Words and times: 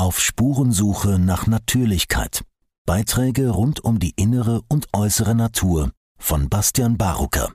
Auf 0.00 0.20
Spurensuche 0.20 1.18
nach 1.18 1.48
Natürlichkeit. 1.48 2.44
Beiträge 2.86 3.48
rund 3.48 3.82
um 3.82 3.98
die 3.98 4.12
innere 4.14 4.62
und 4.68 4.86
äußere 4.92 5.34
Natur 5.34 5.90
von 6.16 6.48
Bastian 6.48 6.96
Barucker. 6.96 7.52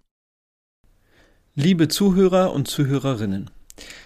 Liebe 1.56 1.88
Zuhörer 1.88 2.52
und 2.52 2.68
Zuhörerinnen, 2.68 3.50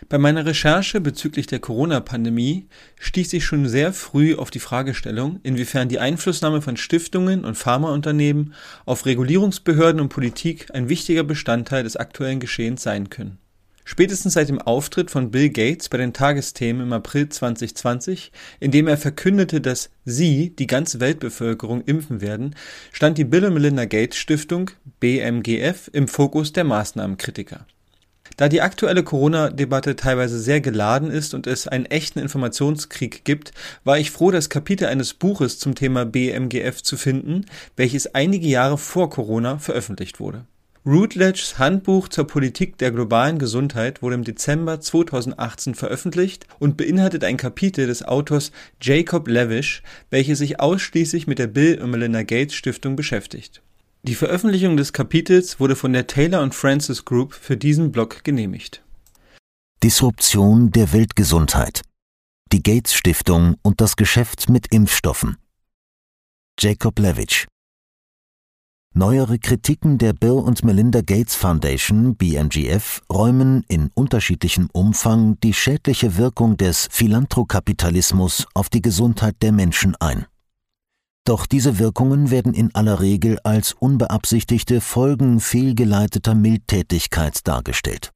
bei 0.07 0.19
meiner 0.19 0.45
Recherche 0.45 1.01
bezüglich 1.01 1.47
der 1.47 1.57
Corona-Pandemie 1.57 2.67
stieß 2.99 3.33
ich 3.33 3.43
schon 3.43 3.67
sehr 3.67 3.91
früh 3.91 4.35
auf 4.35 4.51
die 4.51 4.59
Fragestellung, 4.59 5.39
inwiefern 5.41 5.89
die 5.89 5.97
Einflussnahme 5.97 6.61
von 6.61 6.77
Stiftungen 6.77 7.43
und 7.43 7.55
Pharmaunternehmen 7.55 8.53
auf 8.85 9.07
Regulierungsbehörden 9.07 9.99
und 9.99 10.09
Politik 10.09 10.67
ein 10.75 10.89
wichtiger 10.89 11.23
Bestandteil 11.23 11.83
des 11.83 11.97
aktuellen 11.97 12.39
Geschehens 12.39 12.83
sein 12.83 13.09
können. 13.09 13.39
Spätestens 13.89 14.33
seit 14.33 14.49
dem 14.49 14.59
Auftritt 14.59 15.11
von 15.11 15.31
Bill 15.31 15.49
Gates 15.49 15.87
bei 15.87 15.97
den 15.97 16.11
Tagesthemen 16.11 16.87
im 16.87 16.91
April 16.91 17.29
2020, 17.29 18.33
in 18.59 18.71
dem 18.71 18.85
er 18.85 18.97
verkündete, 18.97 19.61
dass 19.61 19.89
sie 20.03 20.53
die 20.53 20.67
ganze 20.67 20.99
Weltbevölkerung 20.99 21.79
impfen 21.83 22.19
werden, 22.19 22.53
stand 22.91 23.17
die 23.17 23.23
Bill 23.23 23.45
und 23.45 23.53
Melinda 23.53 23.85
Gates 23.85 24.17
Stiftung 24.17 24.71
BMGF 24.99 25.89
im 25.93 26.09
Fokus 26.09 26.51
der 26.51 26.65
Maßnahmenkritiker. 26.65 27.65
Da 28.35 28.49
die 28.49 28.61
aktuelle 28.61 29.03
Corona-Debatte 29.03 29.95
teilweise 29.95 30.37
sehr 30.37 30.59
geladen 30.59 31.09
ist 31.09 31.33
und 31.33 31.47
es 31.47 31.65
einen 31.69 31.85
echten 31.85 32.19
Informationskrieg 32.19 33.23
gibt, 33.23 33.53
war 33.85 33.97
ich 33.97 34.11
froh, 34.11 34.31
das 34.31 34.49
Kapitel 34.49 34.89
eines 34.89 35.13
Buches 35.13 35.59
zum 35.59 35.75
Thema 35.75 36.05
BMGF 36.05 36.83
zu 36.83 36.97
finden, 36.97 37.45
welches 37.77 38.13
einige 38.13 38.49
Jahre 38.49 38.77
vor 38.77 39.09
Corona 39.09 39.59
veröffentlicht 39.59 40.19
wurde. 40.19 40.43
Routledges 40.87 41.59
Handbuch 41.59 42.07
zur 42.07 42.27
Politik 42.27 42.77
der 42.77 42.91
globalen 42.91 43.39
Gesundheit 43.39 44.01
wurde 44.01 44.15
im 44.15 44.23
Dezember 44.23 44.79
2018 44.79 45.75
veröffentlicht 45.75 46.47
und 46.59 46.77
beinhaltet 46.77 47.25
ein 47.25 47.35
Kapitel 47.35 47.87
des 47.87 48.03
Autors 48.03 48.53
Jacob 48.81 49.27
Levish, 49.27 49.83
welches 50.11 50.39
sich 50.39 50.61
ausschließlich 50.61 51.27
mit 51.27 51.39
der 51.39 51.47
Bill 51.47 51.81
und 51.81 51.89
Melinda 51.89 52.23
Gates 52.23 52.55
Stiftung 52.55 52.95
beschäftigt. 52.95 53.61
Die 54.03 54.15
Veröffentlichung 54.15 54.77
des 54.77 54.93
Kapitels 54.93 55.59
wurde 55.59 55.75
von 55.75 55.91
der 55.91 56.07
Taylor 56.07 56.41
und 56.41 56.55
Francis 56.55 57.03
Group 57.03 57.33
für 57.33 57.57
diesen 57.57 57.91
Blog 57.91 58.23
genehmigt. 58.23 58.81
Disruption 59.83 60.71
der 60.71 60.93
Weltgesundheit. 60.93 61.81
Die 62.53 62.63
Gates 62.63 62.93
Stiftung 62.93 63.57
und 63.61 63.81
das 63.81 63.97
Geschäft 63.97 64.47
mit 64.47 64.73
Impfstoffen. 64.73 65.35
Jacob 66.57 66.97
Levitch 66.97 67.45
Neuere 68.97 69.37
Kritiken 69.37 69.99
der 69.99 70.13
Bill 70.13 70.31
und 70.31 70.63
Melinda 70.63 71.01
Gates 71.01 71.35
Foundation 71.35 72.15
BMGF 72.15 73.03
räumen 73.13 73.63
in 73.67 73.91
unterschiedlichem 73.93 74.69
Umfang 74.73 75.39
die 75.41 75.53
schädliche 75.53 76.17
Wirkung 76.17 76.57
des 76.57 76.87
Philanthrokapitalismus 76.89 78.47
auf 78.55 78.69
die 78.69 78.81
Gesundheit 78.81 79.35
der 79.43 79.51
Menschen 79.51 79.95
ein. 79.99 80.25
Doch 81.25 81.45
diese 81.45 81.77
Wirkungen 81.77 82.31
werden 82.31 82.55
in 82.55 82.73
aller 82.73 82.99
Regel 82.99 83.37
als 83.43 83.73
unbeabsichtigte 83.73 84.81
Folgen 84.81 85.41
fehlgeleiteter 85.41 86.33
Mildtätigkeit 86.33 87.47
dargestellt. 87.47 88.13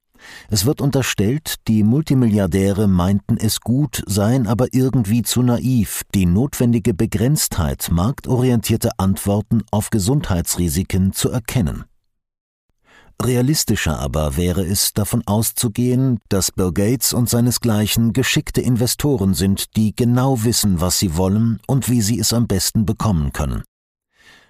Es 0.50 0.66
wird 0.66 0.80
unterstellt, 0.80 1.56
die 1.68 1.82
Multimilliardäre 1.82 2.86
meinten 2.86 3.36
es 3.36 3.60
gut, 3.60 4.02
seien 4.06 4.46
aber 4.46 4.68
irgendwie 4.72 5.22
zu 5.22 5.42
naiv, 5.42 6.02
die 6.14 6.26
notwendige 6.26 6.94
Begrenztheit 6.94 7.88
marktorientierter 7.90 8.90
Antworten 8.98 9.62
auf 9.70 9.90
Gesundheitsrisiken 9.90 11.12
zu 11.12 11.30
erkennen. 11.30 11.84
Realistischer 13.22 13.98
aber 13.98 14.36
wäre 14.36 14.64
es, 14.64 14.94
davon 14.94 15.22
auszugehen, 15.26 16.18
dass 16.28 16.50
Bill 16.50 16.72
Gates 16.72 17.12
und 17.12 17.28
seinesgleichen 17.28 18.12
geschickte 18.12 18.60
Investoren 18.60 19.34
sind, 19.34 19.76
die 19.76 19.94
genau 19.94 20.42
wissen, 20.42 20.80
was 20.80 20.98
sie 20.98 21.16
wollen 21.16 21.60
und 21.66 21.88
wie 21.88 22.00
sie 22.00 22.18
es 22.18 22.32
am 22.32 22.48
besten 22.48 22.84
bekommen 22.84 23.32
können. 23.32 23.62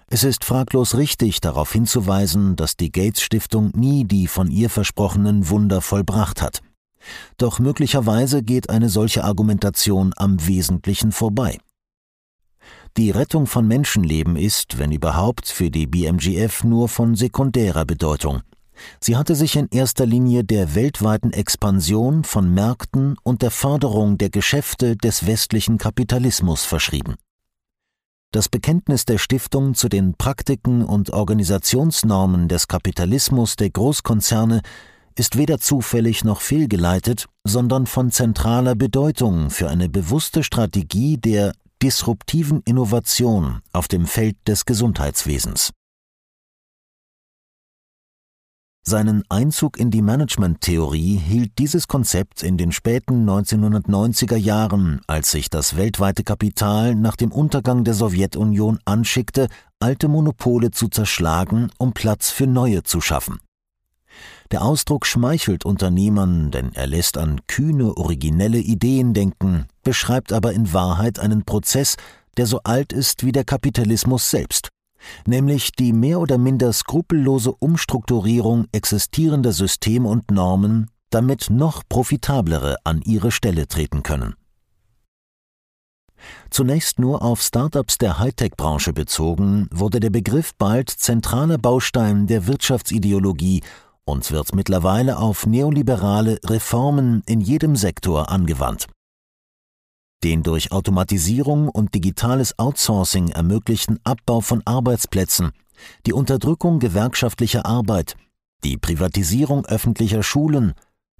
Es 0.07 0.23
ist 0.23 0.45
fraglos 0.45 0.95
richtig, 0.95 1.41
darauf 1.41 1.71
hinzuweisen, 1.71 2.55
dass 2.55 2.77
die 2.77 2.91
Gates 2.91 3.21
Stiftung 3.21 3.71
nie 3.75 4.05
die 4.05 4.27
von 4.27 4.51
ihr 4.51 4.69
versprochenen 4.69 5.49
Wunder 5.49 5.81
vollbracht 5.81 6.41
hat. 6.41 6.61
Doch 7.37 7.59
möglicherweise 7.59 8.43
geht 8.43 8.69
eine 8.69 8.89
solche 8.89 9.23
Argumentation 9.23 10.13
am 10.15 10.45
Wesentlichen 10.45 11.11
vorbei. 11.11 11.57
Die 12.95 13.11
Rettung 13.11 13.47
von 13.47 13.67
Menschenleben 13.67 14.35
ist, 14.35 14.77
wenn 14.77 14.91
überhaupt, 14.91 15.47
für 15.47 15.71
die 15.71 15.87
BMGF 15.87 16.63
nur 16.63 16.87
von 16.87 17.15
sekundärer 17.15 17.85
Bedeutung. 17.85 18.41
Sie 18.99 19.17
hatte 19.17 19.35
sich 19.35 19.55
in 19.55 19.67
erster 19.69 20.05
Linie 20.05 20.43
der 20.43 20.75
weltweiten 20.75 21.31
Expansion 21.31 22.23
von 22.23 22.53
Märkten 22.53 23.15
und 23.23 23.41
der 23.41 23.51
Förderung 23.51 24.17
der 24.17 24.29
Geschäfte 24.29 24.95
des 24.95 25.25
westlichen 25.25 25.77
Kapitalismus 25.77 26.65
verschrieben. 26.65 27.15
Das 28.33 28.49
Bekenntnis 28.49 29.05
der 29.05 29.19
Stiftung 29.19 29.75
zu 29.75 29.89
den 29.89 30.15
Praktiken 30.15 30.83
und 30.83 31.11
Organisationsnormen 31.11 32.47
des 32.47 32.67
Kapitalismus 32.67 33.57
der 33.57 33.69
Großkonzerne 33.69 34.63
ist 35.15 35.37
weder 35.37 35.59
zufällig 35.59 36.23
noch 36.23 36.41
fehlgeleitet, 36.41 37.27
sondern 37.43 37.85
von 37.85 38.09
zentraler 38.09 38.73
Bedeutung 38.73 39.51
für 39.51 39.69
eine 39.69 39.87
bewusste 39.87 40.41
Strategie 40.41 41.17
der 41.19 41.53
disruptiven 41.83 42.63
Innovation 42.65 43.61
auf 43.71 43.87
dem 43.87 44.07
Feld 44.07 44.35
des 44.47 44.65
Gesundheitswesens. 44.65 45.69
Seinen 48.85 49.23
Einzug 49.29 49.79
in 49.79 49.91
die 49.91 50.01
Managementtheorie 50.01 51.15
hielt 51.15 51.57
dieses 51.57 51.87
Konzept 51.87 52.43
in 52.43 52.57
den 52.57 52.73
späten 52.73 53.25
1990er 53.29 54.35
Jahren, 54.35 54.99
als 55.07 55.31
sich 55.31 55.49
das 55.49 55.77
weltweite 55.77 56.25
Kapital 56.25 56.93
nach 56.93 57.15
dem 57.15 57.31
Untergang 57.31 57.85
der 57.85 57.93
Sowjetunion 57.93 58.79
anschickte, 58.83 59.47
alte 59.79 60.09
Monopole 60.09 60.71
zu 60.71 60.89
zerschlagen, 60.89 61.71
um 61.77 61.93
Platz 61.93 62.29
für 62.29 62.45
neue 62.45 62.83
zu 62.83 62.99
schaffen. 62.99 63.39
Der 64.51 64.63
Ausdruck 64.63 65.05
schmeichelt 65.05 65.63
Unternehmern, 65.63 66.51
denn 66.51 66.73
er 66.73 66.85
lässt 66.85 67.17
an 67.17 67.39
kühne, 67.47 67.95
originelle 67.95 68.59
Ideen 68.59 69.13
denken, 69.13 69.65
beschreibt 69.83 70.33
aber 70.33 70.51
in 70.51 70.73
Wahrheit 70.73 71.19
einen 71.19 71.45
Prozess, 71.45 71.95
der 72.35 72.47
so 72.47 72.59
alt 72.65 72.91
ist 72.91 73.23
wie 73.23 73.31
der 73.31 73.45
Kapitalismus 73.45 74.29
selbst 74.29 74.72
nämlich 75.25 75.71
die 75.71 75.93
mehr 75.93 76.19
oder 76.19 76.37
minder 76.37 76.73
skrupellose 76.73 77.51
Umstrukturierung 77.51 78.67
existierender 78.71 79.51
Systeme 79.51 80.07
und 80.07 80.31
Normen, 80.31 80.89
damit 81.09 81.49
noch 81.49 81.83
profitablere 81.87 82.77
an 82.83 83.01
ihre 83.01 83.31
Stelle 83.31 83.67
treten 83.67 84.03
können. 84.03 84.35
Zunächst 86.49 86.99
nur 86.99 87.21
auf 87.21 87.41
Startups 87.41 87.97
der 87.97 88.17
Hightech-Branche 88.19 88.93
bezogen, 88.93 89.67
wurde 89.71 89.99
der 89.99 90.09
Begriff 90.09 90.53
bald 90.57 90.89
zentraler 90.89 91.57
Baustein 91.57 92.27
der 92.27 92.47
Wirtschaftsideologie 92.47 93.61
und 94.05 94.31
wird 94.31 94.55
mittlerweile 94.55 95.17
auf 95.17 95.45
neoliberale 95.45 96.39
Reformen 96.45 97.23
in 97.25 97.41
jedem 97.41 97.75
Sektor 97.75 98.29
angewandt 98.29 98.87
den 100.23 100.43
durch 100.43 100.71
Automatisierung 100.71 101.69
und 101.69 101.93
digitales 101.93 102.57
Outsourcing 102.57 103.29
ermöglichten 103.29 103.99
Abbau 104.03 104.41
von 104.41 104.61
Arbeitsplätzen, 104.65 105.51
die 106.05 106.13
Unterdrückung 106.13 106.79
gewerkschaftlicher 106.79 107.65
Arbeit, 107.65 108.15
die 108.63 108.77
Privatisierung 108.77 109.65
öffentlicher 109.65 110.23
Schulen, 110.23 110.73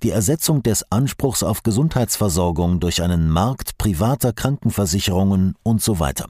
die 0.04 0.10
Ersetzung 0.10 0.64
des 0.64 0.90
Anspruchs 0.92 1.44
auf 1.44 1.64
Gesundheitsversorgung 1.64 2.80
durch 2.80 3.02
einen 3.02 3.30
Markt 3.30 3.78
privater 3.78 4.34
Krankenversicherungen 4.34 5.56
und 5.64 5.82
so 5.82 6.00
weiter. 6.00 6.28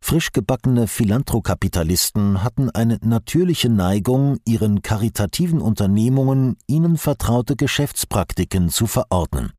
Frisch 0.00 0.32
gebackene 0.32 0.86
Philanthrokapitalisten 0.86 2.44
hatten 2.44 2.70
eine 2.70 2.98
natürliche 3.02 3.68
Neigung, 3.68 4.38
ihren 4.44 4.82
karitativen 4.82 5.60
Unternehmungen 5.60 6.56
ihnen 6.66 6.96
vertraute 6.96 7.56
Geschäftspraktiken 7.56 8.68
zu 8.68 8.86
verordnen. 8.86 9.52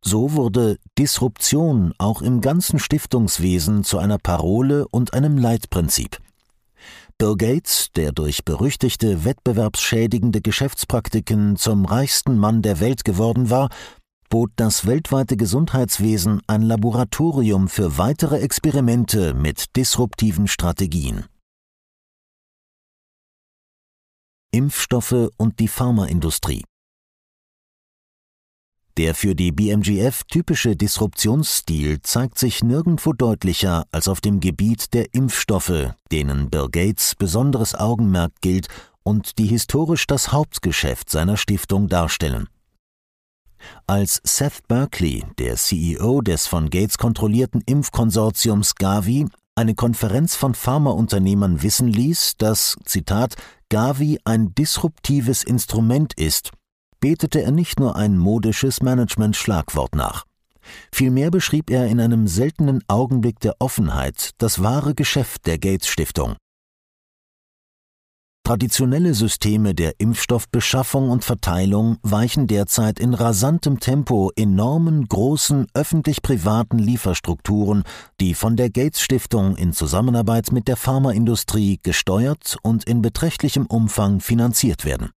So 0.00 0.32
wurde 0.32 0.78
Disruption 0.96 1.92
auch 1.98 2.22
im 2.22 2.40
ganzen 2.40 2.78
Stiftungswesen 2.78 3.84
zu 3.84 3.98
einer 3.98 4.18
Parole 4.18 4.86
und 4.88 5.12
einem 5.12 5.36
Leitprinzip. 5.36 6.18
Bill 7.18 7.36
Gates, 7.36 7.88
der 7.96 8.12
durch 8.12 8.44
berüchtigte 8.44 9.24
wettbewerbsschädigende 9.24 10.40
Geschäftspraktiken 10.40 11.56
zum 11.56 11.84
reichsten 11.84 12.38
Mann 12.38 12.62
der 12.62 12.78
Welt 12.78 13.04
geworden 13.04 13.50
war, 13.50 13.70
bot 14.28 14.52
das 14.54 14.86
weltweite 14.86 15.36
Gesundheitswesen 15.36 16.42
ein 16.46 16.62
Laboratorium 16.62 17.68
für 17.68 17.98
weitere 17.98 18.38
Experimente 18.38 19.34
mit 19.34 19.74
disruptiven 19.74 20.46
Strategien. 20.46 21.24
Impfstoffe 24.52 25.30
und 25.36 25.58
die 25.58 25.68
Pharmaindustrie 25.68 26.64
der 28.98 29.14
für 29.14 29.36
die 29.36 29.52
BMGF 29.52 30.24
typische 30.24 30.74
Disruptionsstil 30.74 32.02
zeigt 32.02 32.36
sich 32.36 32.64
nirgendwo 32.64 33.12
deutlicher 33.12 33.86
als 33.92 34.08
auf 34.08 34.20
dem 34.20 34.40
Gebiet 34.40 34.92
der 34.92 35.14
Impfstoffe, 35.14 35.94
denen 36.10 36.50
Bill 36.50 36.68
Gates 36.68 37.14
besonderes 37.14 37.76
Augenmerk 37.76 38.32
gilt 38.40 38.66
und 39.04 39.38
die 39.38 39.46
historisch 39.46 40.08
das 40.08 40.32
Hauptgeschäft 40.32 41.10
seiner 41.10 41.36
Stiftung 41.36 41.86
darstellen. 41.86 42.48
Als 43.86 44.20
Seth 44.24 44.66
Berkley, 44.66 45.24
der 45.38 45.54
CEO 45.54 46.20
des 46.20 46.48
von 46.48 46.68
Gates 46.68 46.98
kontrollierten 46.98 47.62
Impfkonsortiums 47.66 48.74
Gavi, 48.74 49.28
eine 49.54 49.76
Konferenz 49.76 50.34
von 50.34 50.54
Pharmaunternehmern 50.54 51.62
wissen 51.62 51.86
ließ, 51.86 52.34
dass, 52.38 52.76
Zitat, 52.84 53.36
Gavi 53.68 54.18
ein 54.24 54.54
disruptives 54.56 55.44
Instrument 55.44 56.14
ist, 56.14 56.50
betete 57.00 57.42
er 57.42 57.52
nicht 57.52 57.80
nur 57.80 57.96
ein 57.96 58.18
modisches 58.18 58.82
Management-Schlagwort 58.82 59.94
nach. 59.94 60.24
Vielmehr 60.92 61.30
beschrieb 61.30 61.70
er 61.70 61.86
in 61.86 62.00
einem 62.00 62.26
seltenen 62.26 62.82
Augenblick 62.88 63.40
der 63.40 63.56
Offenheit 63.58 64.30
das 64.38 64.62
wahre 64.62 64.94
Geschäft 64.94 65.46
der 65.46 65.58
Gates 65.58 65.88
Stiftung. 65.88 66.36
Traditionelle 68.48 69.12
Systeme 69.12 69.74
der 69.74 69.92
Impfstoffbeschaffung 69.98 71.10
und 71.10 71.22
Verteilung 71.22 71.98
weichen 72.00 72.46
derzeit 72.46 72.98
in 72.98 73.12
rasantem 73.12 73.78
Tempo 73.78 74.30
enormen 74.36 75.06
großen 75.06 75.66
öffentlich-privaten 75.74 76.78
Lieferstrukturen, 76.78 77.82
die 78.22 78.32
von 78.32 78.56
der 78.56 78.70
Gates 78.70 79.02
Stiftung 79.02 79.54
in 79.56 79.74
Zusammenarbeit 79.74 80.50
mit 80.50 80.66
der 80.66 80.78
Pharmaindustrie 80.78 81.78
gesteuert 81.82 82.56
und 82.62 82.84
in 82.84 83.02
beträchtlichem 83.02 83.66
Umfang 83.66 84.20
finanziert 84.20 84.86
werden. 84.86 85.10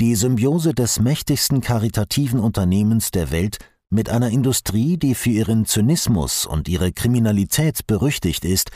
Die 0.00 0.14
Symbiose 0.14 0.74
des 0.74 1.00
mächtigsten 1.00 1.60
karitativen 1.60 2.38
Unternehmens 2.38 3.10
der 3.10 3.32
Welt 3.32 3.58
mit 3.90 4.08
einer 4.08 4.30
Industrie, 4.30 4.96
die 4.96 5.16
für 5.16 5.30
ihren 5.30 5.66
Zynismus 5.66 6.46
und 6.46 6.68
ihre 6.68 6.92
Kriminalität 6.92 7.84
berüchtigt 7.88 8.44
ist, 8.44 8.70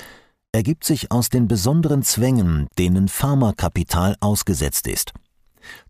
ergibt 0.50 0.82
sich 0.82 1.12
aus 1.12 1.28
den 1.28 1.46
besonderen 1.46 2.02
Zwängen, 2.02 2.66
denen 2.76 3.06
Pharmakapital 3.06 4.16
ausgesetzt 4.18 4.88
ist. 4.88 5.12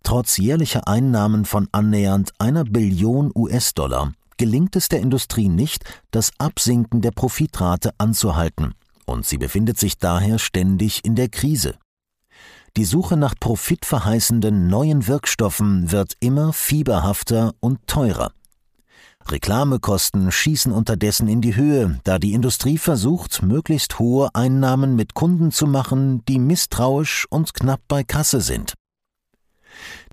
Trotz 0.03 0.37
jährlicher 0.37 0.87
Einnahmen 0.87 1.47
von 1.47 1.67
annähernd 1.73 2.33
einer 2.39 2.65
Billion 2.65 3.33
US-Dollar 3.35 4.13
gelingt 4.37 4.77
es 4.77 4.91
der 4.91 5.01
Industrie 5.01 5.49
nicht, 5.49 5.83
das 6.11 6.33
Absinken 6.37 7.01
der 7.01 7.13
Profitrate 7.13 7.93
anzuhalten, 7.97 8.75
und 9.07 9.25
sie 9.25 9.39
befindet 9.39 9.79
sich 9.79 9.97
daher 9.97 10.39
ständig 10.39 11.07
in 11.07 11.15
der 11.15 11.31
Krise. 11.31 11.77
Die 12.79 12.87
Suche 12.87 13.19
nach 13.19 13.35
profitverheißenden 13.39 14.67
neuen 14.67 15.07
Wirkstoffen 15.07 15.93
wird 15.93 16.15
immer 16.21 16.55
fieberhafter 16.55 17.53
und 17.61 17.87
teurer. 17.87 18.33
Reklamekosten 19.29 20.33
schießen 20.33 20.73
unterdessen 20.73 21.29
in 21.29 21.43
die 21.43 21.55
Höhe, 21.55 22.01
da 22.05 22.19
die 22.19 22.33
Industrie 22.33 22.79
versucht, 22.79 23.43
möglichst 23.43 23.99
hohe 23.99 24.35
Einnahmen 24.35 24.97
mit 24.97 25.13
Kunden 25.13 25.53
zu 25.53 25.67
machen, 25.67 26.25
die 26.25 26.39
misstrauisch 26.39 27.27
und 27.29 27.53
knapp 27.53 27.83
bei 27.89 28.05
Kasse 28.05 28.41
sind. 28.41 28.73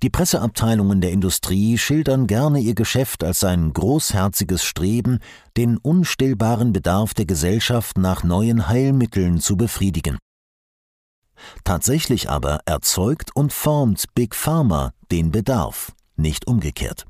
Die 0.03 0.09
Presseabteilungen 0.09 0.99
der 0.99 1.11
Industrie 1.11 1.77
schildern 1.77 2.27
gerne 2.27 2.59
ihr 2.59 2.75
Geschäft 2.75 3.23
als 3.23 3.45
ein 3.45 3.71
großherziges 3.71 4.63
Streben, 4.63 5.19
den 5.55 5.77
unstillbaren 5.77 6.73
Bedarf 6.73 7.13
der 7.13 7.25
Gesellschaft 7.25 7.97
nach 7.97 8.23
neuen 8.23 8.67
Heilmitteln 8.67 9.39
zu 9.39 9.55
befriedigen. 9.55 10.17
Tatsächlich 11.63 12.29
aber 12.29 12.59
erzeugt 12.65 13.35
und 13.35 13.53
formt 13.53 14.05
Big 14.15 14.35
Pharma 14.35 14.91
den 15.11 15.31
Bedarf, 15.31 15.91
nicht 16.15 16.47
umgekehrt. 16.47 17.05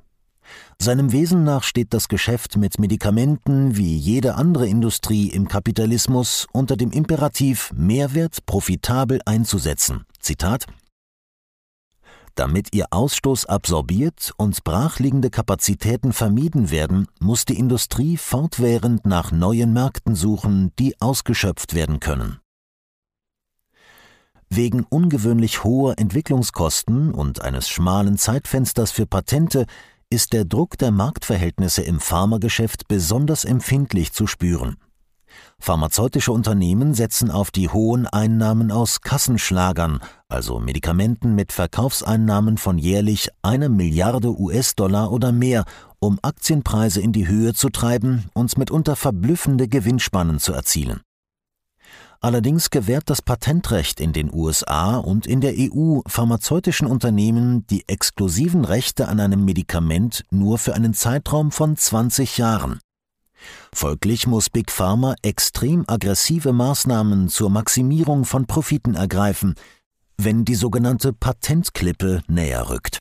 Seinem 0.81 1.11
Wesen 1.11 1.43
nach 1.43 1.63
steht 1.63 1.93
das 1.93 2.07
Geschäft 2.07 2.57
mit 2.57 2.79
Medikamenten 2.79 3.75
wie 3.75 3.97
jede 3.97 4.35
andere 4.35 4.67
Industrie 4.67 5.27
im 5.27 5.47
Kapitalismus 5.47 6.47
unter 6.53 6.77
dem 6.77 6.91
Imperativ, 6.91 7.71
Mehrwert 7.75 8.45
profitabel 8.45 9.21
einzusetzen. 9.25 10.05
Zitat 10.19 10.65
damit 12.39 12.73
ihr 12.73 12.85
Ausstoß 12.91 13.47
absorbiert 13.47 14.31
und 14.37 14.63
brachliegende 14.63 15.29
Kapazitäten 15.29 16.13
vermieden 16.13 16.71
werden, 16.71 17.07
muss 17.19 17.43
die 17.43 17.59
Industrie 17.59 18.15
fortwährend 18.15 19.05
nach 19.05 19.33
neuen 19.33 19.73
Märkten 19.73 20.15
suchen, 20.15 20.71
die 20.79 20.95
ausgeschöpft 21.01 21.73
werden 21.75 21.99
können. 21.99 22.39
Wegen 24.51 24.83
ungewöhnlich 24.89 25.63
hoher 25.63 25.99
Entwicklungskosten 25.99 27.13
und 27.13 27.41
eines 27.41 27.69
schmalen 27.69 28.17
Zeitfensters 28.17 28.91
für 28.91 29.05
Patente 29.05 29.67
ist 30.09 30.33
der 30.33 30.43
Druck 30.43 30.77
der 30.79 30.89
Marktverhältnisse 30.89 31.83
im 31.83 31.99
Pharmageschäft 31.99 32.87
besonders 32.87 33.45
empfindlich 33.45 34.11
zu 34.11 34.25
spüren. 34.25 34.77
Pharmazeutische 35.59 36.31
Unternehmen 36.31 36.95
setzen 36.95 37.29
auf 37.29 37.51
die 37.51 37.69
hohen 37.69 38.07
Einnahmen 38.07 38.71
aus 38.71 39.01
Kassenschlagern, 39.01 39.99
also 40.27 40.59
Medikamenten 40.59 41.35
mit 41.35 41.51
Verkaufseinnahmen 41.51 42.57
von 42.57 42.79
jährlich 42.79 43.29
einer 43.43 43.69
Milliarde 43.69 44.39
US-Dollar 44.39 45.11
oder 45.11 45.31
mehr, 45.31 45.65
um 45.99 46.17
Aktienpreise 46.23 47.01
in 47.01 47.11
die 47.11 47.27
Höhe 47.27 47.53
zu 47.53 47.69
treiben 47.69 48.29
und 48.33 48.57
mitunter 48.57 48.95
verblüffende 48.95 49.67
Gewinnspannen 49.67 50.39
zu 50.39 50.53
erzielen. 50.53 51.01
Allerdings 52.21 52.69
gewährt 52.69 53.09
das 53.09 53.21
Patentrecht 53.21 54.01
in 54.01 54.11
den 54.11 54.33
USA 54.33 54.97
und 54.97 55.25
in 55.25 55.39
der 55.39 55.53
EU 55.57 56.01
pharmazeutischen 56.05 56.85
Unternehmen 56.85 57.65
die 57.67 57.87
exklusiven 57.87 58.65
Rechte 58.65 59.07
an 59.07 59.21
einem 59.21 59.45
Medikament 59.45 60.25
nur 60.29 60.57
für 60.57 60.75
einen 60.75 60.93
Zeitraum 60.93 61.51
von 61.51 61.77
20 61.77 62.37
Jahren. 62.37 62.81
Folglich 63.73 64.27
muss 64.27 64.49
Big 64.49 64.69
Pharma 64.69 65.15
extrem 65.21 65.85
aggressive 65.87 66.51
Maßnahmen 66.51 67.29
zur 67.29 67.49
Maximierung 67.49 68.25
von 68.25 68.47
Profiten 68.47 68.95
ergreifen, 68.95 69.55
wenn 70.17 70.43
die 70.43 70.55
sogenannte 70.55 71.13
Patentklippe 71.13 72.21
näher 72.27 72.69
rückt. 72.69 72.99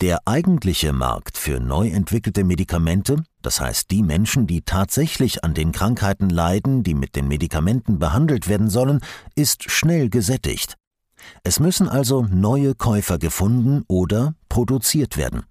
Der 0.00 0.26
eigentliche 0.26 0.94
Markt 0.94 1.36
für 1.36 1.60
neu 1.60 1.90
entwickelte 1.90 2.42
Medikamente, 2.42 3.16
das 3.42 3.60
heißt 3.60 3.90
die 3.90 4.02
Menschen, 4.02 4.46
die 4.46 4.62
tatsächlich 4.62 5.44
an 5.44 5.52
den 5.52 5.72
Krankheiten 5.72 6.30
leiden, 6.30 6.82
die 6.82 6.94
mit 6.94 7.16
den 7.16 7.28
Medikamenten 7.28 7.98
behandelt 7.98 8.48
werden 8.48 8.70
sollen, 8.70 9.00
ist 9.34 9.70
schnell 9.70 10.08
gesättigt. 10.08 10.76
Es 11.44 11.60
müssen 11.60 11.86
also 11.86 12.22
neue 12.22 12.74
Käufer 12.74 13.18
gefunden 13.18 13.84
oder 13.88 14.34
produziert 14.48 15.18
werden. 15.18 15.42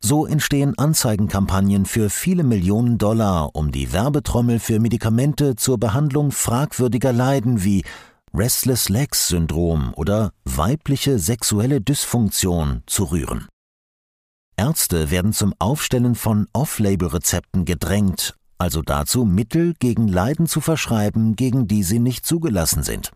So 0.00 0.24
entstehen 0.24 0.78
Anzeigenkampagnen 0.78 1.84
für 1.84 2.08
viele 2.08 2.42
Millionen 2.42 2.96
Dollar, 2.96 3.54
um 3.54 3.70
die 3.70 3.92
Werbetrommel 3.92 4.60
für 4.60 4.80
Medikamente 4.80 5.56
zur 5.56 5.76
Behandlung 5.76 6.32
fragwürdiger 6.32 7.12
Leiden 7.12 7.64
wie 7.64 7.84
Restless 8.32 8.88
Legs 8.88 9.28
Syndrom 9.28 9.92
oder 9.94 10.30
weibliche 10.46 11.18
sexuelle 11.18 11.82
Dysfunktion 11.82 12.82
zu 12.86 13.04
rühren. 13.04 13.46
Ärzte 14.56 15.10
werden 15.10 15.32
zum 15.32 15.54
Aufstellen 15.58 16.14
von 16.14 16.46
Off-Label-Rezepten 16.52 17.64
gedrängt, 17.64 18.34
also 18.58 18.82
dazu, 18.82 19.24
Mittel 19.24 19.74
gegen 19.78 20.08
Leiden 20.08 20.46
zu 20.46 20.60
verschreiben, 20.60 21.36
gegen 21.36 21.66
die 21.66 21.82
sie 21.82 21.98
nicht 21.98 22.24
zugelassen 22.24 22.82
sind. 22.82 23.10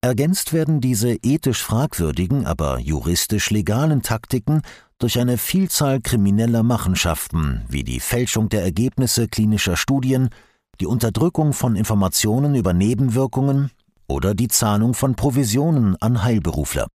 Ergänzt 0.00 0.52
werden 0.52 0.80
diese 0.80 1.14
ethisch 1.22 1.62
fragwürdigen, 1.62 2.44
aber 2.44 2.80
juristisch 2.80 3.50
legalen 3.50 4.02
Taktiken 4.02 4.62
durch 4.98 5.20
eine 5.20 5.38
Vielzahl 5.38 6.00
krimineller 6.00 6.64
Machenschaften 6.64 7.64
wie 7.68 7.84
die 7.84 8.00
Fälschung 8.00 8.48
der 8.48 8.62
Ergebnisse 8.62 9.28
klinischer 9.28 9.76
Studien, 9.76 10.30
die 10.80 10.86
Unterdrückung 10.86 11.52
von 11.52 11.76
Informationen 11.76 12.56
über 12.56 12.72
Nebenwirkungen 12.72 13.70
oder 14.08 14.34
die 14.34 14.48
Zahlung 14.48 14.94
von 14.94 15.14
Provisionen 15.14 15.96
an 16.00 16.24
Heilberufler. 16.24 16.88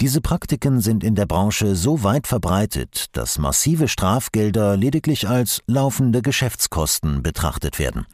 Diese 0.00 0.20
Praktiken 0.20 0.80
sind 0.80 1.04
in 1.04 1.14
der 1.14 1.26
Branche 1.26 1.76
so 1.76 2.02
weit 2.02 2.26
verbreitet, 2.26 3.06
dass 3.12 3.38
massive 3.38 3.88
Strafgelder 3.88 4.76
lediglich 4.76 5.28
als 5.28 5.62
laufende 5.66 6.22
Geschäftskosten 6.22 7.22
betrachtet 7.22 7.78
werden. 7.78 8.06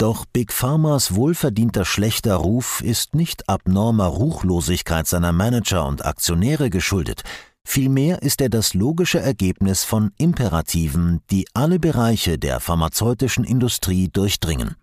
Doch 0.00 0.24
Big 0.24 0.50
Pharmas 0.50 1.14
wohlverdienter 1.14 1.84
schlechter 1.84 2.36
Ruf 2.36 2.80
ist 2.80 3.14
nicht 3.14 3.50
abnormer 3.50 4.06
Ruchlosigkeit 4.06 5.06
seiner 5.06 5.32
Manager 5.32 5.86
und 5.86 6.06
Aktionäre 6.06 6.70
geschuldet, 6.70 7.22
vielmehr 7.64 8.22
ist 8.22 8.40
er 8.40 8.48
das 8.48 8.72
logische 8.72 9.20
Ergebnis 9.20 9.84
von 9.84 10.12
Imperativen, 10.16 11.20
die 11.30 11.46
alle 11.52 11.78
Bereiche 11.78 12.38
der 12.38 12.60
pharmazeutischen 12.60 13.44
Industrie 13.44 14.08
durchdringen. 14.08 14.74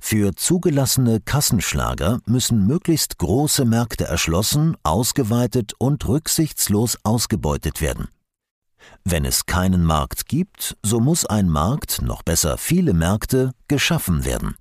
Für 0.00 0.34
zugelassene 0.34 1.20
Kassenschlager 1.20 2.20
müssen 2.24 2.66
möglichst 2.66 3.18
große 3.18 3.64
Märkte 3.64 4.04
erschlossen, 4.04 4.76
ausgeweitet 4.82 5.72
und 5.78 6.06
rücksichtslos 6.06 6.98
ausgebeutet 7.02 7.80
werden. 7.80 8.08
Wenn 9.04 9.24
es 9.24 9.46
keinen 9.46 9.84
Markt 9.84 10.26
gibt, 10.26 10.76
so 10.82 11.00
muss 11.00 11.26
ein 11.26 11.48
Markt, 11.48 12.00
noch 12.02 12.22
besser 12.22 12.58
viele 12.58 12.94
Märkte, 12.94 13.52
geschaffen 13.66 14.24
werden. 14.24 14.56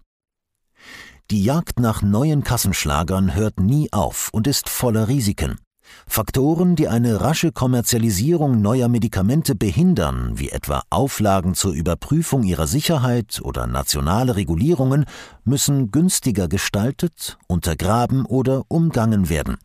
Die 1.29 1.43
Jagd 1.43 1.79
nach 1.79 2.01
neuen 2.01 2.43
Kassenschlagern 2.43 3.35
hört 3.35 3.59
nie 3.59 3.91
auf 3.91 4.29
und 4.31 4.47
ist 4.47 4.69
voller 4.69 5.07
Risiken. 5.07 5.59
Faktoren, 6.05 6.75
die 6.75 6.87
eine 6.87 7.21
rasche 7.21 7.51
Kommerzialisierung 7.51 8.61
neuer 8.61 8.87
Medikamente 8.87 9.55
behindern, 9.55 10.39
wie 10.39 10.49
etwa 10.49 10.83
Auflagen 10.89 11.53
zur 11.53 11.73
Überprüfung 11.73 12.43
ihrer 12.43 12.67
Sicherheit 12.67 13.41
oder 13.43 13.67
nationale 13.67 14.35
Regulierungen, 14.35 15.05
müssen 15.43 15.91
günstiger 15.91 16.47
gestaltet, 16.47 17.37
untergraben 17.47 18.25
oder 18.25 18.63
umgangen 18.67 19.29
werden. 19.29 19.57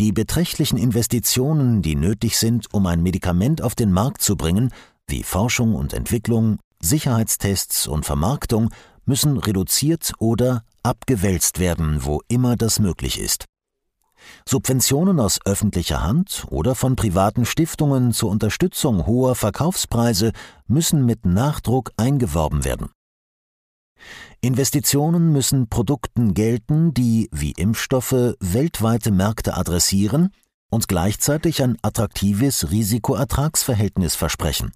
Die 0.00 0.12
beträchtlichen 0.12 0.76
Investitionen, 0.76 1.80
die 1.80 1.94
nötig 1.94 2.36
sind, 2.36 2.72
um 2.74 2.86
ein 2.86 3.02
Medikament 3.02 3.62
auf 3.62 3.74
den 3.74 3.92
Markt 3.92 4.22
zu 4.22 4.36
bringen, 4.36 4.70
wie 5.06 5.22
Forschung 5.22 5.74
und 5.74 5.92
Entwicklung, 5.92 6.58
Sicherheitstests 6.80 7.86
und 7.86 8.04
Vermarktung, 8.04 8.70
müssen 9.06 9.36
reduziert 9.36 10.12
oder 10.18 10.64
abgewälzt 10.82 11.58
werden, 11.58 12.04
wo 12.04 12.20
immer 12.28 12.56
das 12.56 12.78
möglich 12.78 13.20
ist. 13.20 13.44
Subventionen 14.48 15.20
aus 15.20 15.40
öffentlicher 15.44 16.02
Hand 16.02 16.46
oder 16.50 16.74
von 16.74 16.96
privaten 16.96 17.44
Stiftungen 17.44 18.12
zur 18.12 18.30
Unterstützung 18.30 19.06
hoher 19.06 19.34
Verkaufspreise 19.34 20.32
müssen 20.66 21.04
mit 21.04 21.26
Nachdruck 21.26 21.92
eingeworben 21.96 22.64
werden. 22.64 22.88
Investitionen 24.40 25.32
müssen 25.32 25.68
Produkten 25.68 26.34
gelten, 26.34 26.92
die, 26.92 27.28
wie 27.32 27.52
Impfstoffe, 27.52 28.34
weltweite 28.40 29.10
Märkte 29.10 29.56
adressieren 29.56 30.30
und 30.70 30.88
gleichzeitig 30.88 31.62
ein 31.62 31.78
attraktives 31.82 32.70
Risiko-Ertragsverhältnis 32.70 34.14
versprechen. 34.14 34.72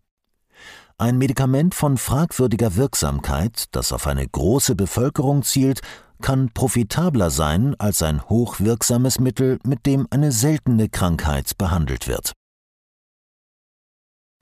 Ein 1.01 1.17
Medikament 1.17 1.77
von 1.77 1.97
fragwürdiger 1.97 2.75
Wirksamkeit, 2.75 3.67
das 3.71 3.93
auf 3.93 4.09
eine 4.09 4.27
große 4.27 4.75
Bevölkerung 4.75 5.45
zielt, 5.45 5.81
kann 6.21 6.51
profitabler 6.53 7.31
sein 7.31 7.77
als 7.79 8.03
ein 8.03 8.29
hochwirksames 8.29 9.21
Mittel, 9.21 9.61
mit 9.65 9.87
dem 9.87 10.09
eine 10.11 10.33
seltene 10.33 10.89
Krankheit 10.89 11.57
behandelt 11.57 12.09
wird. 12.09 12.33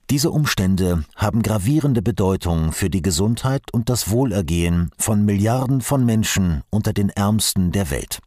Diese 0.09 0.31
Umstände 0.31 1.05
haben 1.15 1.43
gravierende 1.43 2.01
Bedeutung 2.01 2.73
für 2.73 2.89
die 2.89 3.03
Gesundheit 3.03 3.65
und 3.73 3.91
das 3.91 4.09
Wohlergehen 4.09 4.93
von 4.97 5.27
Milliarden 5.27 5.83
von 5.83 6.07
Menschen 6.07 6.63
unter 6.71 6.95
den 6.95 7.11
Ärmsten 7.11 7.71
der 7.71 7.91
Welt. 7.91 8.21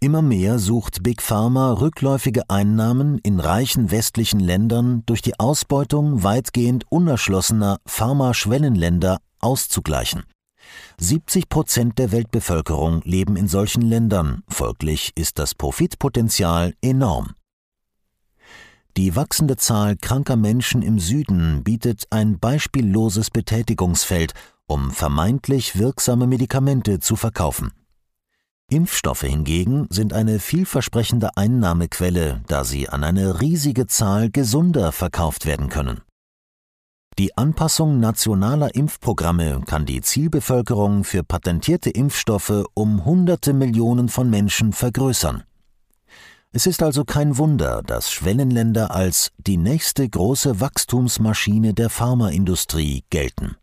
Immer 0.00 0.22
mehr 0.22 0.58
sucht 0.58 1.02
Big 1.02 1.22
Pharma 1.22 1.72
rückläufige 1.72 2.48
Einnahmen 2.48 3.18
in 3.18 3.40
reichen 3.40 3.90
westlichen 3.90 4.40
Ländern 4.40 5.02
durch 5.06 5.22
die 5.22 5.38
Ausbeutung 5.38 6.22
weitgehend 6.22 6.84
unerschlossener 6.90 7.78
Pharma-Schwellenländer 7.86 9.18
auszugleichen. 9.40 10.24
70 10.98 11.48
Prozent 11.48 11.98
der 11.98 12.12
Weltbevölkerung 12.12 13.02
leben 13.04 13.36
in 13.36 13.48
solchen 13.48 13.82
Ländern, 13.82 14.42
folglich 14.48 15.12
ist 15.14 15.38
das 15.38 15.54
Profitpotenzial 15.54 16.74
enorm. 16.82 17.34
Die 18.96 19.14
wachsende 19.14 19.56
Zahl 19.56 19.96
kranker 19.96 20.36
Menschen 20.36 20.80
im 20.80 20.98
Süden 20.98 21.62
bietet 21.62 22.04
ein 22.10 22.38
beispielloses 22.38 23.30
Betätigungsfeld, 23.30 24.32
um 24.66 24.90
vermeintlich 24.90 25.78
wirksame 25.78 26.26
Medikamente 26.26 26.98
zu 26.98 27.14
verkaufen. 27.14 27.72
Impfstoffe 28.68 29.22
hingegen 29.22 29.86
sind 29.90 30.12
eine 30.12 30.40
vielversprechende 30.40 31.36
Einnahmequelle, 31.36 32.42
da 32.48 32.64
sie 32.64 32.88
an 32.88 33.04
eine 33.04 33.40
riesige 33.40 33.86
Zahl 33.86 34.28
gesunder 34.28 34.90
verkauft 34.90 35.46
werden 35.46 35.68
können. 35.68 36.00
Die 37.16 37.36
Anpassung 37.36 38.00
nationaler 38.00 38.74
Impfprogramme 38.74 39.62
kann 39.66 39.86
die 39.86 40.02
Zielbevölkerung 40.02 41.04
für 41.04 41.22
patentierte 41.22 41.90
Impfstoffe 41.90 42.64
um 42.74 43.04
Hunderte 43.04 43.52
Millionen 43.52 44.08
von 44.08 44.28
Menschen 44.28 44.72
vergrößern. 44.72 45.44
Es 46.50 46.66
ist 46.66 46.82
also 46.82 47.04
kein 47.04 47.38
Wunder, 47.38 47.82
dass 47.82 48.10
Schwellenländer 48.10 48.90
als 48.90 49.30
die 49.38 49.58
nächste 49.58 50.08
große 50.08 50.60
Wachstumsmaschine 50.60 51.72
der 51.72 51.88
Pharmaindustrie 51.88 53.04
gelten. 53.10 53.56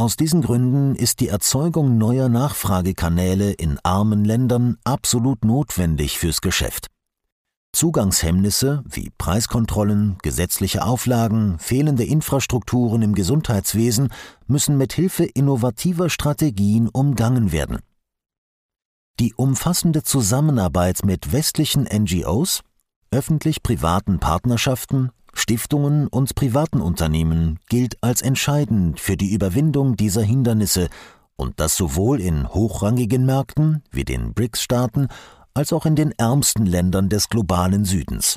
Aus 0.00 0.16
diesen 0.16 0.40
Gründen 0.40 0.94
ist 0.94 1.20
die 1.20 1.28
Erzeugung 1.28 1.98
neuer 1.98 2.30
Nachfragekanäle 2.30 3.52
in 3.52 3.78
armen 3.82 4.24
Ländern 4.24 4.78
absolut 4.82 5.44
notwendig 5.44 6.18
fürs 6.18 6.40
Geschäft. 6.40 6.86
Zugangshemmnisse 7.74 8.82
wie 8.88 9.10
Preiskontrollen, 9.18 10.16
gesetzliche 10.22 10.84
Auflagen, 10.84 11.58
fehlende 11.58 12.04
Infrastrukturen 12.04 13.02
im 13.02 13.14
Gesundheitswesen 13.14 14.08
müssen 14.46 14.78
mit 14.78 14.94
Hilfe 14.94 15.24
innovativer 15.24 16.08
Strategien 16.08 16.88
umgangen 16.88 17.52
werden. 17.52 17.80
Die 19.18 19.34
umfassende 19.34 20.02
Zusammenarbeit 20.02 21.04
mit 21.04 21.30
westlichen 21.30 21.82
NGOs, 21.82 22.62
öffentlich-privaten 23.10 24.18
Partnerschaften, 24.18 25.10
Stiftungen 25.34 26.06
und 26.06 26.34
privaten 26.34 26.80
Unternehmen 26.80 27.58
gilt 27.68 28.02
als 28.02 28.22
entscheidend 28.22 29.00
für 29.00 29.16
die 29.16 29.32
Überwindung 29.32 29.96
dieser 29.96 30.22
Hindernisse 30.22 30.88
und 31.36 31.58
das 31.58 31.76
sowohl 31.76 32.20
in 32.20 32.48
hochrangigen 32.48 33.24
Märkten 33.24 33.82
wie 33.90 34.04
den 34.04 34.34
BRICS-Staaten 34.34 35.08
als 35.54 35.72
auch 35.72 35.86
in 35.86 35.96
den 35.96 36.12
ärmsten 36.12 36.66
Ländern 36.66 37.08
des 37.08 37.28
globalen 37.28 37.84
Südens. 37.84 38.36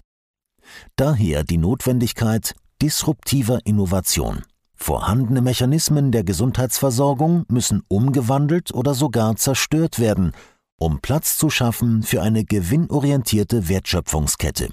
Daher 0.95 1.43
die 1.43 1.57
Notwendigkeit 1.57 2.55
disruptiver 2.81 3.59
Innovation. 3.65 4.43
Vorhandene 4.75 5.41
Mechanismen 5.41 6.11
der 6.11 6.23
Gesundheitsversorgung 6.23 7.45
müssen 7.47 7.83
umgewandelt 7.87 8.73
oder 8.73 8.93
sogar 8.93 9.35
zerstört 9.35 9.99
werden, 9.99 10.33
um 10.77 10.99
Platz 10.99 11.37
zu 11.37 11.49
schaffen 11.49 12.03
für 12.03 12.21
eine 12.21 12.43
gewinnorientierte 12.43 13.69
Wertschöpfungskette. 13.69 14.69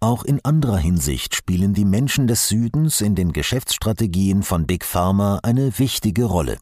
Auch 0.00 0.24
in 0.24 0.44
anderer 0.44 0.78
Hinsicht 0.78 1.34
spielen 1.34 1.74
die 1.74 1.84
Menschen 1.84 2.28
des 2.28 2.46
Südens 2.46 3.00
in 3.00 3.16
den 3.16 3.32
Geschäftsstrategien 3.32 4.44
von 4.44 4.64
Big 4.64 4.84
Pharma 4.84 5.40
eine 5.42 5.76
wichtige 5.80 6.26
Rolle. 6.26 6.58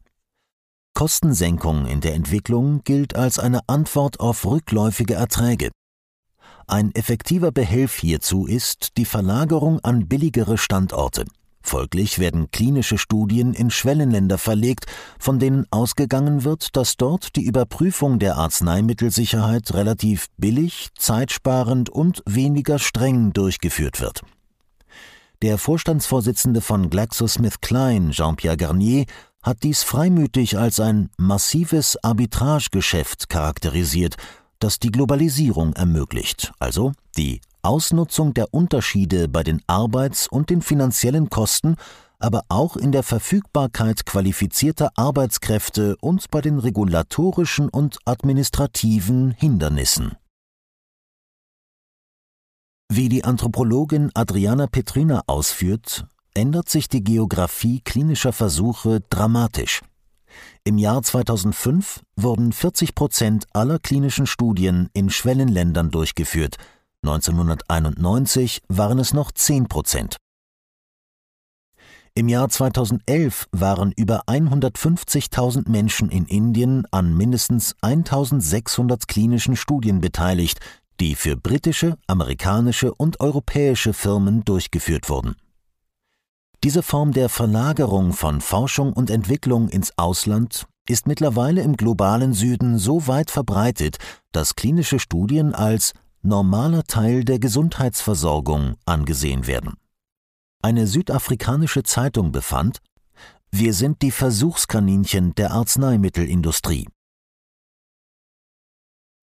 Kostensenkung 0.95 1.85
in 1.85 2.01
der 2.01 2.15
Entwicklung 2.15 2.83
gilt 2.83 3.15
als 3.15 3.37
eine 3.37 3.59
Antwort 3.67 4.19
auf 4.19 4.43
rückläufige 4.43 5.13
Erträge. 5.13 5.69
Ein 6.65 6.93
effektiver 6.95 7.51
Behelf 7.51 7.95
hierzu 7.97 8.47
ist 8.47 8.97
die 8.97 9.05
Verlagerung 9.05 9.81
an 9.81 10.07
billigere 10.07 10.57
Standorte. 10.57 11.25
Folglich 11.67 12.17
werden 12.17 12.49
klinische 12.49 12.97
Studien 12.97 13.53
in 13.53 13.69
Schwellenländer 13.69 14.37
verlegt, 14.37 14.85
von 15.19 15.37
denen 15.37 15.65
ausgegangen 15.69 16.45
wird, 16.45 16.77
dass 16.77 16.95
dort 16.95 17.35
die 17.35 17.43
Überprüfung 17.43 18.19
der 18.19 18.37
Arzneimittelsicherheit 18.37 19.73
relativ 19.73 20.27
billig, 20.37 20.87
zeitsparend 20.97 21.89
und 21.89 22.23
weniger 22.25 22.79
streng 22.79 23.33
durchgeführt 23.33 23.99
wird. 23.99 24.21
Der 25.41 25.57
Vorstandsvorsitzende 25.57 26.61
von 26.61 26.89
GlaxoSmithKline, 26.89 28.11
Jean-Pierre 28.11 28.55
Garnier, 28.55 29.03
hat 29.43 29.63
dies 29.63 29.83
freimütig 29.83 30.57
als 30.57 30.79
ein 30.79 31.09
massives 31.17 32.01
Arbitragegeschäft 32.01 33.27
charakterisiert, 33.27 34.15
das 34.59 34.79
die 34.79 34.91
Globalisierung 34.91 35.73
ermöglicht, 35.73 36.53
also 36.59 36.93
die 37.17 37.41
Ausnutzung 37.61 38.33
der 38.33 38.53
Unterschiede 38.53 39.27
bei 39.27 39.43
den 39.43 39.61
Arbeits- 39.67 40.27
und 40.27 40.49
den 40.49 40.61
finanziellen 40.61 41.29
Kosten, 41.29 41.75
aber 42.19 42.43
auch 42.49 42.77
in 42.77 42.91
der 42.91 43.03
Verfügbarkeit 43.03 44.05
qualifizierter 44.05 44.91
Arbeitskräfte 44.95 45.95
und 46.01 46.31
bei 46.31 46.41
den 46.41 46.59
regulatorischen 46.59 47.69
und 47.69 47.99
administrativen 48.05 49.31
Hindernissen. 49.31 50.15
Wie 52.89 53.09
die 53.09 53.23
Anthropologin 53.25 54.11
Adriana 54.13 54.67
Petrina 54.67 55.23
ausführt, 55.27 56.07
ändert 56.33 56.69
sich 56.69 56.87
die 56.87 57.03
Geografie 57.03 57.81
klinischer 57.81 58.31
Versuche 58.31 59.01
dramatisch. 59.09 59.81
Im 60.63 60.77
Jahr 60.77 61.03
2005 61.03 62.01
wurden 62.15 62.53
40 62.53 62.95
Prozent 62.95 63.45
aller 63.53 63.79
klinischen 63.79 64.27
Studien 64.27 64.89
in 64.93 65.09
Schwellenländern 65.09 65.91
durchgeführt– 65.91 66.57
1991 67.07 68.61
waren 68.67 68.99
es 68.99 69.13
noch 69.13 69.31
10 69.31 69.67
Prozent. 69.67 70.17
Im 72.13 72.27
Jahr 72.27 72.49
2011 72.49 73.47
waren 73.51 73.93
über 73.95 74.23
150.000 74.25 75.69
Menschen 75.69 76.09
in 76.09 76.25
Indien 76.25 76.85
an 76.91 77.15
mindestens 77.15 77.75
1.600 77.83 79.07
klinischen 79.07 79.55
Studien 79.55 80.01
beteiligt, 80.01 80.59
die 80.99 81.15
für 81.15 81.37
britische, 81.37 81.97
amerikanische 82.07 82.93
und 82.93 83.19
europäische 83.19 83.93
Firmen 83.93 84.43
durchgeführt 84.43 85.09
wurden. 85.09 85.35
Diese 86.63 86.81
Form 86.81 87.13
der 87.13 87.29
Verlagerung 87.29 88.13
von 88.13 88.41
Forschung 88.41 88.93
und 88.93 89.11
Entwicklung 89.11 89.69
ins 89.69 89.93
Ausland 89.95 90.65
ist 90.89 91.05
mittlerweile 91.05 91.61
im 91.61 91.77
globalen 91.77 92.33
Süden 92.33 92.79
so 92.79 93.07
weit 93.07 93.29
verbreitet, 93.29 93.97
dass 94.31 94.55
klinische 94.55 94.99
Studien 94.99 95.53
als 95.53 95.93
normaler 96.21 96.83
Teil 96.83 97.23
der 97.23 97.39
Gesundheitsversorgung 97.39 98.75
angesehen 98.85 99.47
werden. 99.47 99.73
Eine 100.61 100.87
südafrikanische 100.87 101.83
Zeitung 101.83 102.31
befand, 102.31 102.79
wir 103.51 103.73
sind 103.73 104.01
die 104.01 104.11
Versuchskaninchen 104.11 105.33
der 105.35 105.51
Arzneimittelindustrie. 105.51 106.87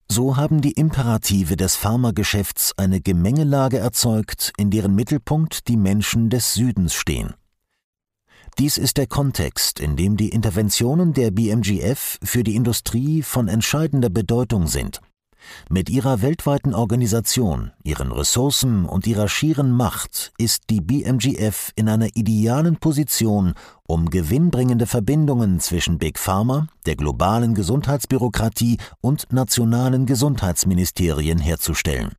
So 0.09 0.37
haben 0.37 0.61
die 0.61 0.73
Imperative 0.73 1.57
des 1.57 1.75
Pharmageschäfts 1.75 2.77
eine 2.77 3.01
Gemengelage 3.01 3.79
erzeugt, 3.79 4.53
in 4.57 4.71
deren 4.71 4.95
Mittelpunkt 4.95 5.67
die 5.67 5.77
Menschen 5.77 6.29
des 6.29 6.53
Südens 6.53 6.93
stehen. 6.93 7.33
Dies 8.57 8.77
ist 8.77 8.97
der 8.97 9.07
Kontext, 9.07 9.79
in 9.79 9.97
dem 9.97 10.15
die 10.15 10.29
Interventionen 10.29 11.13
der 11.13 11.31
BMGF 11.31 12.19
für 12.23 12.43
die 12.43 12.55
Industrie 12.55 13.21
von 13.21 13.49
entscheidender 13.49 14.09
Bedeutung 14.09 14.67
sind. 14.67 15.01
Mit 15.69 15.89
ihrer 15.89 16.21
weltweiten 16.21 16.73
Organisation, 16.73 17.71
ihren 17.83 18.11
Ressourcen 18.11 18.85
und 18.85 19.07
ihrer 19.07 19.27
schieren 19.29 19.71
Macht 19.71 20.33
ist 20.37 20.63
die 20.69 20.81
BMGF 20.81 21.71
in 21.75 21.89
einer 21.89 22.15
idealen 22.15 22.77
Position, 22.77 23.53
um 23.87 24.09
gewinnbringende 24.09 24.85
Verbindungen 24.85 25.59
zwischen 25.59 25.97
Big 25.97 26.19
Pharma, 26.19 26.67
der 26.85 26.95
globalen 26.95 27.53
Gesundheitsbürokratie 27.53 28.77
und 29.01 29.31
nationalen 29.31 30.05
Gesundheitsministerien 30.05 31.39
herzustellen. 31.39 32.13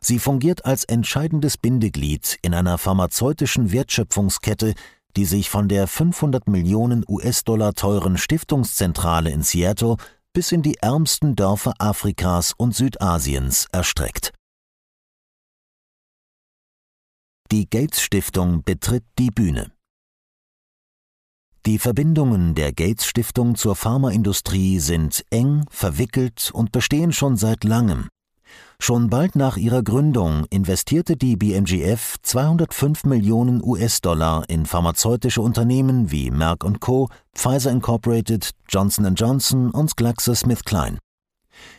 Sie 0.00 0.18
fungiert 0.18 0.64
als 0.64 0.84
entscheidendes 0.84 1.56
Bindeglied 1.56 2.38
in 2.42 2.54
einer 2.54 2.78
pharmazeutischen 2.78 3.72
Wertschöpfungskette, 3.72 4.74
die 5.16 5.24
sich 5.24 5.50
von 5.50 5.68
der 5.68 5.86
500 5.86 6.48
Millionen 6.48 7.04
US-Dollar 7.08 7.74
teuren 7.74 8.18
Stiftungszentrale 8.18 9.30
in 9.30 9.42
Seattle 9.42 9.96
bis 10.38 10.52
in 10.52 10.62
die 10.62 10.76
ärmsten 10.76 11.34
Dörfer 11.34 11.74
Afrikas 11.80 12.52
und 12.56 12.72
Südasiens 12.72 13.66
erstreckt. 13.72 14.32
Die 17.50 17.68
Gates 17.68 18.00
Stiftung 18.00 18.62
betritt 18.62 19.02
die 19.18 19.32
Bühne. 19.32 19.72
Die 21.66 21.80
Verbindungen 21.80 22.54
der 22.54 22.72
Gates 22.72 23.06
Stiftung 23.06 23.56
zur 23.56 23.74
Pharmaindustrie 23.74 24.78
sind 24.78 25.24
eng, 25.30 25.64
verwickelt 25.70 26.52
und 26.54 26.70
bestehen 26.70 27.12
schon 27.12 27.36
seit 27.36 27.64
langem. 27.64 28.08
Schon 28.80 29.10
bald 29.10 29.34
nach 29.34 29.56
ihrer 29.56 29.82
Gründung 29.82 30.44
investierte 30.50 31.16
die 31.16 31.36
BMGF 31.36 32.16
205 32.22 33.04
Millionen 33.04 33.62
US-Dollar 33.62 34.44
in 34.48 34.66
pharmazeutische 34.66 35.40
Unternehmen 35.40 36.10
wie 36.10 36.30
Merck 36.30 36.64
Co., 36.80 37.08
Pfizer 37.34 37.70
Inc., 37.70 37.86
Johnson 38.68 39.14
Johnson 39.14 39.70
und 39.70 39.96
GlaxoSmithKline. 39.96 40.98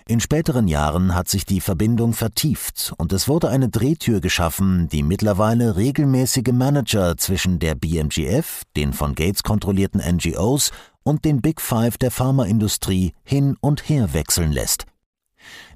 In 0.07 0.19
späteren 0.19 0.67
Jahren 0.67 1.15
hat 1.15 1.29
sich 1.29 1.45
die 1.45 1.61
Verbindung 1.61 2.13
vertieft 2.13 2.93
und 2.97 3.13
es 3.13 3.27
wurde 3.27 3.49
eine 3.49 3.69
Drehtür 3.69 4.21
geschaffen, 4.21 4.89
die 4.89 5.03
mittlerweile 5.03 5.75
regelmäßige 5.75 6.51
Manager 6.51 7.15
zwischen 7.17 7.59
der 7.59 7.75
BMGF, 7.75 8.63
den 8.75 8.93
von 8.93 9.15
Gates 9.15 9.43
kontrollierten 9.43 10.01
NGOs 10.01 10.71
und 11.03 11.25
den 11.25 11.41
Big 11.41 11.61
Five 11.61 11.97
der 11.97 12.11
Pharmaindustrie 12.11 13.13
hin 13.23 13.55
und 13.61 13.87
her 13.87 14.13
wechseln 14.13 14.51
lässt. 14.51 14.85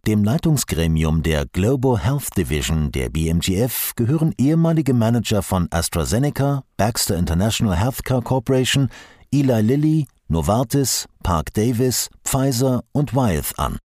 Dem 0.05 0.23
Leitungsgremium 0.23 1.23
der 1.23 1.45
Global 1.45 1.97
Health 1.97 2.35
Division 2.35 2.91
der 2.91 3.09
BMGF 3.09 3.93
gehören 3.95 4.33
ehemalige 4.37 4.93
Manager 4.93 5.41
von 5.41 5.67
AstraZeneca, 5.71 6.63
Baxter 6.75 7.15
International 7.17 7.77
Healthcare 7.77 8.21
Corporation, 8.21 8.89
Eli 9.31 9.61
Lilly, 9.61 10.07
Novartis, 10.27 11.07
Park 11.23 11.53
Davis, 11.53 12.09
Pfizer 12.25 12.83
und 12.91 13.13
Wyeth 13.13 13.57
an. 13.57 13.77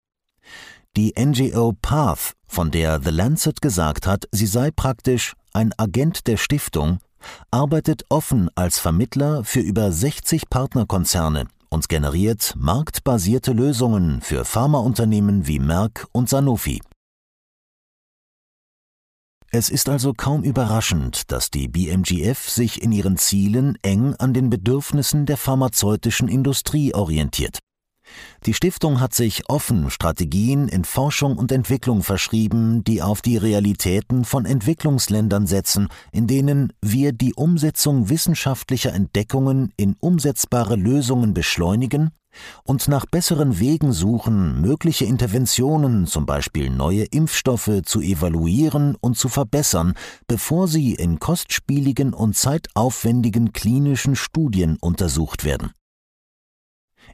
Die 0.96 1.14
NGO 1.16 1.72
Path, 1.80 2.32
von 2.48 2.70
der 2.72 3.00
The 3.00 3.10
Lancet 3.10 3.60
gesagt 3.60 4.06
hat, 4.06 4.24
sie 4.32 4.46
sei 4.46 4.70
praktisch 4.72 5.34
ein 5.52 5.72
Agent 5.76 6.26
der 6.26 6.36
Stiftung, 6.36 6.98
arbeitet 7.50 8.04
offen 8.08 8.50
als 8.56 8.78
Vermittler 8.78 9.44
für 9.44 9.60
über 9.60 9.92
60 9.92 10.50
Partnerkonzerne 10.50 11.46
und 11.68 11.88
generiert 11.88 12.54
marktbasierte 12.56 13.52
Lösungen 13.52 14.20
für 14.20 14.44
Pharmaunternehmen 14.44 15.46
wie 15.46 15.58
Merck 15.58 16.06
und 16.12 16.28
Sanofi. 16.28 16.80
Es 19.50 19.70
ist 19.70 19.88
also 19.88 20.12
kaum 20.12 20.42
überraschend, 20.42 21.32
dass 21.32 21.50
die 21.50 21.68
BMGF 21.68 22.50
sich 22.50 22.82
in 22.82 22.92
ihren 22.92 23.16
Zielen 23.16 23.78
eng 23.82 24.14
an 24.16 24.34
den 24.34 24.50
Bedürfnissen 24.50 25.24
der 25.24 25.38
pharmazeutischen 25.38 26.28
Industrie 26.28 26.92
orientiert. 26.92 27.58
Die 28.46 28.54
Stiftung 28.54 29.00
hat 29.00 29.14
sich 29.14 29.48
offen 29.48 29.90
Strategien 29.90 30.68
in 30.68 30.84
Forschung 30.84 31.36
und 31.36 31.50
Entwicklung 31.52 32.02
verschrieben, 32.02 32.84
die 32.84 33.02
auf 33.02 33.20
die 33.20 33.36
Realitäten 33.36 34.24
von 34.24 34.46
Entwicklungsländern 34.46 35.46
setzen, 35.46 35.88
in 36.12 36.26
denen 36.26 36.72
wir 36.80 37.12
die 37.12 37.34
Umsetzung 37.34 38.08
wissenschaftlicher 38.08 38.94
Entdeckungen 38.94 39.72
in 39.76 39.96
umsetzbare 40.00 40.76
Lösungen 40.76 41.34
beschleunigen 41.34 42.10
und 42.64 42.88
nach 42.88 43.06
besseren 43.06 43.58
Wegen 43.58 43.92
suchen, 43.92 44.60
mögliche 44.60 45.04
Interventionen, 45.04 46.06
zum 46.06 46.26
Beispiel 46.26 46.70
neue 46.70 47.04
Impfstoffe, 47.04 47.82
zu 47.84 48.00
evaluieren 48.00 48.96
und 49.00 49.16
zu 49.16 49.28
verbessern, 49.28 49.94
bevor 50.26 50.68
sie 50.68 50.94
in 50.94 51.18
kostspieligen 51.18 52.14
und 52.14 52.36
zeitaufwendigen 52.36 53.52
klinischen 53.52 54.16
Studien 54.16 54.76
untersucht 54.80 55.44
werden. 55.44 55.72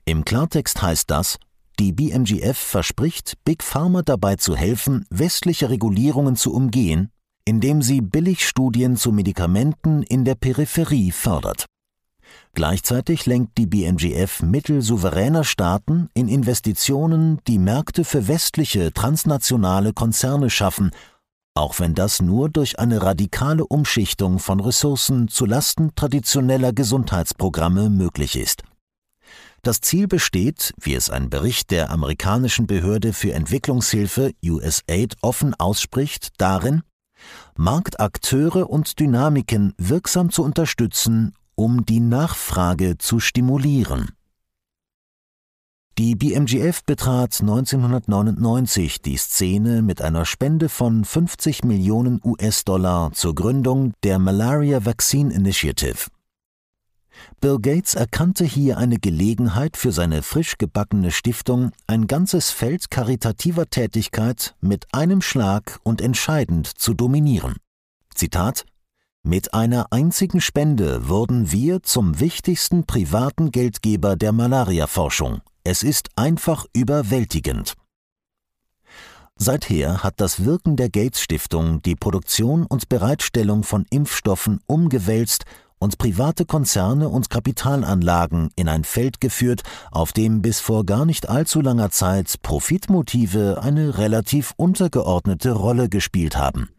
Im 0.06 0.24
Klartext 0.24 0.82
heißt 0.82 1.10
das, 1.10 1.38
die 1.78 1.92
BMGF 1.92 2.58
verspricht, 2.58 3.34
Big 3.44 3.62
Pharma 3.62 4.02
dabei 4.02 4.36
zu 4.36 4.54
helfen, 4.54 5.06
westliche 5.08 5.70
Regulierungen 5.70 6.36
zu 6.36 6.52
umgehen, 6.52 7.10
indem 7.46 7.80
sie 7.80 8.02
Billigstudien 8.02 8.96
zu 8.96 9.12
Medikamenten 9.12 10.02
in 10.02 10.24
der 10.24 10.34
Peripherie 10.34 11.10
fördert. 11.10 11.66
Gleichzeitig 12.52 13.26
lenkt 13.26 13.56
die 13.56 13.66
BMGF 13.66 14.42
Mittel 14.42 14.82
souveräner 14.82 15.42
Staaten 15.42 16.08
in 16.14 16.28
Investitionen, 16.28 17.40
die 17.48 17.58
Märkte 17.58 18.04
für 18.04 18.28
westliche 18.28 18.92
transnationale 18.92 19.92
Konzerne 19.92 20.50
schaffen, 20.50 20.90
auch 21.54 21.78
wenn 21.78 21.94
das 21.94 22.20
nur 22.20 22.50
durch 22.50 22.78
eine 22.78 23.02
radikale 23.02 23.66
Umschichtung 23.66 24.38
von 24.38 24.60
Ressourcen 24.60 25.28
zu 25.28 25.46
Lasten 25.46 25.94
traditioneller 25.94 26.72
Gesundheitsprogramme 26.72 27.88
möglich 27.90 28.36
ist. 28.36 28.64
Das 29.64 29.80
Ziel 29.80 30.08
besteht, 30.08 30.74
wie 30.78 30.94
es 30.94 31.08
ein 31.08 31.30
Bericht 31.30 31.70
der 31.70 31.90
amerikanischen 31.90 32.66
Behörde 32.66 33.14
für 33.14 33.32
Entwicklungshilfe 33.32 34.32
USAID 34.44 35.16
offen 35.22 35.54
ausspricht, 35.54 36.34
darin, 36.36 36.82
Marktakteure 37.56 38.68
und 38.68 39.00
Dynamiken 39.00 39.72
wirksam 39.78 40.28
zu 40.30 40.42
unterstützen, 40.42 41.32
um 41.54 41.86
die 41.86 42.00
Nachfrage 42.00 42.98
zu 42.98 43.20
stimulieren. 43.20 44.10
Die 45.96 46.14
BMGF 46.14 46.84
betrat 46.84 47.40
1999 47.40 49.00
die 49.00 49.16
Szene 49.16 49.80
mit 49.80 50.02
einer 50.02 50.26
Spende 50.26 50.68
von 50.68 51.06
50 51.06 51.64
Millionen 51.64 52.20
US-Dollar 52.22 53.12
zur 53.12 53.34
Gründung 53.34 53.94
der 54.02 54.18
Malaria 54.18 54.84
Vaccine 54.84 55.32
Initiative. 55.32 56.10
Bill 57.40 57.58
Gates 57.60 57.94
erkannte 57.94 58.44
hier 58.44 58.78
eine 58.78 58.98
Gelegenheit 58.98 59.76
für 59.76 59.92
seine 59.92 60.22
frisch 60.22 60.58
gebackene 60.58 61.10
Stiftung, 61.10 61.72
ein 61.86 62.06
ganzes 62.06 62.50
Feld 62.50 62.90
karitativer 62.90 63.68
Tätigkeit 63.68 64.54
mit 64.60 64.86
einem 64.92 65.22
Schlag 65.22 65.78
und 65.82 66.00
entscheidend 66.00 66.66
zu 66.66 66.94
dominieren. 66.94 67.56
Zitat 68.14 68.64
Mit 69.22 69.54
einer 69.54 69.92
einzigen 69.92 70.40
Spende 70.40 71.08
wurden 71.08 71.52
wir 71.52 71.82
zum 71.82 72.20
wichtigsten 72.20 72.84
privaten 72.84 73.50
Geldgeber 73.50 74.16
der 74.16 74.32
Malariaforschung. 74.32 75.40
Es 75.64 75.82
ist 75.82 76.10
einfach 76.16 76.66
überwältigend. 76.74 77.74
Seither 79.36 80.04
hat 80.04 80.20
das 80.20 80.44
Wirken 80.44 80.76
der 80.76 80.88
Gates 80.90 81.20
Stiftung 81.20 81.82
die 81.82 81.96
Produktion 81.96 82.66
und 82.66 82.88
Bereitstellung 82.88 83.64
von 83.64 83.84
Impfstoffen 83.90 84.60
umgewälzt 84.66 85.44
und 85.84 85.98
private 85.98 86.46
Konzerne 86.46 87.10
und 87.10 87.28
Kapitalanlagen 87.28 88.48
in 88.56 88.68
ein 88.68 88.84
Feld 88.84 89.20
geführt, 89.20 89.62
auf 89.92 90.12
dem 90.14 90.40
bis 90.40 90.58
vor 90.58 90.86
gar 90.86 91.04
nicht 91.04 91.28
allzu 91.28 91.60
langer 91.60 91.90
Zeit 91.90 92.40
Profitmotive 92.40 93.60
eine 93.62 93.98
relativ 93.98 94.54
untergeordnete 94.56 95.52
Rolle 95.52 95.90
gespielt 95.90 96.38
haben. 96.38 96.70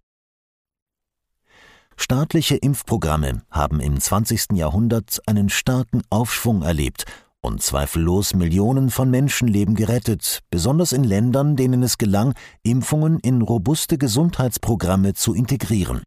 Staatliche 1.95 2.55
Impfprogramme 2.55 3.43
haben 3.51 3.79
im 3.79 3.99
20. 3.99 4.53
Jahrhundert 4.53 5.21
einen 5.27 5.49
starken 5.49 6.01
Aufschwung 6.09 6.63
erlebt 6.63 7.05
und 7.41 7.61
zweifellos 7.61 8.33
Millionen 8.33 8.89
von 8.89 9.11
Menschenleben 9.11 9.75
gerettet, 9.75 10.39
besonders 10.49 10.93
in 10.93 11.03
Ländern, 11.03 11.55
denen 11.55 11.83
es 11.83 11.99
gelang, 11.99 12.33
Impfungen 12.63 13.19
in 13.19 13.43
robuste 13.43 13.99
Gesundheitsprogramme 13.99 15.13
zu 15.13 15.35
integrieren. 15.35 16.01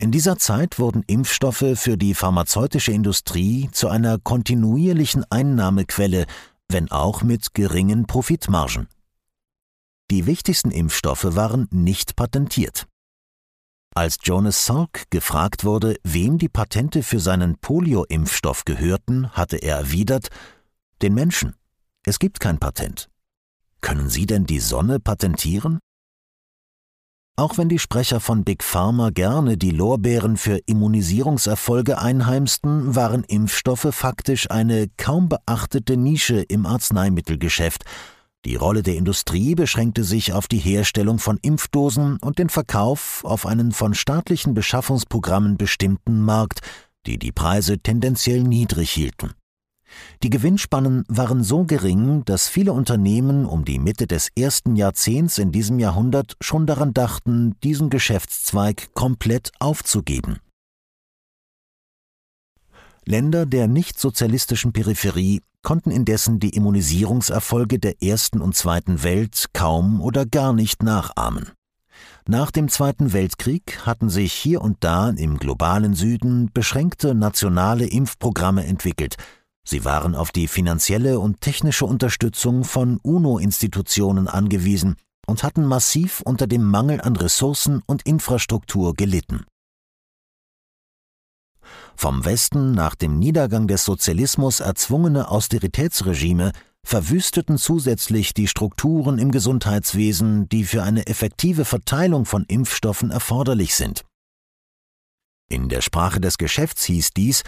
In 0.00 0.12
dieser 0.12 0.38
Zeit 0.38 0.78
wurden 0.78 1.02
Impfstoffe 1.08 1.64
für 1.74 1.96
die 1.96 2.14
pharmazeutische 2.14 2.92
Industrie 2.92 3.68
zu 3.72 3.88
einer 3.88 4.20
kontinuierlichen 4.20 5.24
Einnahmequelle, 5.28 6.26
wenn 6.68 6.88
auch 6.92 7.22
mit 7.22 7.52
geringen 7.52 8.06
Profitmargen. 8.06 8.86
Die 10.12 10.26
wichtigsten 10.26 10.70
Impfstoffe 10.70 11.34
waren 11.34 11.66
nicht 11.72 12.14
patentiert. 12.14 12.86
Als 13.92 14.18
Jonas 14.22 14.64
Salk 14.64 15.10
gefragt 15.10 15.64
wurde, 15.64 15.96
wem 16.04 16.38
die 16.38 16.48
Patente 16.48 17.02
für 17.02 17.18
seinen 17.18 17.58
Polio-Impfstoff 17.58 18.64
gehörten, 18.64 19.32
hatte 19.32 19.56
er 19.56 19.78
erwidert, 19.78 20.28
den 21.02 21.14
Menschen. 21.14 21.56
Es 22.04 22.20
gibt 22.20 22.38
kein 22.38 22.58
Patent. 22.58 23.10
Können 23.80 24.08
Sie 24.08 24.26
denn 24.26 24.46
die 24.46 24.60
Sonne 24.60 25.00
patentieren? 25.00 25.80
Auch 27.38 27.56
wenn 27.56 27.68
die 27.68 27.78
Sprecher 27.78 28.18
von 28.18 28.42
Big 28.42 28.64
Pharma 28.64 29.10
gerne 29.10 29.56
die 29.56 29.70
Lorbeeren 29.70 30.36
für 30.36 30.58
Immunisierungserfolge 30.66 31.96
einheimsten, 31.96 32.96
waren 32.96 33.22
Impfstoffe 33.22 33.86
faktisch 33.92 34.50
eine 34.50 34.88
kaum 34.96 35.28
beachtete 35.28 35.96
Nische 35.96 36.40
im 36.40 36.66
Arzneimittelgeschäft. 36.66 37.84
Die 38.44 38.56
Rolle 38.56 38.82
der 38.82 38.96
Industrie 38.96 39.54
beschränkte 39.54 40.02
sich 40.02 40.32
auf 40.32 40.48
die 40.48 40.58
Herstellung 40.58 41.20
von 41.20 41.38
Impfdosen 41.40 42.18
und 42.20 42.40
den 42.40 42.48
Verkauf 42.48 43.24
auf 43.24 43.46
einen 43.46 43.70
von 43.70 43.94
staatlichen 43.94 44.52
Beschaffungsprogrammen 44.52 45.56
bestimmten 45.56 46.20
Markt, 46.20 46.58
die 47.06 47.20
die 47.20 47.30
Preise 47.30 47.78
tendenziell 47.78 48.42
niedrig 48.42 48.90
hielten. 48.90 49.37
Die 50.22 50.30
Gewinnspannen 50.30 51.04
waren 51.08 51.42
so 51.42 51.64
gering, 51.64 52.24
dass 52.24 52.48
viele 52.48 52.72
Unternehmen 52.72 53.46
um 53.46 53.64
die 53.64 53.78
Mitte 53.78 54.06
des 54.06 54.28
ersten 54.36 54.76
Jahrzehnts 54.76 55.38
in 55.38 55.52
diesem 55.52 55.78
Jahrhundert 55.78 56.36
schon 56.40 56.66
daran 56.66 56.92
dachten, 56.92 57.54
diesen 57.62 57.90
Geschäftszweig 57.90 58.94
komplett 58.94 59.50
aufzugeben. 59.58 60.38
Länder 63.04 63.46
der 63.46 63.68
nicht-sozialistischen 63.68 64.72
Peripherie 64.72 65.40
konnten 65.62 65.90
indessen 65.90 66.40
die 66.40 66.50
Immunisierungserfolge 66.50 67.78
der 67.78 68.02
ersten 68.02 68.40
und 68.40 68.54
zweiten 68.54 69.02
Welt 69.02 69.46
kaum 69.54 70.00
oder 70.00 70.26
gar 70.26 70.52
nicht 70.52 70.82
nachahmen. 70.82 71.52
Nach 72.26 72.50
dem 72.50 72.68
Zweiten 72.68 73.14
Weltkrieg 73.14 73.86
hatten 73.86 74.10
sich 74.10 74.34
hier 74.34 74.60
und 74.60 74.76
da 74.80 75.08
im 75.08 75.38
globalen 75.38 75.94
Süden 75.94 76.50
beschränkte 76.52 77.14
nationale 77.14 77.86
Impfprogramme 77.86 78.66
entwickelt, 78.66 79.16
Sie 79.70 79.84
waren 79.84 80.14
auf 80.14 80.30
die 80.30 80.48
finanzielle 80.48 81.20
und 81.20 81.42
technische 81.42 81.84
Unterstützung 81.84 82.64
von 82.64 82.98
UNO-Institutionen 83.02 84.26
angewiesen 84.26 84.96
und 85.26 85.42
hatten 85.42 85.66
massiv 85.66 86.22
unter 86.22 86.46
dem 86.46 86.64
Mangel 86.64 87.02
an 87.02 87.16
Ressourcen 87.16 87.82
und 87.84 88.00
Infrastruktur 88.06 88.94
gelitten. 88.94 89.44
Vom 91.96 92.24
Westen 92.24 92.72
nach 92.72 92.94
dem 92.94 93.18
Niedergang 93.18 93.68
des 93.68 93.84
Sozialismus 93.84 94.60
erzwungene 94.60 95.28
Austeritätsregime 95.28 96.52
verwüsteten 96.82 97.58
zusätzlich 97.58 98.32
die 98.32 98.48
Strukturen 98.48 99.18
im 99.18 99.30
Gesundheitswesen, 99.30 100.48
die 100.48 100.64
für 100.64 100.82
eine 100.82 101.06
effektive 101.08 101.66
Verteilung 101.66 102.24
von 102.24 102.46
Impfstoffen 102.46 103.10
erforderlich 103.10 103.74
sind. 103.74 104.06
In 105.50 105.68
der 105.68 105.82
Sprache 105.82 106.22
des 106.22 106.38
Geschäfts 106.38 106.84
hieß 106.84 107.10
dies, 107.10 107.42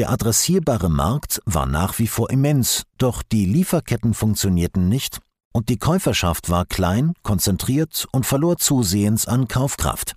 der 0.00 0.08
adressierbare 0.08 0.88
Markt 0.88 1.42
war 1.44 1.66
nach 1.66 1.98
wie 1.98 2.06
vor 2.06 2.30
immens, 2.30 2.84
doch 2.96 3.22
die 3.22 3.44
Lieferketten 3.44 4.14
funktionierten 4.14 4.88
nicht 4.88 5.18
und 5.52 5.68
die 5.68 5.76
Käuferschaft 5.76 6.48
war 6.48 6.64
klein, 6.64 7.12
konzentriert 7.22 8.06
und 8.10 8.24
verlor 8.24 8.56
zusehends 8.56 9.28
an 9.28 9.46
Kaufkraft. 9.46 10.14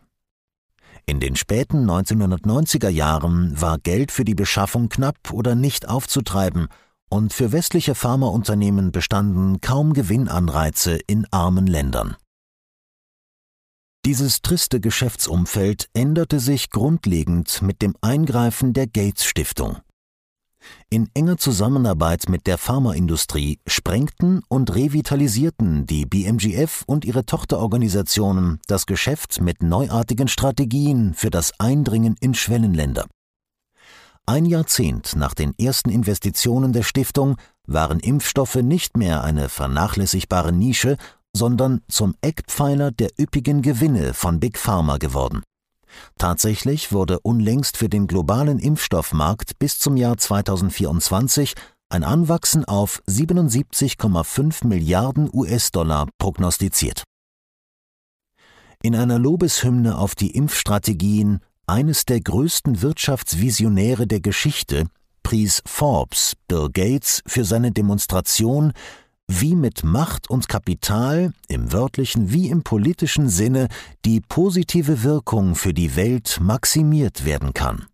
In 1.06 1.20
den 1.20 1.36
späten 1.36 1.86
1990er 1.86 2.88
Jahren 2.88 3.60
war 3.60 3.78
Geld 3.78 4.14
für 4.14 4.24
die 4.24 4.36
Beschaffung 4.36 4.88
knapp 4.88 5.34
oder 5.34 5.54
nicht 5.54 5.90
aufzutreiben, 5.90 6.70
und 7.10 7.34
für 7.34 7.52
westliche 7.52 7.94
Pharmaunternehmen 7.94 8.94
bestanden 8.94 9.60
kaum 9.60 9.92
Gewinnanreize 9.92 10.98
in 11.08 11.28
armen 11.30 11.68
Ländern. 11.68 12.16
Dieses 14.06 14.42
triste 14.42 14.82
Geschäftsumfeld 14.82 15.88
änderte 15.94 16.42
sich 16.42 16.72
grundlegend 16.72 17.62
mit 17.62 17.82
dem 17.82 17.96
Eingreifen 18.02 18.74
der 18.74 18.86
Gates 18.86 19.24
Stiftung. 19.24 19.78
In 20.90 21.10
enger 21.14 21.38
Zusammenarbeit 21.38 22.28
mit 22.28 22.46
der 22.46 22.58
Pharmaindustrie 22.58 23.60
sprengten 23.66 24.42
und 24.50 24.76
revitalisierten 24.76 25.86
die 25.86 26.06
BMGF 26.06 26.84
und 26.86 27.06
ihre 27.06 27.26
Tochterorganisationen 27.26 28.60
das 28.68 28.88
Geschäft 28.88 29.40
mit 29.40 29.64
neuartigen 29.64 30.28
Strategien 30.28 31.14
für 31.14 31.30
das 31.30 31.58
Eindringen 31.60 32.18
in 32.20 32.34
Schwellenländer. 32.34 33.08
Ein 34.26 34.46
Jahrzehnt 34.46 35.16
nach 35.16 35.34
den 35.34 35.54
ersten 35.58 35.90
Investitionen 35.90 36.74
der 36.74 36.84
Stiftung 36.84 37.38
waren 37.68 38.00
Impfstoffe 38.00 38.56
nicht 38.56 38.98
mehr 38.98 39.24
eine 39.24 39.48
vernachlässigbare 39.48 40.52
Nische, 40.52 40.98
sondern 41.36 41.82
zum 41.88 42.16
Eckpfeiler 42.22 42.92
der 42.92 43.10
üppigen 43.20 43.62
Gewinne 43.62 44.14
von 44.14 44.40
Big 44.40 44.58
Pharma 44.58 44.98
geworden. 44.98 45.42
Tatsächlich 46.18 46.92
wurde 46.92 47.20
unlängst 47.20 47.78
für 47.78 47.90
den 47.90 48.08
globalen 48.08 48.60
Impfstoffmarkt 48.60 49.60
bis 49.60 49.80
zum 49.80 49.98
Jahr 49.98 50.18
2024 50.18 51.56
ein 51.90 52.04
Anwachsen 52.04 52.66
auf 52.66 53.02
77,5 53.08 54.66
Milliarden 54.66 55.30
US-Dollar 55.32 56.08
prognostiziert. 56.18 57.04
In 58.82 58.96
einer 58.96 59.20
Lobeshymne 59.20 59.98
auf 59.98 60.16
die 60.16 60.32
Impfstrategien 60.32 61.40
eines 61.68 62.06
der 62.06 62.20
größten 62.20 62.82
Wirtschaftsvisionäre 62.82 64.08
der 64.08 64.20
Geschichte 64.20 64.86
pries 65.22 65.62
Forbes 65.66 66.36
Bill 66.48 66.70
Gates 66.72 67.22
für 67.26 67.46
seine 67.46 67.72
Demonstration, 67.72 68.74
wie 69.28 69.56
mit 69.56 69.84
Macht 69.84 70.30
und 70.30 70.48
Kapital 70.48 71.34
im 71.48 71.72
wörtlichen 71.72 72.32
wie 72.32 72.50
im 72.50 72.64
politischen 72.64 73.30
Sinne 73.30 73.68
die 74.06 74.22
positive 74.22 75.04
Wirkung 75.04 75.56
für 75.56 75.74
die 75.74 75.96
Welt 75.96 76.40
maximiert 76.42 77.26
werden 77.26 77.54
kann. 77.54 77.88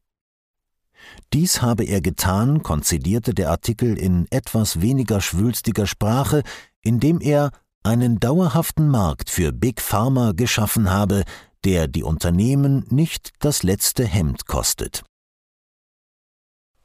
Dies 1.34 1.62
habe 1.62 1.84
er 1.84 2.02
getan, 2.02 2.64
konzidierte 2.64 3.34
der 3.34 3.52
Artikel 3.52 3.98
in 3.98 4.28
etwas 4.32 4.82
weniger 4.82 5.22
schwülstiger 5.22 5.88
Sprache, 5.88 6.44
indem 6.82 7.22
er 7.22 7.52
einen 7.84 8.20
dauerhaften 8.20 8.90
Markt 8.90 9.30
für 9.30 9.52
Big 9.52 9.82
Pharma 9.82 10.34
geschaffen 10.34 10.90
habe, 10.90 11.24
der 11.64 11.88
die 11.88 12.04
Unternehmen 12.04 12.86
nicht 12.90 13.32
das 13.40 13.64
letzte 13.64 14.06
Hemd 14.06 14.46
kostet. 14.48 15.04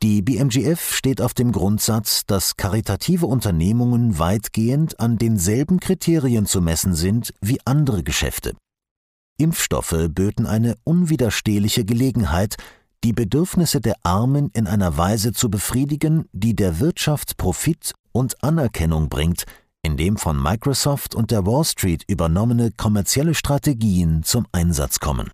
Die 0.05 0.21
BMGF 0.21 0.95
steht 0.95 1.23
auf 1.23 1.33
dem 1.33 1.51
Grundsatz, 1.51 2.27
dass 2.27 2.59
karitative 2.59 3.25
Unternehmungen 3.25 4.19
weitgehend 4.19 5.01
an 5.01 5.17
denselben 5.17 5.81
Kriterien 5.81 6.45
zu 6.45 6.61
messen 6.61 6.95
sind 6.95 7.33
wie 7.41 7.59
andere 7.65 8.03
Geschäfte. 8.03 8.53
Impfstoffe 9.39 10.11
böten 10.11 10.45
eine 10.45 10.77
unwiderstehliche 10.85 11.87
Gelegenheit, 11.87 12.57
die 13.03 13.15
Bedürfnisse 13.15 13.81
der 13.81 13.95
Armen 14.03 14.51
in 14.53 14.67
einer 14.67 14.99
Weise 14.99 15.33
zu 15.33 15.49
befriedigen, 15.51 16.27
die 16.35 16.55
der 16.55 16.81
Wirtschaft 16.81 17.39
Profit 17.39 17.95
und 18.13 18.45
Anerkennung 18.45 19.09
bringt, 19.09 19.45
indem 19.83 20.19
von 20.19 20.37
Microsoft 20.37 21.15
und 21.15 21.31
der 21.31 21.47
Wall 21.47 21.65
Street 21.65 22.05
übernommene 22.07 22.73
kommerzielle 22.77 23.35
Strategien 23.35 24.23
zum 24.23 24.45
Einsatz 24.53 25.01
kommen. 25.01 25.31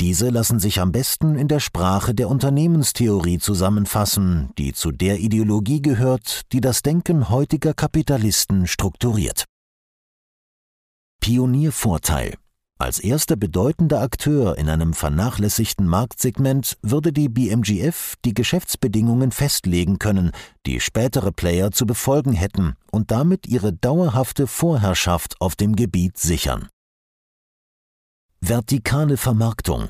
Diese 0.00 0.30
lassen 0.30 0.58
sich 0.58 0.80
am 0.80 0.92
besten 0.92 1.36
in 1.36 1.48
der 1.48 1.60
Sprache 1.60 2.14
der 2.14 2.28
Unternehmenstheorie 2.28 3.38
zusammenfassen, 3.38 4.50
die 4.58 4.72
zu 4.72 4.90
der 4.90 5.20
Ideologie 5.20 5.82
gehört, 5.82 6.42
die 6.52 6.60
das 6.60 6.82
Denken 6.82 7.28
heutiger 7.28 7.74
Kapitalisten 7.74 8.66
strukturiert. 8.66 9.44
Pioniervorteil 11.20 12.34
als 12.82 12.98
erster 12.98 13.36
bedeutender 13.36 14.00
Akteur 14.00 14.58
in 14.58 14.68
einem 14.68 14.92
vernachlässigten 14.92 15.86
Marktsegment 15.86 16.78
würde 16.82 17.12
die 17.12 17.28
BMGF 17.28 18.16
die 18.24 18.34
Geschäftsbedingungen 18.34 19.30
festlegen 19.30 20.00
können, 20.00 20.32
die 20.66 20.80
spätere 20.80 21.30
Player 21.30 21.70
zu 21.70 21.86
befolgen 21.86 22.32
hätten 22.32 22.74
und 22.90 23.12
damit 23.12 23.46
ihre 23.46 23.72
dauerhafte 23.72 24.48
Vorherrschaft 24.48 25.40
auf 25.40 25.54
dem 25.54 25.76
Gebiet 25.76 26.18
sichern. 26.18 26.70
Vertikale 28.44 29.18
Vermarktung. 29.18 29.86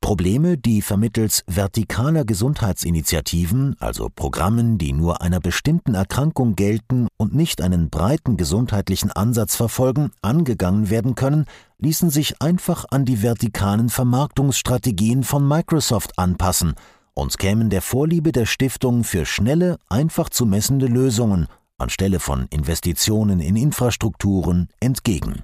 Probleme, 0.00 0.56
die 0.56 0.80
vermittels 0.80 1.42
vertikaler 1.48 2.24
Gesundheitsinitiativen, 2.24 3.74
also 3.80 4.08
Programmen, 4.14 4.78
die 4.78 4.92
nur 4.92 5.22
einer 5.22 5.40
bestimmten 5.40 5.96
Erkrankung 5.96 6.54
gelten 6.54 7.08
und 7.16 7.34
nicht 7.34 7.60
einen 7.60 7.90
breiten 7.90 8.36
gesundheitlichen 8.36 9.10
Ansatz 9.10 9.56
verfolgen, 9.56 10.12
angegangen 10.22 10.88
werden 10.88 11.16
können, 11.16 11.46
ließen 11.78 12.10
sich 12.10 12.40
einfach 12.40 12.84
an 12.92 13.04
die 13.04 13.24
vertikalen 13.24 13.88
Vermarktungsstrategien 13.88 15.24
von 15.24 15.46
Microsoft 15.46 16.16
anpassen 16.16 16.74
und 17.12 17.36
kämen 17.38 17.70
der 17.70 17.82
Vorliebe 17.82 18.30
der 18.30 18.46
Stiftung 18.46 19.02
für 19.02 19.26
schnelle, 19.26 19.78
einfach 19.88 20.28
zu 20.28 20.46
messende 20.46 20.86
Lösungen 20.86 21.48
anstelle 21.76 22.20
von 22.20 22.46
Investitionen 22.50 23.40
in 23.40 23.56
Infrastrukturen 23.56 24.68
entgegen 24.78 25.42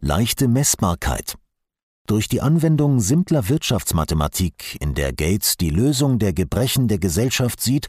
leichte 0.00 0.48
Messbarkeit. 0.48 1.36
Durch 2.06 2.26
die 2.26 2.40
Anwendung 2.40 3.00
simpler 3.00 3.48
Wirtschaftsmathematik, 3.48 4.78
in 4.80 4.94
der 4.94 5.12
Gates 5.12 5.56
die 5.56 5.70
Lösung 5.70 6.18
der 6.18 6.32
Gebrechen 6.32 6.88
der 6.88 6.98
Gesellschaft 6.98 7.60
sieht, 7.60 7.86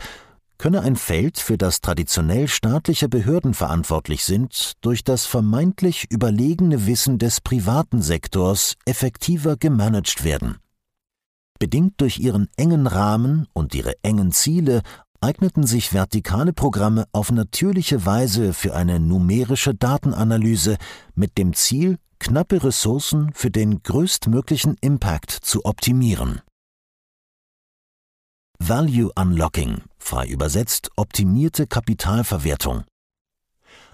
könne 0.57 0.81
ein 0.81 0.95
Feld, 0.95 1.39
für 1.39 1.57
das 1.57 1.81
traditionell 1.81 2.47
staatliche 2.47 3.09
Behörden 3.09 3.55
verantwortlich 3.55 4.23
sind, 4.23 4.73
durch 4.81 5.03
das 5.03 5.25
vermeintlich 5.25 6.05
überlegene 6.11 6.85
Wissen 6.85 7.17
des 7.17 7.41
privaten 7.41 8.03
Sektors 8.03 8.75
effektiver 8.85 9.57
gemanagt 9.57 10.23
werden. 10.23 10.57
Bedingt 11.57 11.99
durch 11.99 12.19
ihren 12.19 12.47
engen 12.57 12.85
Rahmen 12.85 13.47
und 13.53 13.73
ihre 13.73 13.93
engen 14.03 14.31
Ziele 14.31 14.81
eigneten 15.21 15.65
sich 15.65 15.93
vertikale 15.93 16.51
Programme 16.51 17.07
auf 17.11 17.31
natürliche 17.31 18.05
Weise 18.05 18.53
für 18.53 18.75
eine 18.75 18.99
numerische 18.99 19.75
Datenanalyse 19.75 20.77
mit 21.13 21.37
dem 21.37 21.53
Ziel, 21.53 21.97
knappe 22.19 22.63
Ressourcen 22.63 23.31
für 23.33 23.51
den 23.51 23.83
größtmöglichen 23.83 24.77
Impact 24.81 25.31
zu 25.31 25.63
optimieren. 25.65 26.41
Value 28.59 29.11
Unlocking, 29.15 29.83
frei 29.97 30.27
übersetzt 30.27 30.89
optimierte 30.95 31.67
Kapitalverwertung. 31.67 32.83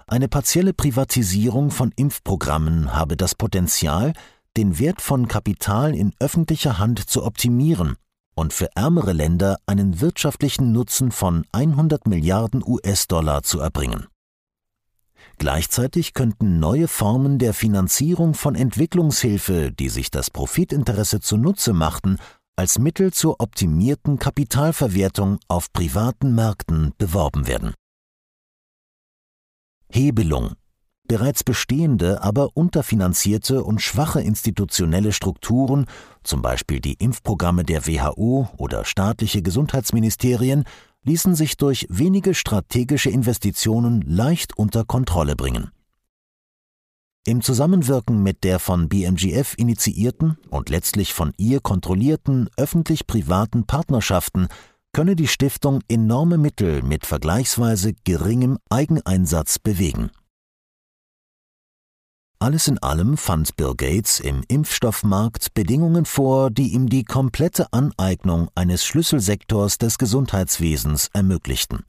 Eine 0.06 0.28
partielle 0.28 0.72
Privatisierung 0.72 1.70
von 1.70 1.92
Impfprogrammen 1.94 2.94
habe 2.94 3.16
das 3.18 3.34
Potenzial, 3.34 4.14
den 4.56 4.78
Wert 4.78 5.02
von 5.02 5.28
Kapital 5.28 5.94
in 5.94 6.14
öffentlicher 6.18 6.78
Hand 6.78 6.98
zu 7.08 7.22
optimieren 7.24 7.96
und 8.38 8.52
für 8.52 8.68
ärmere 8.76 9.12
Länder 9.12 9.58
einen 9.66 10.00
wirtschaftlichen 10.00 10.70
Nutzen 10.70 11.10
von 11.10 11.44
100 11.50 12.06
Milliarden 12.06 12.62
US-Dollar 12.64 13.42
zu 13.42 13.58
erbringen. 13.58 14.06
Gleichzeitig 15.38 16.14
könnten 16.14 16.60
neue 16.60 16.86
Formen 16.86 17.40
der 17.40 17.52
Finanzierung 17.52 18.34
von 18.34 18.54
Entwicklungshilfe, 18.54 19.72
die 19.72 19.88
sich 19.88 20.12
das 20.12 20.30
Profitinteresse 20.30 21.20
zunutze 21.20 21.72
machten, 21.72 22.18
als 22.54 22.78
Mittel 22.78 23.12
zur 23.12 23.40
optimierten 23.40 24.20
Kapitalverwertung 24.20 25.38
auf 25.48 25.72
privaten 25.72 26.34
Märkten 26.36 26.92
beworben 26.96 27.48
werden. 27.48 27.74
Hebelung 29.90 30.54
Bereits 31.08 31.42
bestehende, 31.42 32.22
aber 32.22 32.50
unterfinanzierte 32.54 33.64
und 33.64 33.80
schwache 33.80 34.20
institutionelle 34.20 35.12
Strukturen, 35.12 35.86
zum 36.22 36.42
Beispiel 36.42 36.80
die 36.80 36.94
Impfprogramme 36.94 37.64
der 37.64 37.86
WHO 37.86 38.50
oder 38.58 38.84
staatliche 38.84 39.40
Gesundheitsministerien, 39.40 40.64
ließen 41.04 41.34
sich 41.34 41.56
durch 41.56 41.86
wenige 41.88 42.34
strategische 42.34 43.08
Investitionen 43.08 44.02
leicht 44.02 44.58
unter 44.58 44.84
Kontrolle 44.84 45.34
bringen. 45.34 45.70
Im 47.26 47.40
Zusammenwirken 47.40 48.22
mit 48.22 48.44
der 48.44 48.58
von 48.58 48.90
BMGF 48.90 49.54
initiierten 49.56 50.36
und 50.50 50.68
letztlich 50.68 51.14
von 51.14 51.32
ihr 51.38 51.60
kontrollierten 51.60 52.50
öffentlich-privaten 52.58 53.64
Partnerschaften 53.64 54.48
könne 54.92 55.16
die 55.16 55.28
Stiftung 55.28 55.80
enorme 55.88 56.36
Mittel 56.36 56.82
mit 56.82 57.06
vergleichsweise 57.06 57.94
geringem 58.04 58.58
Eigeneinsatz 58.68 59.58
bewegen. 59.58 60.10
Alles 62.40 62.68
in 62.68 62.78
allem 62.78 63.16
fand 63.16 63.56
Bill 63.56 63.74
Gates 63.76 64.20
im 64.20 64.44
Impfstoffmarkt 64.46 65.54
Bedingungen 65.54 66.04
vor, 66.04 66.50
die 66.50 66.68
ihm 66.68 66.88
die 66.88 67.02
komplette 67.02 67.72
Aneignung 67.72 68.48
eines 68.54 68.84
Schlüsselsektors 68.84 69.78
des 69.78 69.98
Gesundheitswesens 69.98 71.10
ermöglichten. 71.12 71.84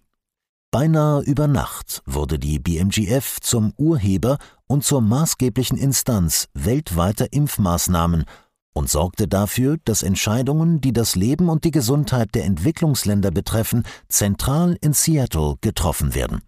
Beinahe 0.72 1.22
über 1.22 1.48
Nacht 1.48 2.02
wurde 2.08 2.40
die 2.40 2.58
BMGF 2.58 3.40
zum 3.42 3.74
Urheber 3.78 4.40
und 4.66 4.84
zur 4.84 5.02
maßgeblichen 5.02 5.78
Instanz 5.78 6.48
weltweiter 6.56 7.32
Impfmaßnahmen 7.32 8.26
und 8.74 8.90
sorgte 8.90 9.28
dafür, 9.28 9.78
dass 9.86 10.02
Entscheidungen, 10.02 10.82
die 10.82 10.94
das 10.94 11.16
Leben 11.16 11.50
und 11.50 11.64
die 11.64 11.72
Gesundheit 11.72 12.34
der 12.34 12.46
Entwicklungsländer 12.46 13.30
betreffen, 13.30 13.84
zentral 14.08 14.78
in 14.82 14.94
Seattle 14.94 15.58
getroffen 15.62 16.16
werden. 16.16 16.42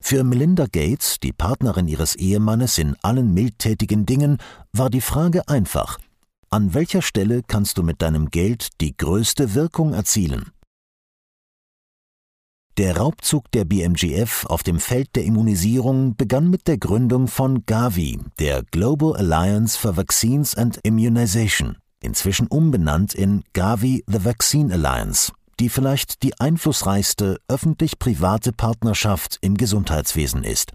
Für 0.00 0.24
Melinda 0.24 0.66
Gates, 0.66 1.18
die 1.20 1.32
Partnerin 1.32 1.88
ihres 1.88 2.14
Ehemannes 2.16 2.78
in 2.78 2.96
allen 3.02 3.32
mildtätigen 3.34 4.06
Dingen, 4.06 4.38
war 4.72 4.90
die 4.90 5.00
Frage 5.00 5.48
einfach 5.48 5.98
An 6.50 6.74
welcher 6.74 7.02
Stelle 7.02 7.42
kannst 7.46 7.78
du 7.78 7.82
mit 7.82 8.02
deinem 8.02 8.30
Geld 8.30 8.80
die 8.80 8.96
größte 8.96 9.54
Wirkung 9.54 9.94
erzielen? 9.94 10.50
Der 12.76 12.96
Raubzug 12.96 13.52
der 13.52 13.64
BMGF 13.64 14.46
auf 14.46 14.64
dem 14.64 14.80
Feld 14.80 15.14
der 15.14 15.24
Immunisierung 15.24 16.16
begann 16.16 16.50
mit 16.50 16.66
der 16.66 16.76
Gründung 16.76 17.28
von 17.28 17.64
Gavi, 17.66 18.18
der 18.40 18.64
Global 18.64 19.14
Alliance 19.14 19.78
for 19.78 19.96
Vaccines 19.96 20.56
and 20.56 20.80
Immunization, 20.82 21.76
inzwischen 22.00 22.48
umbenannt 22.48 23.14
in 23.14 23.44
Gavi 23.52 24.02
the 24.08 24.24
Vaccine 24.24 24.74
Alliance, 24.74 25.30
die 25.60 25.68
vielleicht 25.68 26.22
die 26.22 26.38
einflussreichste 26.40 27.38
öffentlich-private 27.48 28.52
Partnerschaft 28.52 29.38
im 29.40 29.56
Gesundheitswesen 29.56 30.44
ist. 30.44 30.72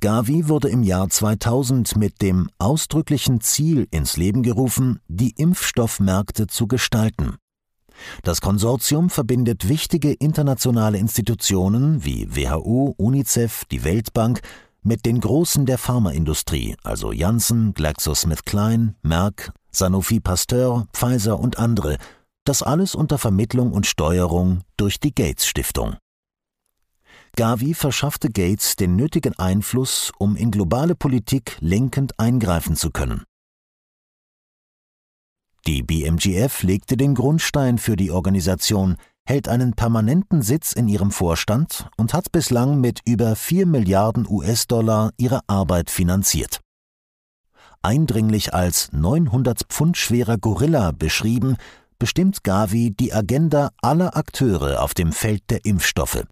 Gavi 0.00 0.48
wurde 0.48 0.68
im 0.68 0.82
Jahr 0.82 1.08
2000 1.08 1.96
mit 1.96 2.20
dem 2.20 2.50
ausdrücklichen 2.58 3.40
Ziel 3.40 3.88
ins 3.90 4.16
Leben 4.16 4.42
gerufen, 4.42 5.00
die 5.08 5.30
Impfstoffmärkte 5.30 6.46
zu 6.46 6.66
gestalten 6.66 7.38
das 8.22 8.40
Konsortium 8.40 9.10
verbindet 9.10 9.68
wichtige 9.68 10.12
internationale 10.12 10.98
Institutionen 10.98 12.04
wie 12.04 12.28
WHO, 12.34 12.94
UNICEF, 12.96 13.64
die 13.66 13.84
Weltbank 13.84 14.40
mit 14.82 15.04
den 15.04 15.20
Großen 15.20 15.66
der 15.66 15.78
Pharmaindustrie, 15.78 16.76
also 16.82 17.12
Janssen, 17.12 17.74
GlaxoSmithKline, 17.74 18.94
Merck, 19.02 19.52
Sanofi 19.70 20.20
Pasteur, 20.20 20.86
Pfizer 20.92 21.40
und 21.40 21.58
andere, 21.58 21.96
das 22.48 22.62
alles 22.62 22.94
unter 22.94 23.18
Vermittlung 23.18 23.72
und 23.72 23.86
Steuerung 23.86 24.62
durch 24.76 25.00
die 25.00 25.14
Gates 25.14 25.46
Stiftung. 25.46 25.96
Gavi 27.36 27.74
verschaffte 27.74 28.30
Gates 28.30 28.76
den 28.76 28.96
nötigen 28.96 29.38
Einfluss, 29.38 30.10
um 30.18 30.36
in 30.36 30.50
globale 30.50 30.94
Politik 30.94 31.58
lenkend 31.60 32.18
eingreifen 32.18 32.76
zu 32.76 32.90
können. 32.90 33.24
Die 35.66 35.82
BMGF 35.82 36.62
legte 36.62 36.96
den 36.96 37.14
Grundstein 37.14 37.78
für 37.78 37.96
die 37.96 38.12
Organisation, 38.12 38.96
hält 39.26 39.48
einen 39.48 39.74
permanenten 39.74 40.40
Sitz 40.40 40.72
in 40.72 40.86
ihrem 40.86 41.10
Vorstand 41.10 41.88
und 41.96 42.14
hat 42.14 42.30
bislang 42.30 42.80
mit 42.80 43.00
über 43.04 43.34
4 43.34 43.66
Milliarden 43.66 44.26
US-Dollar 44.28 45.10
ihre 45.16 45.40
Arbeit 45.48 45.90
finanziert. 45.90 46.60
Eindringlich 47.82 48.54
als 48.54 48.92
900 48.92 49.64
Pfund 49.68 49.96
schwerer 49.96 50.38
Gorilla 50.38 50.92
beschrieben, 50.92 51.56
bestimmt 51.98 52.44
Gavi 52.44 52.90
die 52.90 53.12
Agenda 53.12 53.70
aller 53.82 54.16
Akteure 54.16 54.82
auf 54.82 54.94
dem 54.94 55.12
Feld 55.12 55.42
der 55.50 55.64
Impfstoffe. 55.64 56.24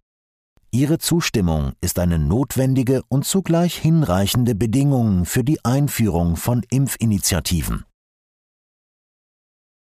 Ihre 0.71 0.99
Zustimmung 0.99 1.75
ist 1.81 2.01
eine 2.01 2.19
notwendige 2.19 3.03
und 3.09 3.25
zugleich 3.25 3.77
hinreichende 3.77 4.57
Bedingung 4.57 5.25
für 5.25 5.45
die 5.45 5.65
Einführung 5.65 6.37
von 6.37 6.65
Impfinitiativen. 6.69 7.85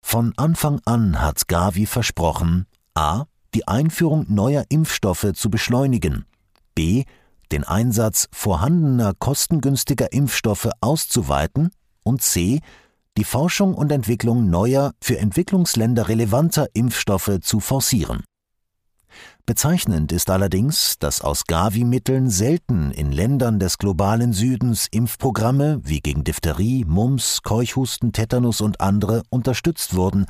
Von 0.01 0.33
Anfang 0.37 0.79
an 0.85 1.19
hat 1.19 1.47
Gavi 1.49 1.85
versprochen, 1.85 2.65
a. 2.95 3.25
die 3.53 3.67
Einführung 3.67 4.25
neuer 4.29 4.63
Impfstoffe 4.69 5.33
zu 5.33 5.49
beschleunigen, 5.49 6.25
b. 6.75 7.03
den 7.51 7.65
Einsatz 7.65 8.29
vorhandener 8.31 9.13
kostengünstiger 9.13 10.13
Impfstoffe 10.13 10.69
auszuweiten 10.79 11.71
und 12.03 12.21
c. 12.21 12.61
die 13.19 13.25
Forschung 13.25 13.73
und 13.73 13.91
Entwicklung 13.91 14.49
neuer, 14.49 14.93
für 15.01 15.19
Entwicklungsländer 15.19 16.07
relevanter 16.07 16.67
Impfstoffe 16.73 17.39
zu 17.41 17.59
forcieren 17.59 18.23
Bezeichnend 19.45 20.13
ist 20.13 20.29
allerdings, 20.29 20.97
dass 20.99 21.19
aus 21.19 21.43
Gavi-Mitteln 21.45 22.29
selten 22.29 22.91
in 22.91 23.11
Ländern 23.11 23.59
des 23.59 23.77
globalen 23.77 24.31
Südens 24.31 24.87
Impfprogramme 24.89 25.81
wie 25.83 25.99
gegen 25.99 26.23
Diphtherie, 26.23 26.85
Mumps, 26.85 27.41
Keuchhusten, 27.43 28.13
Tetanus 28.13 28.61
und 28.61 28.79
andere 28.79 29.23
unterstützt 29.29 29.95
wurden, 29.95 30.25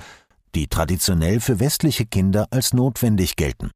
die 0.56 0.66
traditionell 0.66 1.42
für 1.42 1.60
westliche 1.60 2.08
Kinder 2.08 2.48
als 2.50 2.74
notwendig 2.74 3.36
gelten. 3.36 3.70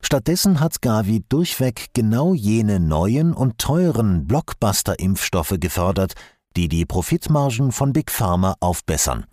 Stattdessen 0.00 0.60
hat 0.60 0.82
Gavi 0.82 1.24
durchweg 1.28 1.90
genau 1.92 2.34
jene 2.34 2.80
neuen 2.80 3.32
und 3.32 3.58
teuren 3.58 4.26
Blockbuster-Impfstoffe 4.26 5.56
gefördert, 5.60 6.14
die 6.56 6.68
die 6.68 6.86
Profitmargen 6.86 7.72
von 7.72 7.92
Big 7.92 8.10
Pharma 8.10 8.54
aufbessern. 8.60 9.26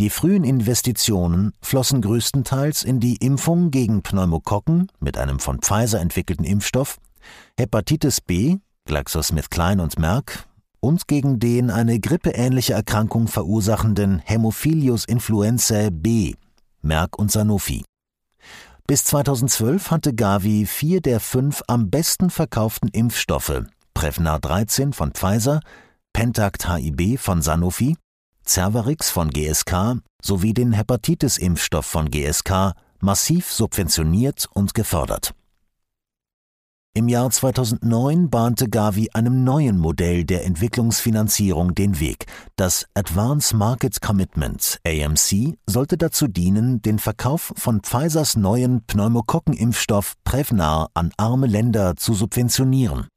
Die 0.00 0.10
frühen 0.10 0.42
Investitionen 0.42 1.52
flossen 1.62 2.02
größtenteils 2.02 2.82
in 2.82 2.98
die 2.98 3.16
Impfung 3.16 3.70
gegen 3.70 4.02
Pneumokokken 4.02 4.90
mit 4.98 5.16
einem 5.16 5.38
von 5.38 5.60
Pfizer 5.60 6.00
entwickelten 6.00 6.44
Impfstoff, 6.44 6.98
Hepatitis 7.56 8.20
B, 8.20 8.56
GlaxoSmithKline 8.86 9.80
und 9.80 9.98
Merck 9.98 10.48
und 10.80 11.06
gegen 11.06 11.38
den 11.38 11.70
eine 11.70 12.00
grippeähnliche 12.00 12.74
Erkrankung 12.74 13.28
verursachenden 13.28 14.18
Hämophilus 14.18 15.04
influenzae 15.04 15.90
B, 15.90 16.34
Merck 16.82 17.16
und 17.16 17.30
Sanofi. 17.30 17.84
Bis 18.86 19.04
2012 19.04 19.90
hatte 19.92 20.12
Gavi 20.12 20.66
vier 20.66 21.00
der 21.00 21.20
fünf 21.20 21.62
am 21.68 21.88
besten 21.88 22.28
verkauften 22.28 22.88
Impfstoffe, 22.88 23.62
Prevnar 23.94 24.40
13 24.40 24.92
von 24.92 25.12
Pfizer, 25.12 25.60
Pentact 26.14 26.68
HIB 26.68 27.18
von 27.18 27.42
Sanofi 27.42 27.96
Cervarix 28.46 29.10
von 29.10 29.30
GSK 29.30 29.98
sowie 30.22 30.54
den 30.54 30.72
Hepatitis-Impfstoff 30.72 31.84
von 31.84 32.08
GSK 32.08 32.72
massiv 33.00 33.50
subventioniert 33.50 34.46
und 34.54 34.74
gefördert 34.74 35.34
Im 36.94 37.08
Jahr 37.08 37.28
2009 37.30 38.30
bahnte 38.30 38.68
Gavi 38.68 39.10
einem 39.12 39.42
neuen 39.42 39.76
Modell 39.76 40.24
der 40.24 40.44
Entwicklungsfinanzierung 40.44 41.74
den 41.74 41.98
Weg. 41.98 42.26
Das 42.54 42.86
Advance 42.94 43.56
Market 43.56 44.00
Commitment 44.00 44.78
AMC 44.86 45.58
sollte 45.66 45.98
dazu 45.98 46.28
dienen, 46.28 46.80
den 46.80 47.00
Verkauf 47.00 47.52
von 47.56 47.80
Pfizers 47.80 48.36
neuen 48.36 48.84
Pneumokokkenimpfstoff 48.86 50.14
Prevnar 50.22 50.90
an 50.94 51.10
arme 51.16 51.48
Länder 51.48 51.96
zu 51.96 52.14
subventionieren. 52.14 53.08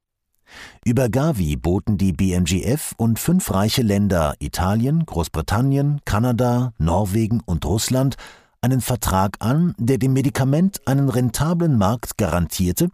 Über 0.86 1.10
Gavi 1.10 1.56
boten 1.56 1.98
die 1.98 2.14
BMGF 2.14 2.94
und 2.98 3.20
fünf 3.20 3.54
reiche 3.54 3.82
Länder 3.82 4.36
Italien, 4.40 5.06
Großbritannien, 5.06 6.02
Kanada, 6.06 6.74
Norwegen 6.78 7.42
und 7.46 7.66
Russland 7.66 8.16
einen 8.62 8.82
Vertrag 8.82 9.38
an, 9.40 9.74
der 9.78 9.98
dem 9.98 10.14
Medikament 10.14 10.82
einen 10.86 11.10
rentablen 11.10 11.78
Markt 11.78 12.18
garantierte 12.18 12.90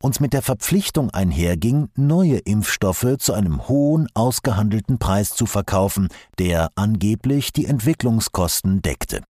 und 0.00 0.20
mit 0.20 0.32
der 0.32 0.42
Verpflichtung 0.42 1.10
einherging, 1.10 1.88
neue 1.96 2.38
Impfstoffe 2.38 3.16
zu 3.18 3.32
einem 3.32 3.68
hohen 3.68 4.08
ausgehandelten 4.14 4.98
Preis 4.98 5.30
zu 5.30 5.46
verkaufen, 5.46 6.08
der 6.38 6.70
angeblich 6.74 7.52
die 7.52 7.66
Entwicklungskosten 7.66 8.82
deckte. 8.82 9.22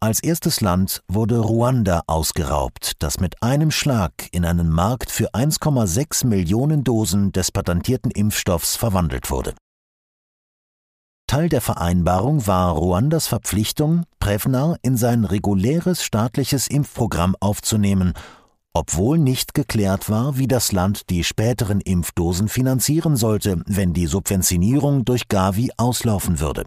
Als 0.00 0.22
erstes 0.22 0.60
Land 0.60 1.02
wurde 1.08 1.38
Ruanda 1.38 2.02
ausgeraubt, 2.06 2.92
das 2.98 3.20
mit 3.20 3.42
einem 3.42 3.70
Schlag 3.70 4.28
in 4.32 4.44
einen 4.44 4.68
Markt 4.68 5.10
für 5.10 5.32
1,6 5.34 6.26
Millionen 6.26 6.84
Dosen 6.84 7.32
des 7.32 7.50
patentierten 7.50 8.10
Impfstoffs 8.10 8.76
verwandelt 8.76 9.30
wurde. 9.30 9.54
Teil 11.26 11.48
der 11.48 11.62
Vereinbarung 11.62 12.46
war 12.46 12.72
Ruandas 12.72 13.26
Verpflichtung, 13.26 14.04
Prevnar 14.18 14.76
in 14.82 14.96
sein 14.96 15.24
reguläres 15.24 16.04
staatliches 16.04 16.68
Impfprogramm 16.68 17.34
aufzunehmen 17.40 18.12
obwohl 18.74 19.18
nicht 19.18 19.54
geklärt 19.54 20.10
war, 20.10 20.36
wie 20.36 20.48
das 20.48 20.72
Land 20.72 21.08
die 21.08 21.22
späteren 21.22 21.80
Impfdosen 21.80 22.48
finanzieren 22.48 23.16
sollte, 23.16 23.62
wenn 23.66 23.92
die 23.92 24.06
Subventionierung 24.06 25.04
durch 25.04 25.28
Gavi 25.28 25.70
auslaufen 25.76 26.40
würde. 26.40 26.64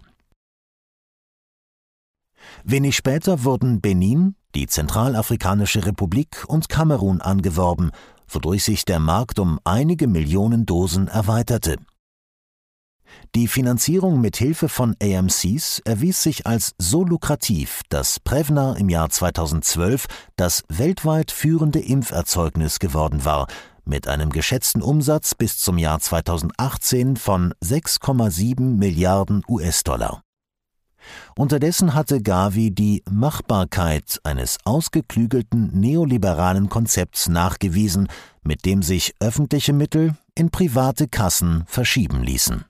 Wenig 2.64 2.96
später 2.96 3.44
wurden 3.44 3.82
Benin, 3.82 4.36
die 4.56 4.68
Zentralafrikanische 4.68 5.86
Republik 5.86 6.46
und 6.48 6.70
Kamerun 6.70 7.22
angeworben, 7.22 7.92
wodurch 8.28 8.64
sich 8.64 8.86
der 8.86 9.00
Markt 9.00 9.40
um 9.40 9.60
einige 9.64 10.08
Millionen 10.08 10.66
Dosen 10.66 11.08
erweiterte. 11.08 11.78
Die 13.36 13.48
Finanzierung 13.48 14.20
mit 14.20 14.38
Hilfe 14.38 14.70
von 14.70 14.96
AMCs 15.02 15.80
erwies 15.86 16.24
sich 16.24 16.46
als 16.46 16.74
so 16.78 17.04
lukrativ, 17.04 17.82
dass 17.90 18.20
Prevnar 18.20 18.78
im 18.78 18.90
Jahr 18.90 19.10
2012 19.10 20.06
das 20.36 20.64
weltweit 20.68 21.32
führende 21.32 21.80
Impferzeugnis 21.80 22.80
geworden 22.80 23.26
war, 23.26 23.48
mit 23.86 24.08
einem 24.08 24.32
geschätzten 24.32 24.82
Umsatz 24.82 25.36
bis 25.36 25.58
zum 25.58 25.78
Jahr 25.78 26.00
2018 26.00 27.16
von 27.16 27.54
6,7 27.64 28.62
Milliarden 28.62 29.44
US-Dollar. 29.48 30.22
Unterdessen 31.38 31.94
hatte 31.94 32.22
Gavi 32.22 32.72
die 32.72 33.04
Machbarkeit 33.10 34.20
eines 34.24 34.58
ausgeklügelten 34.64 35.80
neoliberalen 35.80 36.70
Konzepts 36.70 37.30
nachgewiesen, 37.30 38.08
mit 38.44 38.66
dem 38.66 38.82
sich 38.82 39.14
öffentliche 39.20 39.74
Mittel 39.74 40.16
in 40.36 40.50
private 40.50 41.08
Kassen 41.08 41.64
verschieben 41.68 42.24
ließen. 42.24 42.66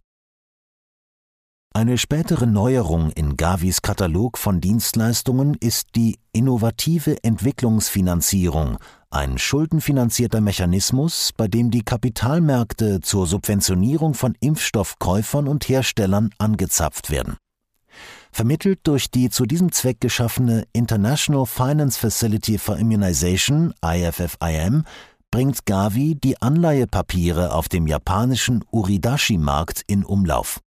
Eine 1.77 1.99
spätere 1.99 2.47
Neuerung 2.47 3.11
in 3.11 3.37
Gavis 3.37 3.83
Katalog 3.83 4.39
von 4.39 4.61
Dienstleistungen 4.61 5.55
ist 5.59 5.89
die 5.95 6.17
innovative 6.33 7.23
Entwicklungsfinanzierung, 7.23 8.79
ein 9.11 9.37
schuldenfinanzierter 9.37 10.41
Mechanismus, 10.41 11.33
bei 11.37 11.47
dem 11.47 11.69
die 11.69 11.83
Kapitalmärkte 11.83 13.01
zur 13.01 13.27
Subventionierung 13.27 14.15
von 14.15 14.35
Impfstoffkäufern 14.39 15.47
und 15.47 15.69
Herstellern 15.69 16.31
angezapft 16.39 17.11
werden. 17.11 17.37
Vermittelt 18.37 18.81
durch 18.83 19.09
die 19.09 19.31
zu 19.31 19.47
diesem 19.47 19.71
Zweck 19.71 19.99
geschaffene 19.99 20.67
International 20.71 21.47
Finance 21.47 21.97
Facility 21.97 22.59
for 22.59 22.77
Immunization 22.77 23.73
IFFIM 23.83 24.83
bringt 25.31 25.65
Gavi 25.65 26.13
die 26.13 26.39
Anleihepapiere 26.39 27.51
auf 27.51 27.67
dem 27.67 27.87
japanischen 27.87 28.63
Uridashi-Markt 28.69 29.81
in 29.87 30.05
Umlauf. 30.05 30.59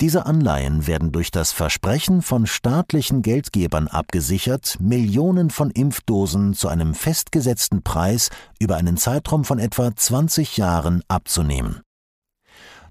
Diese 0.00 0.26
Anleihen 0.26 0.88
werden 0.88 1.12
durch 1.12 1.30
das 1.30 1.52
Versprechen 1.52 2.20
von 2.22 2.48
staatlichen 2.48 3.22
Geldgebern 3.22 3.86
abgesichert, 3.86 4.76
Millionen 4.80 5.50
von 5.50 5.70
Impfdosen 5.70 6.52
zu 6.52 6.66
einem 6.66 6.96
festgesetzten 6.96 7.84
Preis 7.84 8.30
über 8.58 8.76
einen 8.76 8.96
Zeitraum 8.96 9.44
von 9.44 9.60
etwa 9.60 9.94
20 9.94 10.56
Jahren 10.56 11.04
abzunehmen. 11.06 11.82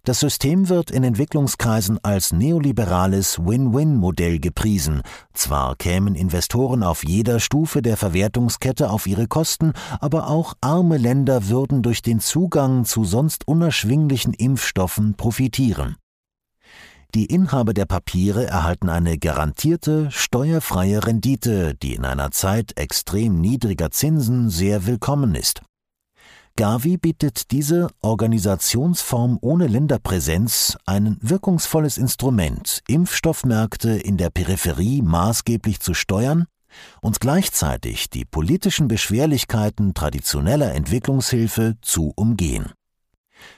Das 0.07 0.21
System 0.21 0.69
wird 0.69 0.89
in 0.89 1.03
Entwicklungskreisen 1.03 1.99
als 2.01 2.31
neoliberales 2.31 3.39
Win-Win-Modell 3.39 4.39
gepriesen. 4.39 5.01
Zwar 5.33 5.75
kämen 5.75 6.15
Investoren 6.15 6.81
auf 6.81 7.03
jeder 7.03 7.41
Stufe 7.41 7.81
der 7.81 7.97
Verwertungskette 7.97 8.89
auf 8.89 9.05
ihre 9.05 9.27
Kosten, 9.27 9.73
aber 9.99 10.29
auch 10.29 10.53
arme 10.61 10.95
Länder 10.95 11.49
würden 11.49 11.81
durch 11.81 12.01
den 12.01 12.21
Zugang 12.21 12.85
zu 12.85 13.03
sonst 13.03 13.49
unerschwinglichen 13.49 14.33
Impfstoffen 14.33 15.15
profitieren. 15.15 15.97
Die 17.13 17.25
Inhaber 17.25 17.73
der 17.73 17.85
Papiere 17.85 18.47
erhalten 18.47 18.87
eine 18.87 19.17
garantierte, 19.17 20.09
steuerfreie 20.09 21.05
Rendite, 21.05 21.75
die 21.75 21.95
in 21.95 22.05
einer 22.05 22.31
Zeit 22.31 22.77
extrem 22.77 23.41
niedriger 23.41 23.91
Zinsen 23.91 24.49
sehr 24.49 24.85
willkommen 24.85 25.35
ist. 25.35 25.63
Gavi 26.57 26.97
bietet 26.97 27.51
diese 27.51 27.87
Organisationsform 28.01 29.37
ohne 29.41 29.67
Länderpräsenz 29.67 30.75
ein 30.87 31.17
wirkungsvolles 31.21 31.99
Instrument, 31.99 32.81
Impfstoffmärkte 32.87 33.91
in 33.91 34.17
der 34.17 34.31
Peripherie 34.31 35.03
maßgeblich 35.03 35.79
zu 35.81 35.93
steuern 35.93 36.47
und 36.99 37.19
gleichzeitig 37.19 38.09
die 38.09 38.25
politischen 38.25 38.87
Beschwerlichkeiten 38.87 39.93
traditioneller 39.93 40.73
Entwicklungshilfe 40.73 41.75
zu 41.83 42.11
umgehen. 42.15 42.71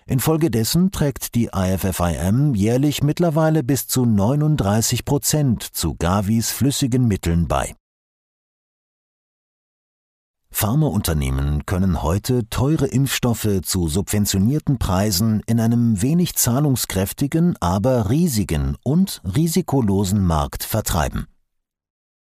Infolgedessen 0.06 0.92
trägt 0.92 1.36
die 1.36 1.52
IFFIM 1.56 2.54
jährlich 2.54 3.02
mittlerweile 3.02 3.64
bis 3.64 3.88
zu 3.88 4.06
39 4.06 5.06
Prozent 5.06 5.64
zu 5.64 5.96
Gavis 5.96 6.52
flüssigen 6.52 7.08
Mitteln 7.08 7.48
bei. 7.48 7.76
Pharmaunternehmen 10.52 11.66
können 11.66 12.02
heute 12.02 12.50
teure 12.50 12.88
Impfstoffe 12.88 13.62
zu 13.64 13.88
subventionierten 13.88 14.78
Preisen 14.78 15.42
in 15.46 15.60
einem 15.60 16.02
wenig 16.02 16.36
zahlungskräftigen, 16.36 17.56
aber 17.60 18.10
riesigen 18.10 18.76
und 18.84 19.22
risikolosen 19.24 20.26
Markt 20.26 20.64
vertreiben. 20.64 21.28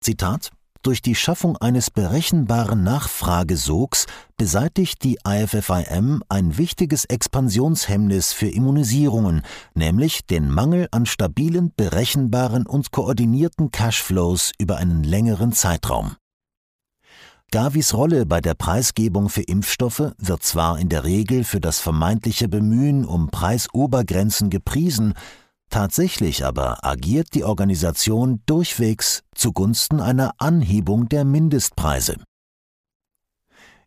Zitat 0.01 0.51
durch 0.83 1.03
die 1.03 1.14
Schaffung 1.14 1.59
eines 1.59 1.90
berechenbaren 1.90 2.83
Nachfragesogs 2.83 4.07
beseitigt 4.38 5.05
die 5.05 5.18
IFFIM 5.27 6.23
ein 6.31 6.57
wichtiges 6.57 7.05
Expansionshemmnis 7.05 8.33
für 8.33 8.49
Immunisierungen, 8.49 9.42
nämlich 9.75 10.25
den 10.25 10.51
Mangel 10.51 10.88
an 10.90 11.05
stabilen, 11.05 11.75
berechenbaren 11.77 12.66
und 12.66 12.92
koordinierten 12.92 13.70
Cashflows 13.70 14.53
über 14.59 14.79
einen 14.79 15.05
längeren 15.05 15.53
Zeitraum. 15.53 16.16
Gavis 17.52 17.94
Rolle 17.94 18.26
bei 18.26 18.40
der 18.40 18.54
Preisgebung 18.54 19.28
für 19.28 19.42
Impfstoffe 19.42 20.12
wird 20.18 20.42
zwar 20.42 20.78
in 20.78 20.88
der 20.88 21.04
Regel 21.04 21.44
für 21.44 21.60
das 21.60 21.80
vermeintliche 21.80 22.48
Bemühen 22.48 23.04
um 23.04 23.28
Preisobergrenzen 23.30 24.50
gepriesen, 24.50 25.14
Tatsächlich 25.70 26.44
aber 26.44 26.84
agiert 26.84 27.32
die 27.34 27.44
Organisation 27.44 28.42
durchwegs 28.44 29.22
zugunsten 29.36 30.00
einer 30.00 30.32
Anhebung 30.38 31.08
der 31.08 31.24
Mindestpreise. 31.24 32.16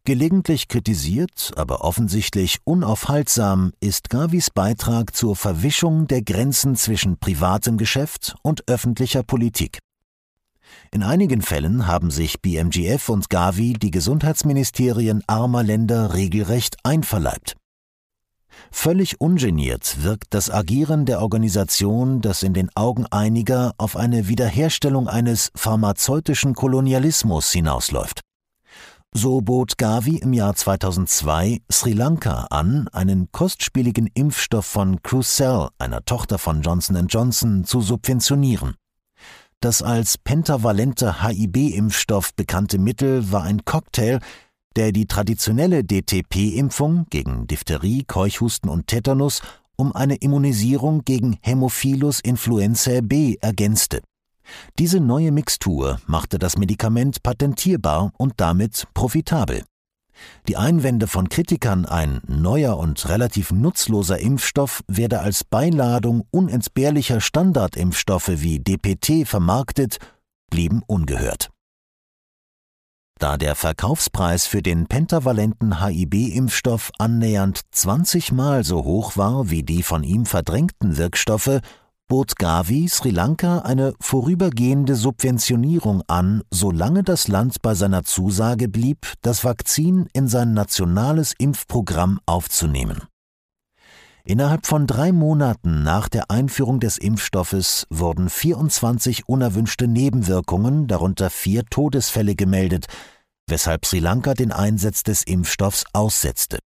Gelegentlich 0.06 0.70
kritisiert, 0.70 1.52
aber 1.58 1.82
offensichtlich 1.84 2.60
unaufhaltsam 2.64 3.74
ist 3.82 4.10
Gavis 4.10 4.50
Beitrag 4.50 5.14
zur 5.14 5.36
Verwischung 5.36 6.08
der 6.08 6.22
Grenzen 6.22 6.78
zwischen 6.78 7.18
privatem 7.18 7.78
Geschäft 7.78 8.36
und 8.44 8.68
öffentlicher 8.70 9.24
Politik. 9.24 9.80
In 10.94 11.02
einigen 11.02 11.42
Fällen 11.42 11.88
haben 11.88 12.12
sich 12.12 12.40
BMGF 12.40 13.10
und 13.10 13.32
Gavi 13.32 13.74
die 13.74 13.90
Gesundheitsministerien 13.90 15.24
armer 15.26 15.64
Länder 15.64 16.14
regelrecht 16.14 16.78
einverleibt. 16.84 17.58
Völlig 18.70 19.20
ungeniert 19.20 20.04
wirkt 20.04 20.36
das 20.36 20.52
Agieren 20.52 21.08
der 21.08 21.24
Organisation, 21.24 22.22
das 22.22 22.44
in 22.44 22.54
den 22.54 22.70
Augen 22.76 23.08
einiger 23.08 23.74
auf 23.80 23.98
eine 23.98 24.28
Wiederherstellung 24.28 25.08
eines 25.08 25.50
pharmazeutischen 25.56 26.54
Kolonialismus 26.54 27.52
hinausläuft. 27.52 28.22
So 29.16 29.42
bot 29.42 29.80
Gavi 29.80 30.18
im 30.18 30.32
Jahr 30.32 30.54
2002 30.54 31.62
Sri 31.72 31.94
Lanka 31.94 32.46
an, 32.52 32.88
einen 32.90 33.32
kostspieligen 33.32 34.12
Impfstoff 34.14 34.68
von 34.68 35.02
Crucell, 35.02 35.70
einer 35.80 36.06
Tochter 36.06 36.38
von 36.38 36.62
Johnson 36.62 37.08
Johnson, 37.08 37.64
zu 37.64 37.82
subventionieren. 37.82 38.76
Das 39.64 39.82
als 39.82 40.18
pentavalenter 40.18 41.24
HIB-Impfstoff 41.24 42.34
bekannte 42.36 42.78
Mittel 42.78 43.32
war 43.32 43.44
ein 43.44 43.64
Cocktail, 43.64 44.20
der 44.76 44.92
die 44.92 45.06
traditionelle 45.06 45.86
DTP-Impfung 45.86 47.06
gegen 47.10 47.48
Diphtherie, 47.48 48.04
Keuchhusten 48.04 48.70
und 48.70 48.88
Tetanus 48.88 49.42
um 49.78 49.96
eine 49.96 50.16
Immunisierung 50.16 51.06
gegen 51.06 51.38
Hämophilus 51.40 52.20
influenzae 52.20 53.02
B 53.04 53.38
ergänzte. 53.40 54.02
Diese 54.80 55.00
neue 55.00 55.32
Mixtur 55.32 56.02
machte 56.08 56.40
das 56.40 56.58
Medikament 56.58 57.24
patentierbar 57.24 58.12
und 58.18 58.34
damit 58.42 58.86
profitabel. 58.94 59.64
Die 60.48 60.58
Einwände 60.58 61.08
von 61.08 61.30
Kritikern, 61.30 61.86
ein 61.86 62.22
neuer 62.28 62.78
und 62.78 63.08
relativ 63.10 63.52
nutzloser 63.52 64.20
Impfstoff 64.20 64.84
werde 64.88 65.20
als 65.20 65.44
Beiladung 65.44 66.28
unentbehrlicher 66.32 67.22
Standardimpfstoffe 67.22 68.32
wie 68.42 68.60
DPT 68.60 69.28
vermarktet, 69.28 69.98
blieben 70.50 70.82
ungehört. 70.86 71.50
Da 73.20 73.38
der 73.38 73.56
Verkaufspreis 73.56 74.48
für 74.48 74.62
den 74.62 74.88
pentavalenten 74.88 75.82
HIB-Impfstoff 75.82 76.92
annähernd 76.98 77.62
20 77.72 78.32
Mal 78.34 78.64
so 78.64 78.84
hoch 78.84 79.16
war 79.16 79.50
wie 79.50 79.64
die 79.64 79.84
von 79.84 80.04
ihm 80.04 80.26
verdrängten 80.26 80.98
Wirkstoffe, 80.98 81.62
bot 82.14 82.36
Gavi 82.36 82.88
Sri 82.90 83.10
Lanka 83.10 83.62
eine 83.62 83.96
vorübergehende 84.00 84.94
Subventionierung 84.94 86.04
an, 86.06 86.44
solange 86.52 87.02
das 87.02 87.28
Land 87.28 87.64
bei 87.64 87.74
seiner 87.74 88.04
Zusage 88.04 88.70
blieb, 88.70 89.12
das 89.24 89.44
Vakzin 89.44 90.08
in 90.14 90.28
sein 90.28 90.54
nationales 90.54 91.34
Impfprogramm 91.36 92.20
aufzunehmen. 92.28 93.02
Innerhalb 94.26 94.68
von 94.68 94.86
drei 94.86 95.12
Monaten 95.12 95.82
nach 95.82 96.08
der 96.08 96.30
Einführung 96.30 96.80
des 96.80 97.00
Impfstoffes 97.00 97.88
wurden 97.90 98.30
24 98.30 99.28
unerwünschte 99.28 99.88
Nebenwirkungen, 99.88 100.86
darunter 100.86 101.32
vier 101.32 101.66
Todesfälle 101.66 102.36
gemeldet, 102.36 102.86
weshalb 103.48 103.88
Sri 103.88 103.98
Lanka 103.98 104.36
den 104.36 104.52
Einsatz 104.52 105.02
des 105.02 105.24
Impfstoffs 105.24 105.86
aussetzte. 105.94 106.60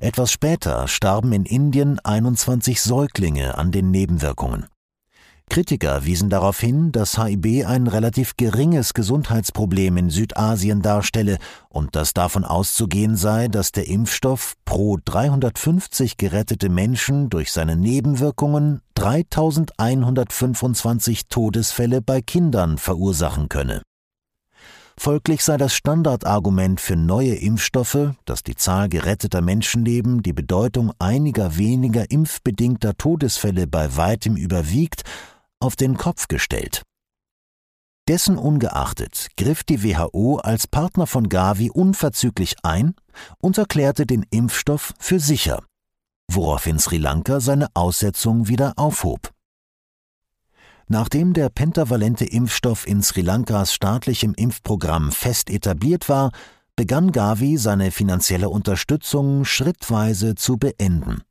Etwas 0.00 0.30
später 0.30 0.88
starben 0.88 1.32
in 1.32 1.44
Indien 1.44 1.98
21 2.00 2.80
Säuglinge 2.80 3.58
an 3.58 3.72
den 3.72 3.90
Nebenwirkungen. 3.90 4.66
Kritiker 5.48 6.04
wiesen 6.04 6.28
darauf 6.28 6.58
hin, 6.60 6.92
dass 6.92 7.22
HIB 7.22 7.64
ein 7.66 7.86
relativ 7.86 8.36
geringes 8.36 8.92
Gesundheitsproblem 8.94 9.96
in 9.96 10.10
Südasien 10.10 10.82
darstelle 10.82 11.38
und 11.68 11.94
dass 11.94 12.14
davon 12.14 12.44
auszugehen 12.44 13.14
sei, 13.16 13.46
dass 13.48 13.70
der 13.72 13.86
Impfstoff 13.86 14.54
pro 14.64 14.98
350 15.04 16.16
gerettete 16.16 16.68
Menschen 16.68 17.30
durch 17.30 17.52
seine 17.52 17.76
Nebenwirkungen 17.76 18.80
3125 18.94 21.28
Todesfälle 21.28 22.02
bei 22.02 22.22
Kindern 22.22 22.76
verursachen 22.76 23.48
könne. 23.48 23.82
Folglich 24.98 25.44
sei 25.44 25.56
das 25.56 25.74
Standardargument 25.74 26.80
für 26.80 26.96
neue 26.96 27.34
Impfstoffe, 27.34 28.14
dass 28.24 28.42
die 28.42 28.54
Zahl 28.54 28.88
geretteter 28.88 29.42
Menschenleben 29.42 30.22
die 30.22 30.32
Bedeutung 30.32 30.92
einiger 30.98 31.56
weniger 31.58 32.10
impfbedingter 32.10 32.96
Todesfälle 32.96 33.66
bei 33.66 33.96
weitem 33.96 34.36
überwiegt, 34.36 35.02
auf 35.60 35.76
den 35.76 35.96
Kopf 35.96 36.28
gestellt. 36.28 36.82
Dessen 38.08 38.38
ungeachtet 38.38 39.28
griff 39.36 39.64
die 39.64 39.82
WHO 39.82 40.36
als 40.36 40.66
Partner 40.66 41.06
von 41.06 41.28
Gavi 41.28 41.70
unverzüglich 41.70 42.56
ein 42.62 42.94
und 43.38 43.58
erklärte 43.58 44.06
den 44.06 44.24
Impfstoff 44.30 44.94
für 44.98 45.18
sicher, 45.18 45.64
woraufhin 46.30 46.78
Sri 46.78 46.98
Lanka 46.98 47.40
seine 47.40 47.68
Aussetzung 47.74 48.48
wieder 48.48 48.74
aufhob. 48.76 49.35
Nachdem 50.88 51.32
der 51.32 51.48
pentavalente 51.48 52.24
Impfstoff 52.24 52.86
in 52.86 53.02
Sri 53.02 53.20
Lankas 53.20 53.74
staatlichem 53.74 54.34
Impfprogramm 54.34 55.10
fest 55.10 55.50
etabliert 55.50 56.08
war, 56.08 56.30
begann 56.76 57.10
Gavi 57.10 57.56
seine 57.56 57.90
finanzielle 57.90 58.48
Unterstützung 58.48 59.44
schrittweise 59.44 60.36
zu 60.36 60.58
beenden. 60.58 61.22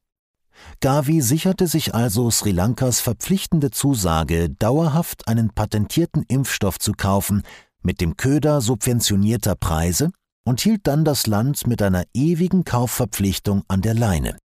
Gavi 0.82 1.22
sicherte 1.22 1.68
sich 1.68 1.93
also 1.93 2.30
Sri 2.32 2.51
Lankas 2.51 2.99
verpflichtende 2.99 3.72
Zusage, 3.72 4.49
dauerhaft 4.49 5.28
einen 5.28 5.51
patentierten 5.51 6.24
Impfstoff 6.28 6.80
zu 6.80 6.91
kaufen, 6.93 7.43
mit 7.82 8.01
dem 8.01 8.18
Köder 8.18 8.60
subventionierter 8.62 9.56
Preise 9.56 10.12
und 10.43 10.60
hielt 10.62 10.88
dann 10.88 11.06
das 11.06 11.28
Land 11.28 11.68
mit 11.68 11.82
einer 11.82 12.03
ewigen 12.14 12.66
Kaufverpflichtung 12.66 13.64
an 13.68 13.82
der 13.82 13.93
Leine. 13.93 14.38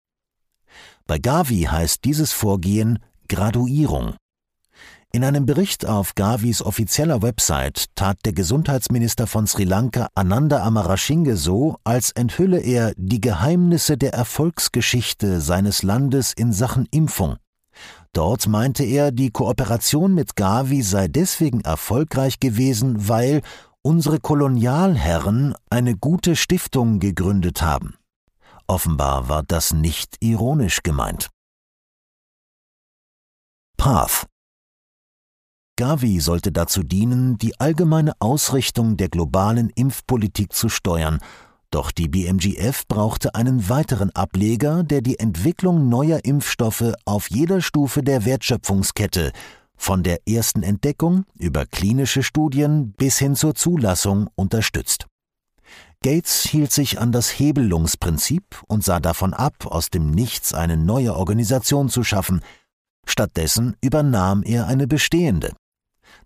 Bei 1.06 1.18
Gavi 1.18 1.62
heißt 1.62 2.04
dieses 2.04 2.32
Vorgehen 2.32 3.00
Graduierung. 3.28 4.14
In 5.12 5.24
einem 5.24 5.44
Bericht 5.44 5.86
auf 5.86 6.14
Gavis 6.14 6.62
offizieller 6.62 7.20
Website 7.20 7.86
tat 7.96 8.18
der 8.24 8.32
Gesundheitsminister 8.32 9.26
von 9.26 9.48
Sri 9.48 9.64
Lanka 9.64 10.08
Ananda 10.14 10.62
Amarasinghe 10.62 11.36
so, 11.36 11.78
als 11.82 12.12
enthülle 12.12 12.60
er 12.60 12.92
die 12.96 13.20
Geheimnisse 13.20 13.96
der 13.96 14.14
Erfolgsgeschichte 14.14 15.40
seines 15.40 15.82
Landes 15.82 16.32
in 16.32 16.52
Sachen 16.52 16.86
Impfung. 16.92 17.38
Dort 18.12 18.46
meinte 18.46 18.84
er, 18.84 19.10
die 19.10 19.32
Kooperation 19.32 20.14
mit 20.14 20.36
Gavi 20.36 20.80
sei 20.82 21.08
deswegen 21.08 21.62
erfolgreich 21.62 22.38
gewesen, 22.38 23.08
weil 23.08 23.42
unsere 23.82 24.20
Kolonialherren 24.20 25.56
eine 25.70 25.96
gute 25.96 26.36
Stiftung 26.36 27.00
gegründet 27.00 27.62
haben. 27.62 27.96
Offenbar 28.68 29.28
war 29.28 29.42
das 29.42 29.72
nicht 29.72 30.18
ironisch 30.20 30.84
gemeint. 30.84 31.30
Path 33.76 34.26
Gavi 35.80 36.20
sollte 36.20 36.52
dazu 36.52 36.82
dienen, 36.82 37.38
die 37.38 37.58
allgemeine 37.58 38.12
Ausrichtung 38.18 38.98
der 38.98 39.08
globalen 39.08 39.70
Impfpolitik 39.70 40.52
zu 40.52 40.68
steuern, 40.68 41.20
doch 41.70 41.90
die 41.90 42.06
BMGF 42.06 42.86
brauchte 42.86 43.34
einen 43.34 43.70
weiteren 43.70 44.10
Ableger, 44.10 44.82
der 44.82 45.00
die 45.00 45.18
Entwicklung 45.18 45.88
neuer 45.88 46.22
Impfstoffe 46.22 46.92
auf 47.06 47.30
jeder 47.30 47.62
Stufe 47.62 48.02
der 48.02 48.26
Wertschöpfungskette, 48.26 49.32
von 49.74 50.02
der 50.02 50.28
ersten 50.28 50.62
Entdeckung 50.62 51.24
über 51.38 51.64
klinische 51.64 52.22
Studien 52.22 52.92
bis 52.92 53.16
hin 53.18 53.34
zur 53.34 53.54
Zulassung 53.54 54.28
unterstützt. 54.34 55.06
Gates 56.02 56.42
hielt 56.42 56.72
sich 56.72 57.00
an 57.00 57.10
das 57.10 57.30
Hebelungsprinzip 57.30 58.44
und 58.66 58.84
sah 58.84 59.00
davon 59.00 59.32
ab, 59.32 59.64
aus 59.64 59.88
dem 59.88 60.10
Nichts 60.10 60.52
eine 60.52 60.76
neue 60.76 61.16
Organisation 61.16 61.88
zu 61.88 62.04
schaffen. 62.04 62.42
Stattdessen 63.06 63.78
übernahm 63.80 64.42
er 64.42 64.66
eine 64.66 64.86
bestehende. 64.86 65.54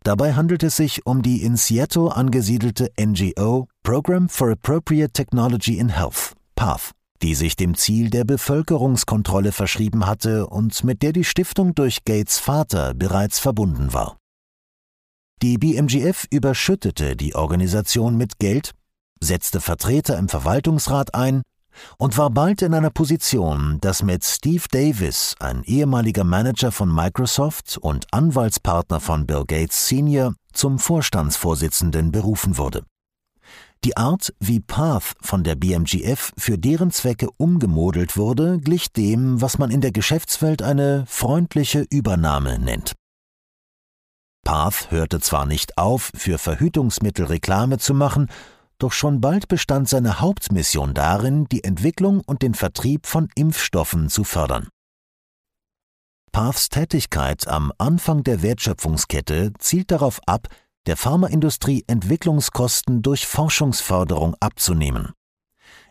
Dabei 0.05 0.35
handelt 0.35 0.63
es 0.63 0.77
sich 0.77 1.07
um 1.07 1.23
die 1.23 1.43
in 1.43 1.57
Seattle 1.57 2.15
angesiedelte 2.15 2.93
NGO 3.01 3.69
Program 3.83 4.29
for 4.29 4.51
Appropriate 4.51 5.13
Technology 5.13 5.79
in 5.79 5.89
Health, 5.89 6.35
PATH, 6.57 6.91
die 7.23 7.35
sich 7.35 7.57
dem 7.57 7.75
Ziel 7.75 8.11
der 8.11 8.25
Bevölkerungskontrolle 8.25 9.51
verschrieben 9.51 10.07
hatte 10.07 10.47
und 10.47 10.85
mit 10.85 11.03
der 11.03 11.15
die 11.15 11.25
Stiftung 11.25 11.75
durch 11.75 12.05
Gates 12.05 12.39
Vater 12.39 12.93
bereits 12.93 13.39
verbunden 13.39 13.95
war. 13.95 14.19
Die 15.41 15.57
BMGF 15.57 16.27
überschüttete 16.31 17.17
die 17.17 17.35
Organisation 17.35 18.19
mit 18.19 18.39
Geld, 18.39 18.73
setzte 19.21 19.59
Vertreter 19.59 20.19
im 20.19 20.29
Verwaltungsrat 20.29 21.15
ein 21.15 21.41
und 21.99 22.19
war 22.19 22.31
bald 22.31 22.63
in 22.63 22.75
einer 22.75 22.91
Position, 22.91 23.79
dass 23.81 24.03
mit 24.03 24.25
Steve 24.25 24.65
Davis, 24.71 25.35
ein 25.41 25.63
ehemaliger 25.65 26.25
Manager 26.25 26.73
von 26.73 26.93
Microsoft 26.95 27.79
und 27.79 28.07
Anwaltspartner 28.13 29.01
von 29.01 29.27
Bill 29.27 29.45
Gates 29.47 29.89
Sr., 29.89 30.35
zum 30.53 30.79
Vorstandsvorsitzenden 30.79 32.13
berufen 32.13 32.59
wurde. 32.59 32.85
Die 33.85 33.99
Art, 33.99 34.33
wie 34.41 34.61
Path 34.61 35.13
von 35.21 35.45
der 35.45 35.57
BMGF 35.57 36.33
für 36.39 36.57
deren 36.57 36.91
Zwecke 36.91 37.29
umgemodelt 37.37 38.17
wurde, 38.17 38.59
glich 38.59 38.93
dem, 38.93 39.43
was 39.43 39.59
man 39.59 39.71
in 39.71 39.83
der 39.83 39.93
Geschäftswelt 39.93 40.63
eine 40.63 41.05
freundliche 41.07 41.85
Übernahme 41.91 42.59
nennt. 42.59 42.95
Path 44.45 44.91
hörte 44.91 45.21
zwar 45.21 45.45
nicht 45.45 45.77
auf, 45.77 46.11
für 46.15 46.39
Verhütungsmittel 46.39 47.27
Reklame 47.27 47.79
zu 47.79 47.93
machen, 47.93 48.29
doch 48.85 48.93
schon 48.93 49.23
bald 49.23 49.49
bestand 49.49 49.89
seine 49.89 50.21
Hauptmission 50.21 50.93
darin, 50.93 51.47
die 51.47 51.65
Entwicklung 51.65 52.21
und 52.21 52.43
den 52.43 52.53
Vertrieb 52.53 53.07
von 53.07 53.31
Impfstoffen 53.35 54.11
zu 54.11 54.25
fördern. 54.25 54.69
Paths 56.33 56.69
Tätigkeit 56.69 57.49
am 57.49 57.73
Anfang 57.79 58.25
der 58.25 58.43
Wertschöpfungskette 58.43 59.55
zielt 59.59 59.91
darauf 59.91 60.21
ab, 60.27 60.49
der 60.87 60.99
Pharmaindustrie 60.99 61.85
Entwicklungskosten 61.87 63.01
durch 63.01 63.27
Forschungsförderung 63.27 64.37
abzunehmen. 64.39 65.13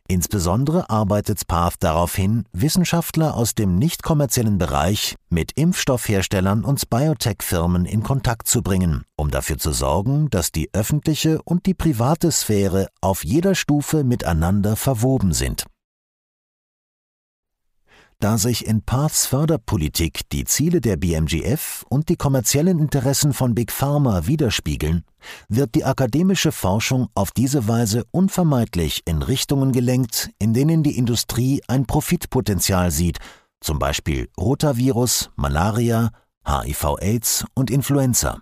Insbesondere 0.10 0.90
arbeitet 0.90 1.48
Path 1.48 1.76
darauf 1.80 2.16
hin, 2.16 2.44
Wissenschaftler 2.52 3.36
aus 3.36 3.56
dem 3.56 3.78
nicht 3.78 4.04
kommerziellen 4.04 4.58
Bereich 4.58 5.16
mit 5.30 5.54
Impfstoffherstellern 5.54 6.66
und 6.66 6.90
Biotech-Firmen 6.90 7.86
in 7.86 8.04
Kontakt 8.04 8.48
zu 8.48 8.62
bringen, 8.62 9.06
um 9.16 9.32
dafür 9.32 9.58
zu 9.58 9.72
sorgen, 9.72 10.30
dass 10.30 10.52
die 10.52 10.70
öffentliche 10.74 11.42
und 11.44 11.66
die 11.66 11.74
private 11.74 12.32
Sphäre 12.32 12.88
auf 13.00 13.24
jeder 13.24 13.56
Stufe 13.56 14.04
miteinander 14.04 14.76
verwoben 14.76 15.32
sind. 15.32 15.66
Da 18.24 18.38
sich 18.38 18.66
in 18.66 18.82
Paths 18.82 19.26
Förderpolitik 19.26 20.22
die 20.30 20.46
Ziele 20.46 20.80
der 20.80 20.96
BMGF 20.96 21.84
und 21.90 22.08
die 22.08 22.16
kommerziellen 22.16 22.80
Interessen 22.80 23.34
von 23.34 23.54
Big 23.54 23.70
Pharma 23.70 24.28
widerspiegeln, 24.28 25.04
wird 25.50 25.76
die 25.76 25.84
akademische 25.84 26.54
Forschung 26.54 27.10
auf 27.16 27.32
diese 27.32 27.68
Weise 27.68 28.06
unvermeidlich 28.12 29.02
in 29.04 29.24
Richtungen 29.24 29.74
gelenkt, 29.74 30.30
in 30.40 30.54
denen 30.54 30.84
die 30.84 30.98
Industrie 30.98 31.62
ein 31.68 31.86
Profitpotenzial 31.86 32.92
sieht, 32.92 33.18
zum 33.60 33.78
Beispiel 33.78 34.30
Rotavirus, 34.40 35.30
Malaria, 35.36 36.12
HIV-Aids 36.48 37.44
und 37.56 37.70
Influenza. 37.72 38.40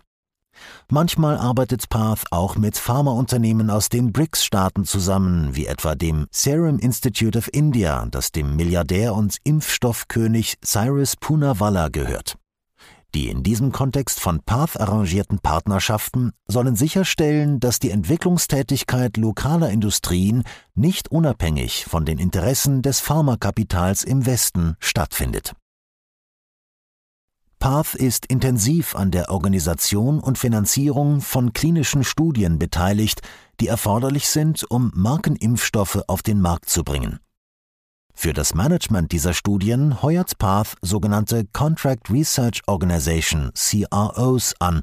Manchmal 0.89 1.37
arbeitet 1.37 1.89
Path 1.89 2.25
auch 2.31 2.55
mit 2.55 2.77
Pharmaunternehmen 2.77 3.69
aus 3.69 3.89
den 3.89 4.11
BRICS-Staaten 4.11 4.85
zusammen, 4.85 5.55
wie 5.55 5.65
etwa 5.65 5.95
dem 5.95 6.27
Serum 6.31 6.79
Institute 6.79 7.37
of 7.37 7.49
India, 7.53 8.05
das 8.09 8.31
dem 8.31 8.55
Milliardär 8.55 9.15
und 9.15 9.37
Impfstoffkönig 9.43 10.57
Cyrus 10.63 11.15
Poonawalla 11.15 11.89
gehört. 11.89 12.35
Die 13.13 13.27
in 13.27 13.43
diesem 13.43 13.73
Kontext 13.73 14.21
von 14.21 14.39
Path 14.41 14.79
arrangierten 14.79 15.39
Partnerschaften 15.39 16.31
sollen 16.47 16.77
sicherstellen, 16.77 17.59
dass 17.59 17.79
die 17.79 17.91
Entwicklungstätigkeit 17.91 19.17
lokaler 19.17 19.69
Industrien 19.69 20.43
nicht 20.75 21.11
unabhängig 21.11 21.85
von 21.85 22.05
den 22.05 22.19
Interessen 22.19 22.81
des 22.81 23.01
Pharmakapitals 23.01 24.03
im 24.03 24.25
Westen 24.25 24.75
stattfindet. 24.79 25.53
Path 27.61 27.93
ist 27.93 28.25
intensiv 28.25 28.95
an 28.95 29.11
der 29.11 29.29
Organisation 29.29 30.19
und 30.19 30.39
Finanzierung 30.39 31.21
von 31.21 31.53
klinischen 31.53 32.03
Studien 32.03 32.57
beteiligt, 32.57 33.21
die 33.59 33.67
erforderlich 33.67 34.27
sind, 34.29 34.65
um 34.71 34.91
Markenimpfstoffe 34.95 35.99
auf 36.07 36.23
den 36.23 36.41
Markt 36.41 36.71
zu 36.71 36.83
bringen. 36.83 37.19
Für 38.15 38.33
das 38.33 38.55
Management 38.55 39.11
dieser 39.11 39.35
Studien 39.35 40.01
heuert 40.01 40.39
Path 40.39 40.75
sogenannte 40.81 41.45
Contract 41.53 42.09
Research 42.09 42.63
Organization 42.65 43.51
CROs 43.53 44.55
an, 44.57 44.81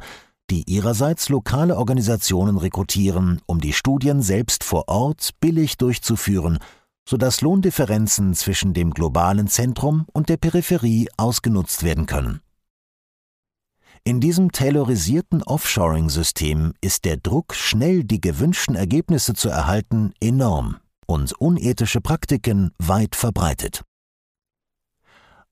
die 0.49 0.62
ihrerseits 0.70 1.29
lokale 1.31 1.76
Organisationen 1.76 2.59
rekrutieren, 2.59 3.43
um 3.47 3.61
die 3.61 3.72
Studien 3.72 4.22
selbst 4.22 4.62
vor 4.62 4.85
Ort 4.87 5.31
billig 5.41 5.79
durchzuführen, 5.79 6.61
sodass 7.09 7.41
Lohndifferenzen 7.41 8.35
zwischen 8.35 8.72
dem 8.72 8.93
globalen 8.93 9.49
Zentrum 9.49 10.07
und 10.12 10.29
der 10.29 10.37
Peripherie 10.37 11.09
ausgenutzt 11.16 11.83
werden 11.83 12.07
können. 12.07 12.41
In 14.09 14.21
diesem 14.21 14.53
taylorisierten 14.53 15.43
Offshoring-System 15.43 16.73
ist 16.81 17.05
der 17.05 17.19
Druck, 17.19 17.55
schnell 17.55 18.05
die 18.05 18.23
gewünschten 18.23 18.75
Ergebnisse 18.75 19.35
zu 19.35 19.51
erhalten, 19.51 20.15
enorm 20.19 20.79
und 21.07 21.35
unethische 21.35 22.01
Praktiken 22.01 22.71
weit 22.79 23.15
verbreitet. 23.15 23.83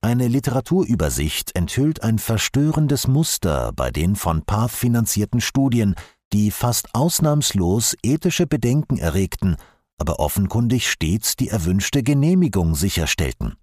Eine 0.01 0.27
Literaturübersicht 0.27 1.55
enthüllt 1.55 2.01
ein 2.01 2.17
verstörendes 2.17 3.07
Muster 3.07 3.73
bei 3.75 3.91
den 3.91 4.15
von 4.15 4.41
Path 4.41 4.71
finanzierten 4.71 5.39
Studien, 5.39 5.93
die 6.33 6.49
fast 6.49 6.95
ausnahmslos 6.95 7.95
ethische 8.01 8.47
Bedenken 8.47 8.97
erregten, 8.97 9.57
aber 9.99 10.19
offenkundig 10.19 10.89
stets 10.89 11.35
die 11.35 11.49
erwünschte 11.49 12.01
Genehmigung 12.01 12.73
sicherstellten. 12.73 13.55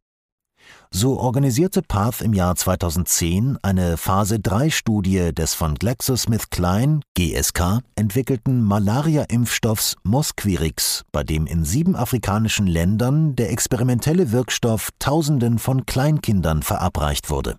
So 0.90 1.18
organisierte 1.18 1.82
Path 1.82 2.20
im 2.20 2.32
Jahr 2.32 2.54
2010 2.54 3.58
eine 3.62 3.96
Phase-3-Studie 3.96 5.34
des 5.34 5.54
von 5.54 5.74
GlaxoSmithKline 5.74 7.00
GSK 7.16 7.80
entwickelten 7.96 8.62
Malaria-Impfstoffs 8.62 9.96
Mosquirix, 10.04 11.04
bei 11.10 11.24
dem 11.24 11.46
in 11.46 11.64
sieben 11.64 11.96
afrikanischen 11.96 12.66
Ländern 12.66 13.34
der 13.36 13.50
experimentelle 13.50 14.32
Wirkstoff 14.32 14.90
Tausenden 14.98 15.58
von 15.58 15.84
Kleinkindern 15.84 16.62
verabreicht 16.62 17.30
wurde. 17.30 17.56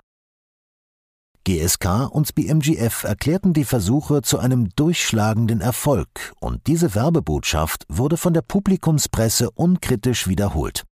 GSK 1.48 2.10
und 2.10 2.34
BMGF 2.34 3.04
erklärten 3.04 3.54
die 3.54 3.66
Versuche 3.66 4.24
zu 4.24 4.40
einem 4.40 4.70
durchschlagenden 4.76 5.62
Erfolg 5.62 6.34
und 6.40 6.66
diese 6.66 6.96
Werbebotschaft 6.96 7.86
wurde 7.88 8.18
von 8.18 8.34
der 8.34 8.42
Publikumspresse 8.42 9.52
unkritisch 9.52 10.28
wiederholt. 10.28 10.86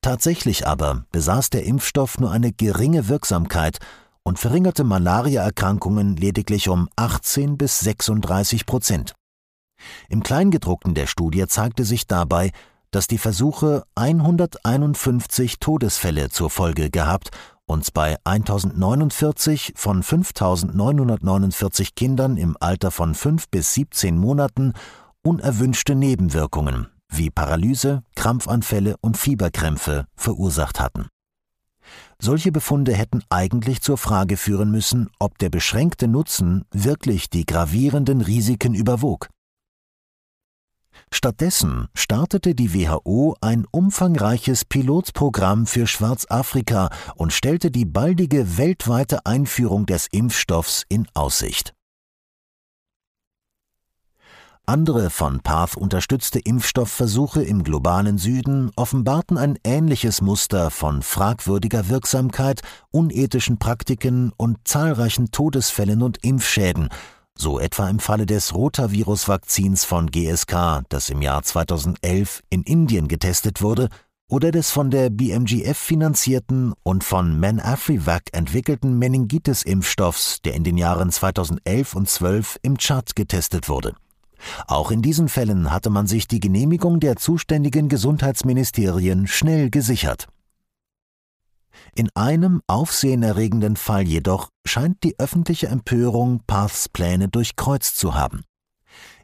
Tatsächlich 0.00 0.66
aber 0.66 1.04
besaß 1.12 1.50
der 1.50 1.64
Impfstoff 1.64 2.18
nur 2.18 2.30
eine 2.30 2.52
geringe 2.52 3.08
Wirksamkeit 3.08 3.78
und 4.22 4.38
verringerte 4.38 4.84
Malariaerkrankungen 4.84 6.16
lediglich 6.16 6.68
um 6.68 6.88
18 6.96 7.56
bis 7.56 7.80
36 7.80 8.66
Prozent. 8.66 9.14
Im 10.08 10.22
Kleingedruckten 10.22 10.94
der 10.94 11.06
Studie 11.06 11.46
zeigte 11.46 11.84
sich 11.84 12.06
dabei, 12.06 12.50
dass 12.90 13.06
die 13.06 13.18
Versuche 13.18 13.84
151 13.94 15.58
Todesfälle 15.60 16.30
zur 16.30 16.50
Folge 16.50 16.90
gehabt 16.90 17.30
und 17.66 17.92
bei 17.92 18.16
1049 18.24 19.74
von 19.76 20.02
5949 20.02 21.94
Kindern 21.94 22.36
im 22.36 22.56
Alter 22.60 22.90
von 22.90 23.14
5 23.14 23.48
bis 23.50 23.74
17 23.74 24.16
Monaten 24.16 24.72
unerwünschte 25.22 25.94
Nebenwirkungen 25.94 26.88
wie 27.10 27.30
Paralyse, 27.30 28.02
Krampfanfälle 28.14 28.96
und 29.00 29.16
Fieberkrämpfe 29.16 30.06
verursacht 30.16 30.80
hatten. 30.80 31.08
Solche 32.20 32.52
Befunde 32.52 32.94
hätten 32.94 33.22
eigentlich 33.30 33.80
zur 33.80 33.96
Frage 33.96 34.36
führen 34.36 34.70
müssen, 34.70 35.08
ob 35.18 35.38
der 35.38 35.50
beschränkte 35.50 36.08
Nutzen 36.08 36.64
wirklich 36.72 37.30
die 37.30 37.46
gravierenden 37.46 38.20
Risiken 38.20 38.74
überwog. 38.74 39.28
Stattdessen 41.12 41.88
startete 41.94 42.54
die 42.54 42.74
WHO 42.74 43.36
ein 43.40 43.66
umfangreiches 43.70 44.64
Pilotprogramm 44.64 45.66
für 45.66 45.86
Schwarzafrika 45.86 46.90
und 47.14 47.32
stellte 47.32 47.70
die 47.70 47.84
baldige 47.84 48.58
weltweite 48.58 49.24
Einführung 49.24 49.86
des 49.86 50.08
Impfstoffs 50.10 50.84
in 50.88 51.06
Aussicht. 51.14 51.72
Andere 54.68 55.08
von 55.08 55.40
Path 55.40 55.78
unterstützte 55.78 56.40
Impfstoffversuche 56.40 57.42
im 57.42 57.64
globalen 57.64 58.18
Süden 58.18 58.70
offenbarten 58.76 59.38
ein 59.38 59.58
ähnliches 59.64 60.20
Muster 60.20 60.70
von 60.70 61.00
fragwürdiger 61.00 61.88
Wirksamkeit, 61.88 62.60
unethischen 62.90 63.58
Praktiken 63.58 64.30
und 64.36 64.58
zahlreichen 64.68 65.30
Todesfällen 65.30 66.02
und 66.02 66.22
Impfschäden, 66.22 66.90
so 67.34 67.58
etwa 67.58 67.88
im 67.88 67.98
Falle 67.98 68.26
des 68.26 68.54
Rotavirus-Vakzins 68.54 69.86
von 69.86 70.10
GSK, 70.10 70.82
das 70.90 71.08
im 71.08 71.22
Jahr 71.22 71.42
2011 71.42 72.42
in 72.50 72.62
Indien 72.62 73.08
getestet 73.08 73.62
wurde, 73.62 73.88
oder 74.28 74.50
des 74.50 74.70
von 74.70 74.90
der 74.90 75.08
BMGF 75.08 75.78
finanzierten 75.78 76.74
und 76.82 77.04
von 77.04 77.40
ManAfriVac 77.40 78.24
entwickelten 78.32 78.98
Meningitis-Impfstoffs, 78.98 80.42
der 80.42 80.52
in 80.52 80.64
den 80.64 80.76
Jahren 80.76 81.10
2011 81.10 81.94
und 81.94 82.06
12 82.06 82.58
im 82.60 82.76
Tschad 82.76 83.16
getestet 83.16 83.70
wurde. 83.70 83.94
Auch 84.66 84.90
in 84.90 85.02
diesen 85.02 85.28
Fällen 85.28 85.70
hatte 85.70 85.90
man 85.90 86.06
sich 86.06 86.28
die 86.28 86.40
Genehmigung 86.40 87.00
der 87.00 87.16
zuständigen 87.16 87.88
Gesundheitsministerien 87.88 89.26
schnell 89.26 89.70
gesichert. 89.70 90.26
In 91.94 92.08
einem 92.14 92.62
aufsehenerregenden 92.66 93.76
Fall 93.76 94.02
jedoch 94.02 94.50
scheint 94.64 95.02
die 95.02 95.18
öffentliche 95.18 95.68
Empörung 95.68 96.42
Paths 96.46 96.88
Pläne 96.88 97.28
durchkreuzt 97.28 97.96
zu 97.98 98.14
haben. 98.14 98.42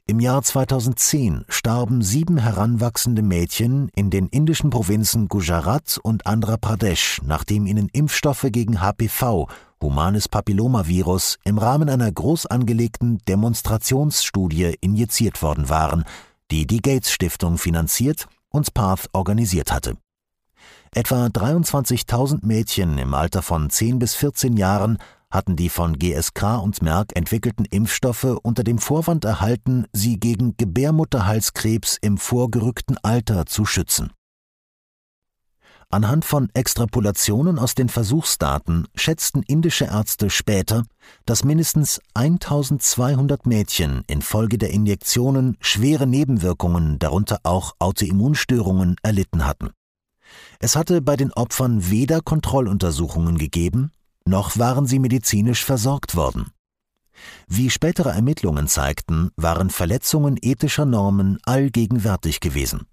Im 0.06 0.20
Jahr 0.20 0.42
2010 0.42 1.46
starben 1.48 2.02
sieben 2.02 2.36
heranwachsende 2.36 3.22
Mädchen 3.22 3.88
in 3.94 4.10
den 4.10 4.26
indischen 4.26 4.68
Provinzen 4.68 5.28
Gujarat 5.28 5.98
und 6.02 6.26
Andhra 6.26 6.58
Pradesh, 6.58 7.22
nachdem 7.24 7.66
ihnen 7.66 7.88
Impfstoffe 7.88 8.44
gegen 8.50 8.82
HPV 8.82 9.48
humanes 9.80 10.28
Papillomavirus 10.28 11.38
im 11.44 11.56
Rahmen 11.56 11.88
einer 11.88 12.12
groß 12.12 12.44
angelegten 12.44 13.16
Demonstrationsstudie 13.26 14.76
injiziert 14.82 15.40
worden 15.40 15.70
waren, 15.70 16.04
die 16.50 16.66
die 16.66 16.82
Gates 16.82 17.10
Stiftung 17.10 17.56
finanziert 17.56 18.26
und 18.50 18.74
Path 18.74 19.08
organisiert 19.14 19.72
hatte. 19.72 19.96
Etwa 20.94 21.28
23.000 21.28 22.44
Mädchen 22.44 22.98
im 22.98 23.14
Alter 23.14 23.40
von 23.40 23.70
10 23.70 24.00
bis 24.00 24.14
14 24.14 24.58
Jahren 24.58 24.98
hatten 25.34 25.56
die 25.56 25.68
von 25.68 25.98
GSK 25.98 26.62
und 26.62 26.80
Merck 26.80 27.14
entwickelten 27.16 27.64
Impfstoffe 27.66 28.38
unter 28.42 28.62
dem 28.62 28.78
Vorwand 28.78 29.24
erhalten, 29.24 29.84
sie 29.92 30.18
gegen 30.18 30.56
Gebärmutterhalskrebs 30.56 31.98
im 32.00 32.16
vorgerückten 32.16 32.96
Alter 33.02 33.44
zu 33.44 33.66
schützen. 33.66 34.12
Anhand 35.90 36.24
von 36.24 36.48
Extrapolationen 36.54 37.58
aus 37.58 37.74
den 37.74 37.88
Versuchsdaten 37.88 38.88
schätzten 38.94 39.42
indische 39.42 39.84
Ärzte 39.84 40.30
später, 40.30 40.84
dass 41.26 41.44
mindestens 41.44 42.00
1200 42.14 43.46
Mädchen 43.46 44.02
infolge 44.06 44.58
der 44.58 44.70
Injektionen 44.70 45.56
schwere 45.60 46.06
Nebenwirkungen, 46.06 46.98
darunter 46.98 47.40
auch 47.42 47.74
Autoimmunstörungen, 47.78 48.96
erlitten 49.02 49.46
hatten. 49.46 49.70
Es 50.58 50.74
hatte 50.74 51.02
bei 51.02 51.16
den 51.16 51.32
Opfern 51.32 51.90
weder 51.90 52.20
Kontrolluntersuchungen 52.20 53.38
gegeben, 53.38 53.92
noch 54.26 54.58
waren 54.58 54.86
sie 54.86 54.98
medizinisch 54.98 55.64
versorgt 55.64 56.16
worden. 56.16 56.46
Wie 57.46 57.70
spätere 57.70 58.10
Ermittlungen 58.10 58.68
zeigten, 58.68 59.30
waren 59.36 59.70
Verletzungen 59.70 60.36
ethischer 60.40 60.84
Normen 60.84 61.38
allgegenwärtig 61.44 62.40
gewesen. 62.40 62.86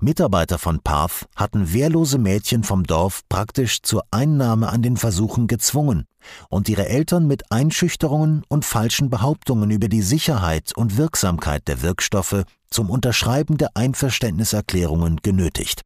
Mitarbeiter 0.00 0.58
von 0.58 0.80
Path 0.80 1.26
hatten 1.34 1.72
wehrlose 1.72 2.18
Mädchen 2.18 2.62
vom 2.62 2.84
Dorf 2.84 3.22
praktisch 3.28 3.82
zur 3.82 4.04
Einnahme 4.10 4.68
an 4.68 4.82
den 4.82 4.96
Versuchen 4.96 5.48
gezwungen 5.48 6.06
und 6.48 6.68
ihre 6.68 6.88
Eltern 6.88 7.26
mit 7.26 7.50
Einschüchterungen 7.50 8.44
und 8.48 8.64
falschen 8.64 9.10
Behauptungen 9.10 9.70
über 9.70 9.88
die 9.88 10.02
Sicherheit 10.02 10.72
und 10.76 10.96
Wirksamkeit 10.96 11.66
der 11.66 11.82
Wirkstoffe 11.82 12.44
zum 12.70 12.90
Unterschreiben 12.90 13.58
der 13.58 13.70
Einverständniserklärungen 13.74 15.18
genötigt. 15.22 15.82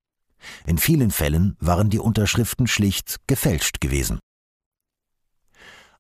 In 0.66 0.78
vielen 0.78 1.10
Fällen 1.10 1.56
waren 1.58 1.90
die 1.90 1.98
Unterschriften 1.98 2.66
schlicht 2.66 3.16
gefälscht 3.26 3.80
gewesen. 3.80 4.18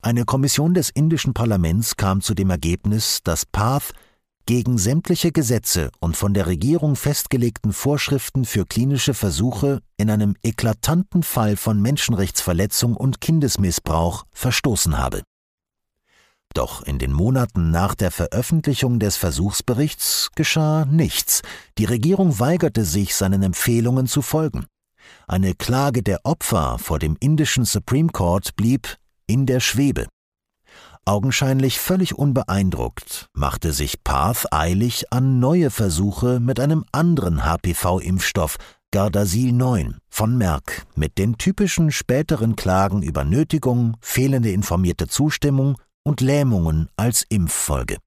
Eine 0.00 0.24
Kommission 0.24 0.74
des 0.74 0.90
indischen 0.90 1.34
Parlaments 1.34 1.96
kam 1.96 2.20
zu 2.20 2.34
dem 2.34 2.50
Ergebnis, 2.50 3.20
dass 3.24 3.44
Path 3.44 3.92
gegen 4.46 4.78
sämtliche 4.78 5.32
Gesetze 5.32 5.90
und 5.98 6.16
von 6.16 6.34
der 6.34 6.46
Regierung 6.46 6.94
festgelegten 6.94 7.72
Vorschriften 7.72 8.44
für 8.44 8.64
klinische 8.64 9.12
Versuche 9.12 9.80
in 9.96 10.08
einem 10.08 10.36
eklatanten 10.42 11.22
Fall 11.24 11.56
von 11.56 11.82
Menschenrechtsverletzung 11.82 12.96
und 12.96 13.20
Kindesmissbrauch 13.20 14.24
verstoßen 14.32 14.96
habe. 14.98 15.22
Doch 16.54 16.82
in 16.82 16.98
den 16.98 17.12
Monaten 17.12 17.70
nach 17.70 17.94
der 17.94 18.10
Veröffentlichung 18.10 19.00
des 19.00 19.16
Versuchsberichts 19.16 20.30
geschah 20.34 20.84
nichts. 20.86 21.42
Die 21.76 21.84
Regierung 21.84 22.38
weigerte 22.38 22.84
sich, 22.84 23.16
seinen 23.16 23.42
Empfehlungen 23.42 24.06
zu 24.06 24.22
folgen. 24.22 24.66
Eine 25.26 25.54
Klage 25.54 26.02
der 26.02 26.20
Opfer 26.24 26.78
vor 26.78 26.98
dem 26.98 27.16
indischen 27.20 27.64
Supreme 27.64 28.10
Court 28.10 28.56
blieb 28.56 28.96
in 29.28 29.46
der 29.46 29.60
Schwebe. 29.60 30.08
Augenscheinlich 31.04 31.78
völlig 31.78 32.18
unbeeindruckt 32.18 33.28
machte 33.32 33.72
sich 33.72 34.02
Path 34.02 34.52
eilig 34.52 35.12
an 35.12 35.38
neue 35.38 35.70
Versuche 35.70 36.40
mit 36.40 36.60
einem 36.60 36.84
anderen 36.92 37.44
HPV-Impfstoff, 37.44 38.56
Gardasil 38.90 39.52
9 39.52 39.98
von 40.08 40.36
Merck, 40.36 40.86
mit 40.96 41.16
den 41.18 41.38
typischen 41.38 41.92
späteren 41.92 42.56
Klagen 42.56 43.02
über 43.02 43.24
Nötigung, 43.24 43.96
fehlende 44.00 44.50
informierte 44.50 45.08
Zustimmung 45.08 45.76
und 46.02 46.20
Lähmungen 46.20 46.88
als 46.96 47.24
Impffolge. 47.28 47.98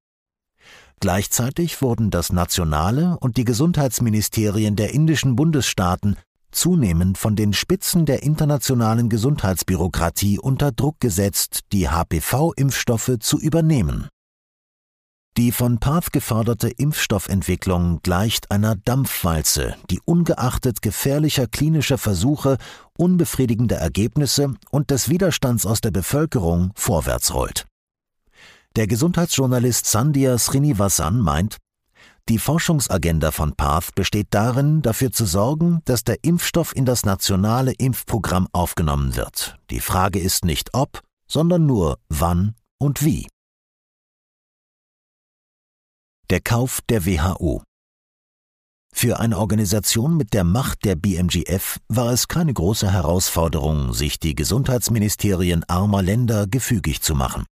Gleichzeitig 1.00 1.82
wurden 1.82 2.12
das 2.12 2.32
nationale 2.32 3.18
und 3.20 3.38
die 3.38 3.46
Gesundheitsministerien 3.46 4.76
der 4.76 4.94
indischen 4.94 5.36
Bundesstaaten 5.36 6.16
zunehmend 6.52 7.18
von 7.18 7.36
den 7.36 7.54
Spitzen 7.54 8.06
der 8.06 8.24
internationalen 8.24 9.10
Gesundheitsbürokratie 9.10 10.40
unter 10.40 10.72
Druck 10.72 11.00
gesetzt, 11.00 11.62
die 11.72 11.90
HPV-Impfstoffe 11.90 13.18
zu 13.20 13.40
übernehmen. 13.40 14.08
Die 15.38 15.54
von 15.54 15.78
Path 15.80 16.12
geförderte 16.12 16.70
Impfstoffentwicklung 16.70 18.02
gleicht 18.04 18.52
einer 18.52 18.76
Dampfwalze, 18.76 19.76
die 19.90 20.02
ungeachtet 20.04 20.82
gefährlicher 20.82 21.48
klinischer 21.48 21.98
Versuche, 21.98 22.58
unbefriedigender 22.98 23.78
Ergebnisse 23.78 24.54
und 24.72 24.92
des 24.92 25.08
Widerstands 25.08 25.66
aus 25.66 25.80
der 25.80 25.92
Bevölkerung 25.92 26.72
vorwärts 26.76 27.34
rollt. 27.34 27.66
Der 28.76 28.88
Gesundheitsjournalist 28.88 29.86
Sandhya 29.86 30.38
Srinivasan 30.38 31.20
meint, 31.20 31.58
die 32.30 32.38
Forschungsagenda 32.38 33.32
von 33.32 33.56
PATH 33.56 33.96
besteht 33.96 34.28
darin, 34.32 34.82
dafür 34.82 35.12
zu 35.12 35.26
sorgen, 35.26 35.82
dass 35.86 36.04
der 36.04 36.24
Impfstoff 36.24 36.76
in 36.76 36.86
das 36.86 37.06
nationale 37.06 37.74
Impfprogramm 37.74 38.48
aufgenommen 38.52 39.16
wird. 39.16 39.58
Die 39.70 39.80
Frage 39.80 40.20
ist 40.20 40.46
nicht 40.46 40.74
ob, 40.74 41.02
sondern 41.28 41.66
nur 41.66 41.98
wann 42.10 42.56
und 42.80 43.04
wie. 43.04 43.28
Der 46.30 46.40
Kauf 46.40 46.80
der 46.88 47.06
WHO 47.06 47.64
Für 48.94 49.20
eine 49.20 49.38
Organisation 49.38 50.16
mit 50.16 50.34
der 50.34 50.44
Macht 50.44 50.86
der 50.86 50.96
BMGF 50.96 51.80
war 51.90 52.14
es 52.14 52.28
keine 52.28 52.54
große 52.54 52.90
Herausforderung, 52.92 53.94
sich 53.94 54.20
die 54.20 54.36
Gesundheitsministerien 54.36 55.66
armer 55.68 56.02
Länder 56.02 56.48
gefügig 56.48 57.02
zu 57.02 57.16
machen. 57.16 57.46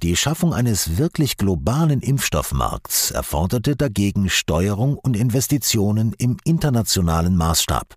Die 0.00 0.14
Schaffung 0.14 0.54
eines 0.54 0.96
wirklich 0.96 1.36
globalen 1.36 2.00
Impfstoffmarkts 2.00 3.10
erforderte 3.10 3.74
dagegen 3.74 4.30
Steuerung 4.30 4.96
und 4.96 5.16
Investitionen 5.16 6.14
im 6.18 6.36
internationalen 6.44 7.36
Maßstab. 7.36 7.96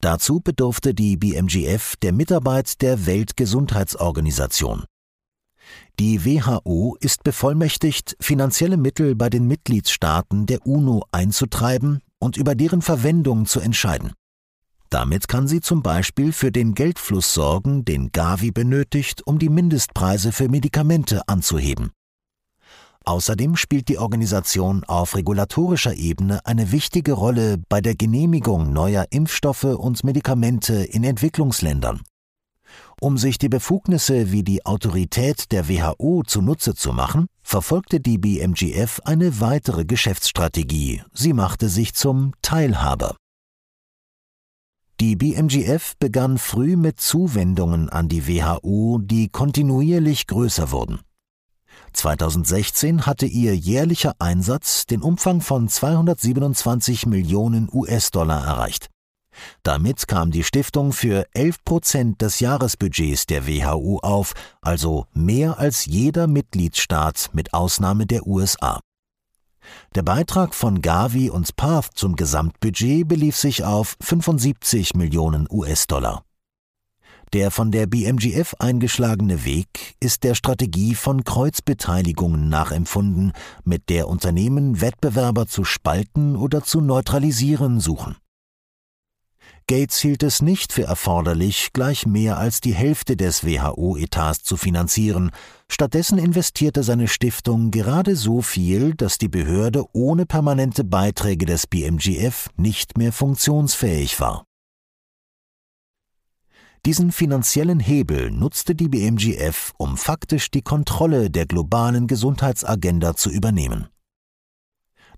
Dazu 0.00 0.40
bedurfte 0.40 0.94
die 0.94 1.18
BMGF 1.18 1.96
der 1.96 2.14
Mitarbeit 2.14 2.80
der 2.80 3.04
Weltgesundheitsorganisation. 3.04 4.84
Die 6.00 6.24
WHO 6.24 6.96
ist 6.98 7.24
bevollmächtigt, 7.24 8.16
finanzielle 8.18 8.78
Mittel 8.78 9.14
bei 9.14 9.28
den 9.28 9.46
Mitgliedstaaten 9.46 10.46
der 10.46 10.66
UNO 10.66 11.04
einzutreiben 11.12 12.00
und 12.18 12.38
über 12.38 12.54
deren 12.54 12.80
Verwendung 12.80 13.44
zu 13.44 13.60
entscheiden. 13.60 14.12
Damit 14.92 15.26
kann 15.26 15.48
sie 15.48 15.62
zum 15.62 15.82
Beispiel 15.82 16.34
für 16.34 16.52
den 16.52 16.74
Geldfluss 16.74 17.32
sorgen, 17.32 17.82
den 17.86 18.12
Gavi 18.12 18.50
benötigt, 18.50 19.26
um 19.26 19.38
die 19.38 19.48
Mindestpreise 19.48 20.32
für 20.32 20.50
Medikamente 20.50 21.26
anzuheben. 21.28 21.92
Außerdem 23.06 23.56
spielt 23.56 23.88
die 23.88 23.96
Organisation 23.96 24.84
auf 24.84 25.16
regulatorischer 25.16 25.94
Ebene 25.94 26.44
eine 26.44 26.72
wichtige 26.72 27.14
Rolle 27.14 27.56
bei 27.70 27.80
der 27.80 27.94
Genehmigung 27.94 28.74
neuer 28.74 29.06
Impfstoffe 29.08 29.64
und 29.64 30.04
Medikamente 30.04 30.74
in 30.74 31.04
Entwicklungsländern. 31.04 32.02
Um 33.00 33.16
sich 33.16 33.38
die 33.38 33.48
Befugnisse 33.48 34.30
wie 34.30 34.42
die 34.42 34.66
Autorität 34.66 35.52
der 35.52 35.70
WHO 35.70 36.22
zunutze 36.26 36.74
zu 36.74 36.92
machen, 36.92 37.28
verfolgte 37.42 37.98
die 37.98 38.18
BMGF 38.18 39.00
eine 39.06 39.40
weitere 39.40 39.86
Geschäftsstrategie. 39.86 41.02
Sie 41.14 41.32
machte 41.32 41.70
sich 41.70 41.94
zum 41.94 42.34
Teilhaber. 42.42 43.16
Die 45.00 45.16
BMGF 45.16 45.94
begann 45.98 46.38
früh 46.38 46.76
mit 46.76 47.00
Zuwendungen 47.00 47.88
an 47.88 48.08
die 48.08 48.28
WHO, 48.28 48.98
die 49.02 49.28
kontinuierlich 49.28 50.26
größer 50.26 50.70
wurden. 50.70 51.00
2016 51.92 53.06
hatte 53.06 53.26
ihr 53.26 53.56
jährlicher 53.56 54.14
Einsatz 54.18 54.86
den 54.86 55.02
Umfang 55.02 55.40
von 55.40 55.68
227 55.68 57.06
Millionen 57.06 57.68
US-Dollar 57.72 58.44
erreicht. 58.44 58.88
Damit 59.62 60.08
kam 60.08 60.30
die 60.30 60.44
Stiftung 60.44 60.92
für 60.92 61.26
11 61.32 61.64
Prozent 61.64 62.22
des 62.22 62.40
Jahresbudgets 62.40 63.26
der 63.26 63.46
WHO 63.46 63.98
auf, 64.02 64.34
also 64.60 65.06
mehr 65.14 65.58
als 65.58 65.86
jeder 65.86 66.26
Mitgliedstaat 66.26 67.30
mit 67.32 67.54
Ausnahme 67.54 68.06
der 68.06 68.26
USA. 68.26 68.80
Der 69.94 70.02
Beitrag 70.02 70.54
von 70.54 70.80
Gavi 70.80 71.30
und 71.30 71.56
Path 71.56 71.90
zum 71.94 72.16
Gesamtbudget 72.16 73.06
belief 73.06 73.36
sich 73.36 73.64
auf 73.64 73.96
75 74.00 74.94
Millionen 74.94 75.46
US-Dollar. 75.50 76.24
Der 77.32 77.50
von 77.50 77.70
der 77.70 77.86
BMGF 77.86 78.54
eingeschlagene 78.58 79.46
Weg 79.46 79.96
ist 80.00 80.22
der 80.22 80.34
Strategie 80.34 80.94
von 80.94 81.24
Kreuzbeteiligungen 81.24 82.50
nachempfunden, 82.50 83.32
mit 83.64 83.88
der 83.88 84.08
Unternehmen 84.08 84.82
Wettbewerber 84.82 85.46
zu 85.46 85.64
spalten 85.64 86.36
oder 86.36 86.62
zu 86.62 86.82
neutralisieren 86.82 87.80
suchen. 87.80 88.16
Gates 89.72 90.00
hielt 90.00 90.22
es 90.22 90.42
nicht 90.42 90.70
für 90.70 90.82
erforderlich, 90.82 91.70
gleich 91.72 92.04
mehr 92.04 92.36
als 92.36 92.60
die 92.60 92.74
Hälfte 92.74 93.16
des 93.16 93.42
WHO-Etats 93.42 94.42
zu 94.42 94.58
finanzieren. 94.58 95.30
Stattdessen 95.66 96.18
investierte 96.18 96.82
seine 96.82 97.08
Stiftung 97.08 97.70
gerade 97.70 98.14
so 98.14 98.42
viel, 98.42 98.92
dass 98.92 99.16
die 99.16 99.30
Behörde 99.30 99.86
ohne 99.94 100.26
permanente 100.26 100.84
Beiträge 100.84 101.46
des 101.46 101.66
BMGF 101.66 102.50
nicht 102.58 102.98
mehr 102.98 103.14
funktionsfähig 103.14 104.20
war. 104.20 104.44
Diesen 106.84 107.10
finanziellen 107.10 107.80
Hebel 107.80 108.30
nutzte 108.30 108.74
die 108.74 108.90
BMGF, 108.90 109.72
um 109.78 109.96
faktisch 109.96 110.50
die 110.50 110.60
Kontrolle 110.60 111.30
der 111.30 111.46
globalen 111.46 112.08
Gesundheitsagenda 112.08 113.16
zu 113.16 113.30
übernehmen. 113.30 113.88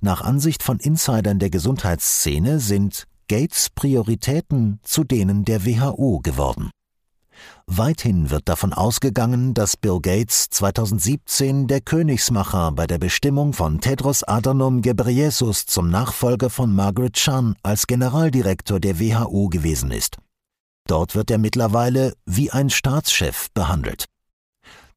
Nach 0.00 0.20
Ansicht 0.20 0.62
von 0.62 0.78
Insidern 0.78 1.40
der 1.40 1.50
Gesundheitsszene 1.50 2.60
sind 2.60 3.08
Gates 3.28 3.70
Prioritäten 3.74 4.80
zu 4.82 5.04
denen 5.04 5.44
der 5.44 5.64
WHO 5.64 6.20
geworden. 6.20 6.70
Weithin 7.66 8.30
wird 8.30 8.48
davon 8.48 8.72
ausgegangen, 8.72 9.54
dass 9.54 9.76
Bill 9.76 9.98
Gates 10.00 10.50
2017 10.50 11.66
der 11.66 11.80
Königsmacher 11.80 12.72
bei 12.72 12.86
der 12.86 12.98
Bestimmung 12.98 13.52
von 13.52 13.80
Tedros 13.80 14.22
Adhanom 14.22 14.82
Ghebreyesus 14.82 15.66
zum 15.66 15.90
Nachfolger 15.90 16.50
von 16.50 16.74
Margaret 16.74 17.14
Chan 17.14 17.56
als 17.62 17.86
Generaldirektor 17.86 18.80
der 18.80 19.00
WHO 19.00 19.48
gewesen 19.48 19.90
ist. 19.90 20.18
Dort 20.86 21.14
wird 21.14 21.30
er 21.30 21.38
mittlerweile 21.38 22.14
wie 22.26 22.50
ein 22.50 22.68
Staatschef 22.68 23.48
behandelt. 23.54 24.04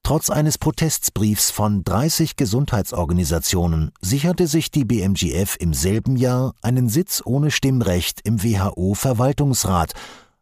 Trotz 0.08 0.30
eines 0.30 0.58
Protestbriefs 0.58 1.52
von 1.52 1.84
30 1.84 2.38
Gesundheitsorganisationen 2.38 3.92
sicherte 4.00 4.48
sich 4.48 4.72
die 4.72 4.86
BMGF 4.86 5.58
im 5.60 5.74
selben 5.74 6.16
Jahr 6.16 6.54
einen 6.62 6.88
Sitz 6.88 7.22
ohne 7.26 7.52
Stimmrecht 7.52 8.22
im 8.24 8.42
WHO-Verwaltungsrat, 8.42 9.92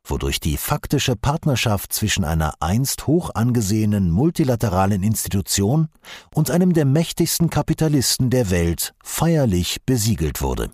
wodurch 0.03 0.39
die 0.39 0.57
faktische 0.57 1.15
Partnerschaft 1.15 1.93
zwischen 1.93 2.23
einer 2.23 2.53
einst 2.59 3.07
hoch 3.07 3.31
angesehenen 3.33 4.11
multilateralen 4.11 5.01
Institution 5.01 5.89
und 6.35 6.51
einem 6.51 6.73
der 6.73 6.85
mächtigsten 6.85 7.49
Kapitalisten 7.49 8.29
der 8.29 8.51
Welt 8.51 8.93
feierlich 9.03 9.79
besiegelt 9.83 10.43
wurde. 10.43 10.69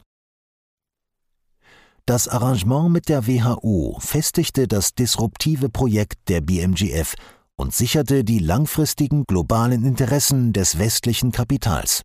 Das 2.06 2.28
Arrangement 2.28 2.92
mit 2.92 3.08
der 3.08 3.26
WHO 3.26 4.00
festigte 4.02 4.68
das 4.68 4.96
disruptive 4.96 5.70
Projekt 5.70 6.28
der 6.28 6.42
BMGF 6.42 7.16
und 7.62 7.76
sicherte 7.76 8.24
die 8.24 8.39
langfristigen 8.39 9.24
globalen 9.28 9.86
Interessen 9.86 10.51
des 10.51 10.80
westlichen 10.80 11.32
Kapitals. 11.32 12.01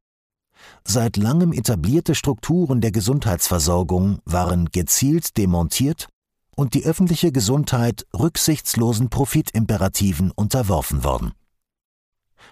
Seit 0.84 1.16
langem 1.16 1.52
etablierte 1.52 2.14
Strukturen 2.14 2.82
der 2.82 2.92
Gesundheitsversorgung 2.92 4.18
waren 4.26 4.68
gezielt 4.70 5.38
demontiert 5.38 6.08
und 6.56 6.74
die 6.74 6.84
öffentliche 6.84 7.32
Gesundheit 7.32 8.06
rücksichtslosen 8.12 9.08
Profitimperativen 9.08 10.30
unterworfen 10.30 11.04
worden. 11.04 11.32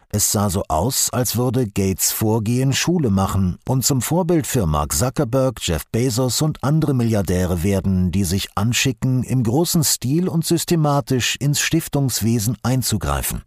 Es 0.09 0.31
sah 0.31 0.49
so 0.49 0.63
aus, 0.69 1.11
als 1.13 1.37
würde 1.37 1.67
Gates 1.67 2.13
Vorgehen 2.13 2.73
Schule 2.73 3.11
machen 3.11 3.59
und 3.67 3.85
zum 3.85 4.01
Vorbild 4.01 4.47
für 4.47 4.67
Mark 4.67 4.93
Zuckerberg, 4.93 5.59
Jeff 5.61 5.87
Bezos 5.91 6.41
und 6.41 6.63
andere 6.63 6.95
Milliardäre 6.95 7.65
werden, 7.65 8.13
die 8.13 8.23
sich 8.23 8.49
anschicken, 8.55 9.25
im 9.25 9.43
großen 9.43 9.83
Stil 9.83 10.29
und 10.29 10.45
systematisch 10.45 11.37
ins 11.37 11.61
Stiftungswesen 11.61 12.57
einzugreifen. 12.63 13.43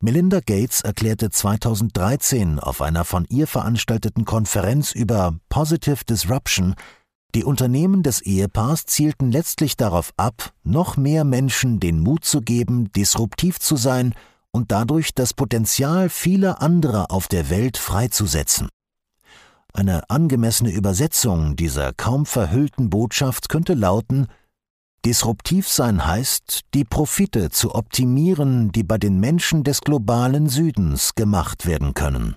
Melinda 0.00 0.40
Gates 0.40 0.80
erklärte 0.80 1.30
2013 1.30 2.58
auf 2.58 2.82
einer 2.82 3.04
von 3.04 3.24
ihr 3.28 3.46
veranstalteten 3.46 4.24
Konferenz 4.24 4.92
über 4.92 5.36
Positive 5.48 6.04
Disruption, 6.04 6.74
die 7.36 7.44
Unternehmen 7.44 8.02
des 8.02 8.22
Ehepaars 8.22 8.86
zielten 8.86 9.30
letztlich 9.30 9.76
darauf 9.76 10.12
ab, 10.16 10.52
noch 10.64 10.96
mehr 10.96 11.24
Menschen 11.24 11.80
den 11.80 12.00
Mut 12.00 12.24
zu 12.24 12.40
geben, 12.40 12.90
disruptiv 12.92 13.58
zu 13.58 13.76
sein 13.76 14.14
und 14.56 14.72
dadurch 14.72 15.12
das 15.14 15.34
Potenzial 15.34 16.08
vieler 16.08 16.62
anderer 16.62 17.10
auf 17.10 17.28
der 17.28 17.50
Welt 17.50 17.76
freizusetzen. 17.76 18.70
Eine 19.74 20.08
angemessene 20.08 20.70
Übersetzung 20.70 21.56
dieser 21.56 21.92
kaum 21.92 22.24
verhüllten 22.24 22.88
Botschaft 22.88 23.50
könnte 23.50 23.74
lauten 23.74 24.28
Disruptiv 25.04 25.68
sein 25.68 26.06
heißt, 26.06 26.62
die 26.72 26.84
Profite 26.84 27.50
zu 27.50 27.74
optimieren, 27.74 28.72
die 28.72 28.82
bei 28.82 28.96
den 28.96 29.20
Menschen 29.20 29.62
des 29.62 29.82
globalen 29.82 30.48
Südens 30.48 31.14
gemacht 31.14 31.66
werden 31.66 31.92
können. 31.92 32.36